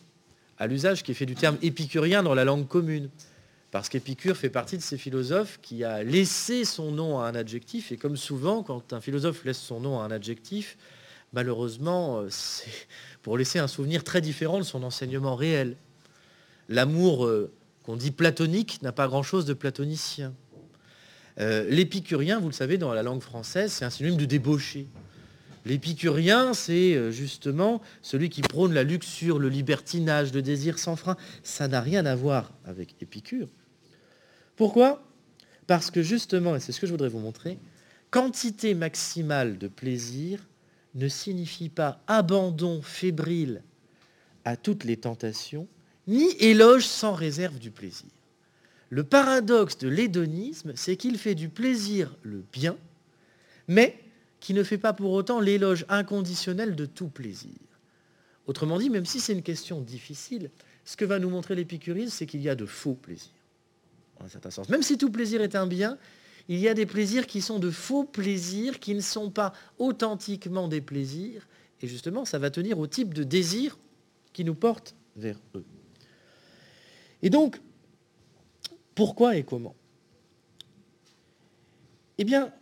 à 0.58 0.68
l'usage 0.68 1.04
qui 1.04 1.12
est 1.12 1.16
fait 1.16 1.26
du 1.26 1.36
terme 1.36 1.58
épicurien 1.62 2.24
dans 2.24 2.34
la 2.34 2.46
langue 2.46 2.68
commune. 2.68 3.10
Parce 3.72 3.90
qu'Épicure 3.90 4.38
fait 4.38 4.50
partie 4.50 4.78
de 4.78 4.82
ces 4.82 4.98
philosophes 4.98 5.60
qui 5.62 5.84
a 5.84 6.02
laissé 6.02 6.64
son 6.64 6.92
nom 6.92 7.20
à 7.20 7.28
un 7.28 7.36
adjectif, 7.36 7.92
et 7.92 7.98
comme 7.98 8.16
souvent, 8.16 8.64
quand 8.64 8.94
un 8.94 9.02
philosophe 9.02 9.44
laisse 9.44 9.60
son 9.60 9.82
nom 9.82 10.00
à 10.00 10.06
un 10.06 10.12
adjectif, 10.12 10.78
malheureusement, 11.34 12.20
euh, 12.20 12.28
c'est 12.30 12.70
pour 13.22 13.38
laisser 13.38 13.60
un 13.60 13.68
souvenir 13.68 14.04
très 14.04 14.22
différent 14.22 14.60
de 14.60 14.64
son 14.64 14.82
enseignement 14.84 15.36
réel. 15.36 15.76
L'amour 16.70 17.26
euh, 17.26 17.52
qu'on 17.84 17.98
dit 17.98 18.12
platonique 18.12 18.82
n'a 18.82 18.94
pas 18.94 19.08
grand-chose 19.08 19.46
de 19.46 19.54
platonicien. 19.54 20.34
Euh, 21.40 21.68
l'épicurien, 21.70 22.40
vous 22.40 22.48
le 22.48 22.54
savez, 22.54 22.78
dans 22.78 22.94
la 22.94 23.04
langue 23.04 23.22
française, 23.22 23.74
c'est 23.74 23.84
un 23.84 23.90
synonyme 23.90 24.18
de 24.18 24.26
débauché. 24.26 24.88
L'épicurien, 25.66 26.54
c'est 26.54 27.12
justement 27.12 27.82
celui 28.02 28.30
qui 28.30 28.42
prône 28.42 28.74
la 28.74 28.84
luxure, 28.84 29.40
le 29.40 29.50
libertinage, 29.50 30.32
le 30.32 30.42
désir 30.42 30.78
sans 30.78 30.96
frein. 30.96 31.18
Ça 31.44 31.68
n'a 31.68 31.82
rien 31.82 32.06
à 32.06 32.16
voir 32.16 32.54
avec 32.66 32.96
Épicure. 33.02 33.48
Pourquoi? 34.56 35.04
Parce 35.68 35.90
que 35.90 36.04
justement, 36.04 36.56
et 36.56 36.60
c'est 36.60 36.72
ce 36.72 36.80
que 36.80 36.86
je 36.86 36.92
voudrais 36.92 37.10
vous 37.10 37.20
montrer, 37.20 37.58
quantité 38.12 38.76
maximale 38.76 39.58
de 39.58 39.68
plaisir 39.68 40.48
ne 40.94 41.08
signifie 41.08 41.70
pas 41.70 42.00
abandon 42.08 42.82
fébrile 42.82 43.64
à 44.46 44.56
toutes 44.56 44.84
les 44.84 44.98
tentations, 44.98 45.68
ni 46.08 46.32
éloge 46.40 46.86
sans 46.86 47.14
réserve 47.14 47.58
du 47.58 47.72
plaisir. 47.72 48.10
Le 48.92 49.04
paradoxe 49.04 49.80
de 49.80 49.90
l'hédonisme, 49.90 50.74
c'est 50.76 50.96
qu'il 50.96 51.18
fait 51.18 51.34
du 51.34 51.50
plaisir 51.50 52.16
le 52.22 52.44
bien, 52.54 52.78
mais 53.68 54.00
qui 54.46 54.54
ne 54.54 54.62
fait 54.62 54.78
pas 54.78 54.94
pour 54.94 55.12
autant 55.12 55.40
l'éloge 55.40 55.88
inconditionnel 55.90 56.76
de 56.76 56.86
tout 56.86 57.08
plaisir. 57.08 57.58
Autrement 58.46 58.78
dit, 58.78 58.92
même 58.92 59.08
si 59.08 59.20
c'est 59.20 59.34
une 59.34 59.42
question 59.42 59.82
difficile, 59.82 60.52
ce 60.84 60.96
que 60.96 61.04
va 61.04 61.18
nous 61.18 61.32
montrer 61.32 61.56
l'épicurisme, 61.56 62.12
c'est 62.12 62.28
qu'il 62.28 62.42
y 62.42 62.50
a 62.50 62.54
de 62.54 62.68
faux 62.68 62.94
plaisirs 62.94 63.32
un 64.20 64.28
certain 64.28 64.52
sens. 64.52 64.70
Même 64.70 64.84
si 64.84 65.00
tout 65.00 65.10
plaisir 65.10 65.42
est 65.42 65.56
un 65.56 65.66
bien, 65.66 65.98
il 66.48 66.60
y 66.60 66.68
a 66.68 66.76
des 66.76 66.86
plaisirs 66.86 67.26
qui 67.26 67.42
sont 67.42 67.58
de 67.58 67.72
faux 67.72 68.04
plaisirs, 68.04 68.80
qui 68.80 68.94
ne 68.94 69.02
sont 69.02 69.32
pas 69.32 69.52
authentiquement 69.80 70.68
des 70.68 70.80
plaisirs. 70.80 71.48
Et 71.82 71.88
justement, 71.88 72.24
ça 72.24 72.38
va 72.38 72.52
tenir 72.52 72.78
au 72.78 72.86
type 72.86 73.16
de 73.16 73.24
désir 73.24 73.80
qui 74.32 74.46
nous 74.46 74.54
porte 74.54 74.94
vers 75.16 75.40
eux. 75.56 75.66
Et 77.24 77.32
donc, 77.32 77.60
pourquoi 78.94 79.38
et 79.38 79.44
comment? 79.44 79.76
Eh 82.20 82.26
bien, 82.26 82.54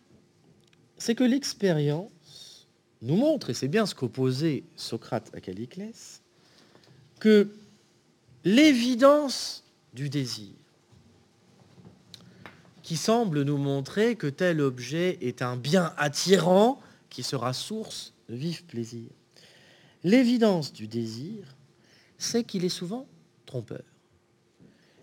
c'est 0.97 1.15
que 1.15 1.23
l'expérience 1.23 2.67
nous 3.01 3.15
montre, 3.15 3.49
et 3.49 3.53
c'est 3.53 3.67
bien 3.67 3.85
ce 3.85 3.95
qu'opposait 3.95 4.63
Socrate 4.75 5.29
à 5.33 5.41
Caliclès, 5.41 6.21
que 7.19 7.49
l'évidence 8.43 9.63
du 9.93 10.09
désir 10.09 10.53
qui 12.81 12.97
semble 12.97 13.43
nous 13.43 13.57
montrer 13.57 14.15
que 14.15 14.27
tel 14.27 14.59
objet 14.59 15.17
est 15.21 15.41
un 15.41 15.55
bien 15.55 15.93
attirant 15.97 16.81
qui 17.09 17.23
sera 17.23 17.53
source 17.53 18.13
de 18.27 18.35
vif 18.35 18.65
plaisir. 18.65 19.09
L'évidence 20.03 20.73
du 20.73 20.87
désir, 20.87 21.55
c'est 22.17 22.43
qu'il 22.43 22.65
est 22.65 22.69
souvent 22.69 23.07
trompeur. 23.45 23.83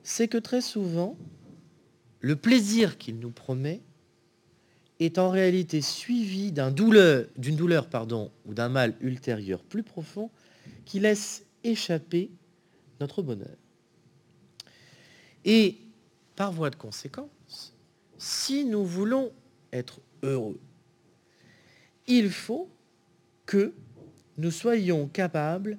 C'est 0.02 0.28
que 0.28 0.36
très 0.36 0.60
souvent, 0.60 1.16
le 2.20 2.36
plaisir 2.36 2.98
qu'il 2.98 3.18
nous 3.18 3.30
promet 3.30 3.80
est 5.00 5.18
en 5.18 5.30
réalité 5.30 5.80
suivi 5.80 6.52
d'une 6.52 6.70
douleur, 6.70 7.26
douleur 7.36 7.88
pardon, 7.88 8.30
ou 8.44 8.54
d'un 8.54 8.68
mal 8.68 8.94
ultérieur 9.00 9.62
plus 9.64 9.82
profond 9.82 10.30
qui 10.84 11.00
laisse 11.00 11.44
échapper 11.64 12.30
notre 13.00 13.22
bonheur. 13.22 13.56
Et 15.44 15.78
par 16.36 16.52
voie 16.52 16.70
de 16.70 16.76
conséquence, 16.76 17.74
si 18.18 18.66
nous 18.66 18.84
voulons 18.84 19.32
être 19.72 20.00
heureux, 20.22 20.60
il 22.06 22.30
faut 22.30 22.68
que 23.46 23.72
nous 24.36 24.50
soyons 24.50 25.08
capables 25.08 25.78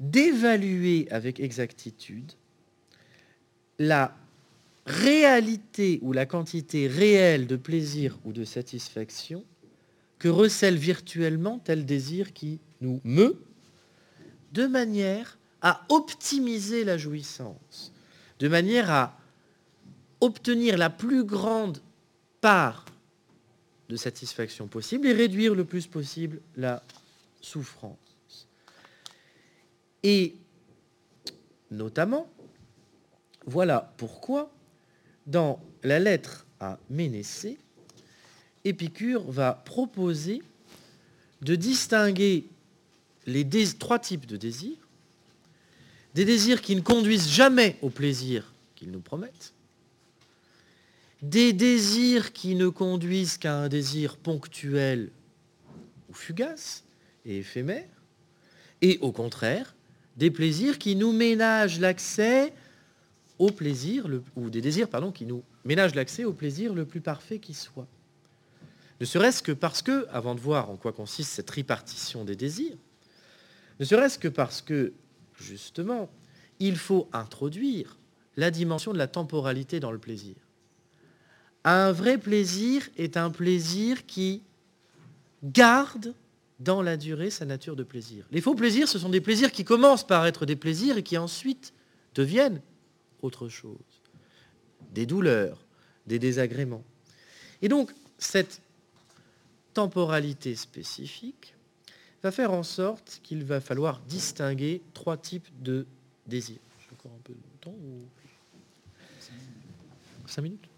d'évaluer 0.00 1.06
avec 1.10 1.40
exactitude 1.40 2.32
la 3.78 4.16
réalité 4.86 5.98
ou 6.02 6.12
la 6.12 6.26
quantité 6.26 6.88
réelle 6.88 7.46
de 7.46 7.56
plaisir 7.56 8.18
ou 8.24 8.32
de 8.32 8.44
satisfaction 8.44 9.44
que 10.18 10.28
recèle 10.28 10.76
virtuellement 10.76 11.58
tel 11.58 11.84
désir 11.84 12.32
qui 12.32 12.60
nous 12.80 13.00
meut, 13.04 13.42
de 14.52 14.66
manière 14.66 15.38
à 15.60 15.84
optimiser 15.88 16.84
la 16.84 16.98
jouissance, 16.98 17.92
de 18.38 18.48
manière 18.48 18.90
à 18.90 19.18
obtenir 20.20 20.78
la 20.78 20.90
plus 20.90 21.24
grande 21.24 21.78
part 22.40 22.84
de 23.88 23.96
satisfaction 23.96 24.68
possible 24.68 25.06
et 25.06 25.12
réduire 25.12 25.54
le 25.54 25.64
plus 25.64 25.86
possible 25.86 26.40
la 26.56 26.82
souffrance. 27.40 28.48
Et 30.02 30.36
notamment, 31.70 32.30
voilà 33.46 33.92
pourquoi 33.96 34.52
dans 35.26 35.60
la 35.82 35.98
lettre 35.98 36.46
à 36.60 36.78
Ménécée, 36.90 37.58
Épicure 38.64 39.28
va 39.30 39.52
proposer 39.52 40.42
de 41.40 41.56
distinguer 41.56 42.46
les 43.26 43.46
trois 43.78 43.98
types 43.98 44.26
de 44.26 44.36
désirs. 44.36 44.76
Des 46.14 46.24
désirs 46.24 46.60
qui 46.60 46.76
ne 46.76 46.80
conduisent 46.80 47.28
jamais 47.28 47.76
au 47.82 47.90
plaisir 47.90 48.52
qu'ils 48.76 48.90
nous 48.90 49.00
promettent, 49.00 49.52
des 51.22 51.52
désirs 51.52 52.32
qui 52.32 52.54
ne 52.54 52.68
conduisent 52.68 53.38
qu'à 53.38 53.56
un 53.56 53.68
désir 53.68 54.16
ponctuel 54.16 55.10
ou 56.10 56.14
fugace 56.14 56.84
et 57.24 57.38
éphémère, 57.38 57.88
et 58.80 58.98
au 59.00 59.12
contraire, 59.12 59.74
des 60.16 60.30
plaisirs 60.30 60.78
qui 60.78 60.96
nous 60.96 61.12
ménagent 61.12 61.80
l'accès 61.80 62.52
au 63.42 63.50
plaisir, 63.50 64.06
ou 64.36 64.50
des 64.50 64.60
désirs, 64.60 64.88
pardon, 64.88 65.10
qui 65.10 65.26
nous 65.26 65.42
ménagent 65.64 65.96
l'accès 65.96 66.24
au 66.24 66.32
plaisir 66.32 66.74
le 66.74 66.84
plus 66.84 67.00
parfait 67.00 67.40
qui 67.40 67.54
soit. 67.54 67.88
Ne 69.00 69.04
serait-ce 69.04 69.42
que 69.42 69.50
parce 69.50 69.82
que, 69.82 70.06
avant 70.12 70.36
de 70.36 70.40
voir 70.40 70.70
en 70.70 70.76
quoi 70.76 70.92
consiste 70.92 71.32
cette 71.32 71.46
tripartition 71.46 72.24
des 72.24 72.36
désirs, 72.36 72.76
ne 73.80 73.84
serait-ce 73.84 74.16
que 74.16 74.28
parce 74.28 74.62
que, 74.62 74.92
justement, 75.40 76.08
il 76.60 76.76
faut 76.76 77.08
introduire 77.12 77.98
la 78.36 78.52
dimension 78.52 78.92
de 78.92 78.98
la 78.98 79.08
temporalité 79.08 79.80
dans 79.80 79.90
le 79.90 79.98
plaisir. 79.98 80.36
Un 81.64 81.90
vrai 81.90 82.18
plaisir 82.18 82.88
est 82.96 83.16
un 83.16 83.30
plaisir 83.30 84.06
qui 84.06 84.44
garde 85.42 86.14
dans 86.60 86.80
la 86.80 86.96
durée 86.96 87.30
sa 87.30 87.44
nature 87.44 87.74
de 87.74 87.82
plaisir. 87.82 88.24
Les 88.30 88.40
faux 88.40 88.54
plaisirs, 88.54 88.86
ce 88.86 89.00
sont 89.00 89.08
des 89.08 89.20
plaisirs 89.20 89.50
qui 89.50 89.64
commencent 89.64 90.06
par 90.06 90.26
être 90.26 90.46
des 90.46 90.54
plaisirs 90.54 90.96
et 90.96 91.02
qui 91.02 91.18
ensuite 91.18 91.74
deviennent 92.14 92.60
autre 93.22 93.48
chose. 93.48 93.78
Des 94.92 95.06
douleurs, 95.06 95.64
des 96.06 96.18
désagréments. 96.18 96.84
Et 97.62 97.68
donc, 97.68 97.92
cette 98.18 98.60
temporalité 99.72 100.54
spécifique 100.54 101.54
va 102.22 102.30
faire 102.30 102.52
en 102.52 102.62
sorte 102.62 103.20
qu'il 103.22 103.44
va 103.44 103.60
falloir 103.60 104.00
distinguer 104.00 104.82
trois 104.92 105.16
types 105.16 105.48
de 105.62 105.86
désirs. 106.26 106.60
J'ai 106.80 106.92
encore 106.92 107.12
un 107.12 107.22
peu 107.24 107.32
de 107.32 107.38
temps 107.60 107.70
ou... 107.70 108.02
Cinq 110.26 110.42
minutes? 110.42 110.68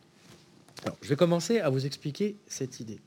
Je 1.03 1.09
vais 1.09 1.17
commencer 1.17 1.61
à 1.61 1.71
vous 1.71 1.87
expliquer 1.87 2.37
cette 2.47 2.81
idée. 2.81 3.01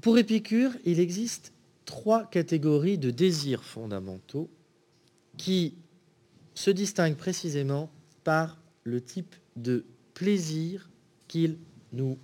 Pour 0.00 0.16
Épicure, 0.16 0.72
il 0.84 1.00
existe 1.00 1.52
trois 1.84 2.24
catégories 2.24 2.98
de 2.98 3.10
désirs 3.10 3.64
fondamentaux 3.64 4.48
qui 5.36 5.74
se 6.60 6.70
distinguent 6.70 7.16
précisément 7.16 7.90
par 8.22 8.58
le 8.84 9.00
type 9.00 9.34
de 9.56 9.86
plaisir 10.12 10.90
qu'ils 11.26 11.56
nous 11.94 12.18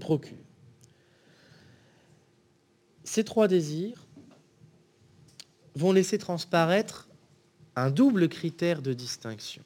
procurent. 0.00 0.36
Ces 3.04 3.24
trois 3.24 3.48
désirs 3.48 4.06
vont 5.74 5.92
laisser 5.92 6.18
transparaître 6.18 7.08
un 7.74 7.90
double 7.90 8.28
critère 8.28 8.82
de 8.82 8.92
distinction 8.92 9.62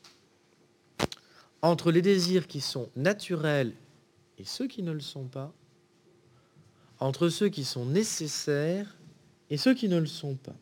entre 1.61 1.91
les 1.91 2.03
désirs 2.03 2.47
qui 2.47 2.61
sont 2.61 2.89
naturels 2.95 3.75
et 4.39 4.45
ceux 4.45 4.69
qui 4.69 4.85
ne 4.85 4.93
le 4.93 5.01
sont 5.01 5.27
pas, 5.27 5.53
entre 7.01 7.29
ceux 7.29 7.49
qui 7.49 7.65
sont 7.65 7.87
nécessaires 7.87 8.97
et 9.51 9.57
ceux 9.57 9.75
qui 9.75 9.89
ne 9.89 9.99
le 9.99 10.07
sont 10.07 10.37
pas. 10.37 10.57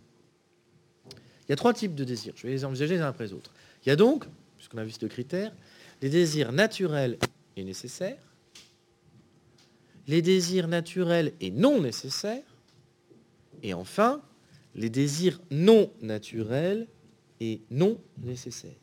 Il 1.50 1.52
y 1.52 1.54
a 1.54 1.56
trois 1.56 1.74
types 1.74 1.96
de 1.96 2.04
désirs. 2.04 2.32
Je 2.36 2.46
vais 2.46 2.52
les 2.52 2.64
envisager 2.64 2.94
les 2.94 3.00
uns 3.00 3.08
après 3.08 3.24
les 3.24 3.32
autres. 3.32 3.50
Il 3.84 3.88
y 3.88 3.90
a 3.92 3.96
donc, 3.96 4.24
puisqu'on 4.56 4.78
a 4.78 4.84
vu 4.84 4.92
ce 4.92 5.04
critère, 5.06 5.52
les 6.00 6.08
désirs 6.08 6.52
naturels 6.52 7.18
et 7.56 7.64
nécessaires, 7.64 8.22
les 10.06 10.22
désirs 10.22 10.68
naturels 10.68 11.32
et 11.40 11.50
non 11.50 11.80
nécessaires, 11.80 12.44
et 13.64 13.74
enfin, 13.74 14.22
les 14.76 14.90
désirs 14.90 15.40
non 15.50 15.90
naturels 16.00 16.86
et 17.40 17.62
non 17.72 18.00
nécessaire. 18.22 18.78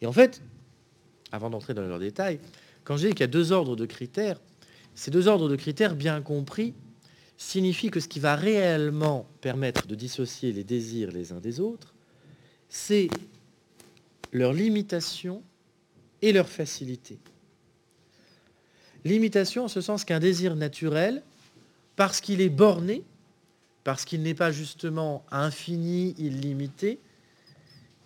Et 0.00 0.06
en 0.06 0.12
fait, 0.14 0.40
avant 1.30 1.50
d'entrer 1.50 1.74
dans 1.74 1.82
leurs 1.82 1.98
détails, 1.98 2.40
quand 2.84 2.96
dis 2.96 3.10
qu'il 3.10 3.20
y 3.20 3.24
a 3.24 3.26
deux 3.26 3.52
ordres 3.52 3.76
de 3.76 3.84
critères, 3.84 4.40
ces 4.94 5.10
deux 5.10 5.28
ordres 5.28 5.50
de 5.50 5.56
critères 5.56 5.94
bien 5.94 6.22
compris 6.22 6.72
signifient 7.40 7.90
que 7.90 8.00
ce 8.00 8.06
qui 8.06 8.20
va 8.20 8.36
réellement 8.36 9.26
permettre 9.40 9.86
de 9.86 9.94
dissocier 9.94 10.52
les 10.52 10.62
désirs 10.62 11.10
les 11.10 11.32
uns 11.32 11.40
des 11.40 11.58
autres, 11.58 11.94
c'est 12.68 13.08
leur 14.30 14.52
limitation 14.52 15.42
et 16.20 16.32
leur 16.32 16.50
facilité. 16.50 17.18
Limitation 19.06 19.64
en 19.64 19.68
ce 19.68 19.80
sens 19.80 20.04
qu'un 20.04 20.20
désir 20.20 20.54
naturel, 20.54 21.22
parce 21.96 22.20
qu'il 22.20 22.42
est 22.42 22.50
borné, 22.50 23.02
parce 23.84 24.04
qu'il 24.04 24.22
n'est 24.22 24.34
pas 24.34 24.52
justement 24.52 25.24
infini, 25.30 26.14
illimité, 26.18 26.98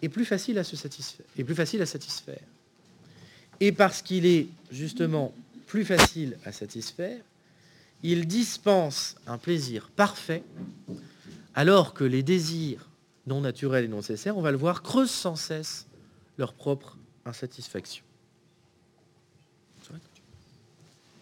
est 0.01 0.09
plus 0.09 0.24
facile 0.24 0.59
à 0.59 0.64
satisfaire, 0.64 1.26
est 1.37 1.45
plus 1.45 1.57
facile 1.57 1.82
à 1.82 1.87
satisfaire. 1.87 2.47
Et 3.59 3.72
parce 3.72 4.01
qu'il 4.01 4.26
est 4.26 4.47
justement 4.70 5.35
plus 5.66 5.85
facile 5.85 6.39
à 6.45 6.53
satisfaire, 6.53 7.20
il 8.05 8.27
dispense 8.27 9.17
un 9.27 9.39
plaisir 9.39 9.91
parfait, 9.97 10.45
alors 11.55 11.95
que 11.95 12.05
les 12.05 12.23
désirs 12.23 12.91
non 13.27 13.41
naturels 13.41 13.87
et 13.87 13.89
non 13.89 13.97
nécessaires, 13.97 14.37
on 14.37 14.43
va 14.43 14.51
le 14.51 14.59
voir, 14.59 14.83
creusent 14.83 15.11
sans 15.11 15.37
cesse 15.37 15.87
leur 16.37 16.53
propre 16.53 16.99
insatisfaction. 17.25 18.05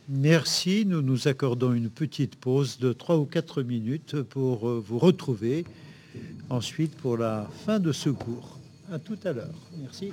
Merci. 0.08 0.84
Nous 0.84 1.00
nous 1.00 1.28
accordons 1.28 1.72
une 1.72 1.88
petite 1.88 2.34
pause 2.34 2.78
de 2.78 2.92
3 2.92 3.18
ou 3.18 3.24
4 3.24 3.62
minutes 3.62 4.20
pour 4.22 4.68
euh, 4.68 4.82
vous 4.84 4.98
retrouver 4.98 5.64
ensuite 6.50 6.96
pour 6.96 7.16
la 7.16 7.48
fin 7.64 7.78
de 7.78 7.92
ce 7.92 8.10
cours. 8.10 8.58
À 8.90 8.98
tout 8.98 9.18
à 9.24 9.32
l'heure. 9.32 9.54
Merci. 9.78 10.12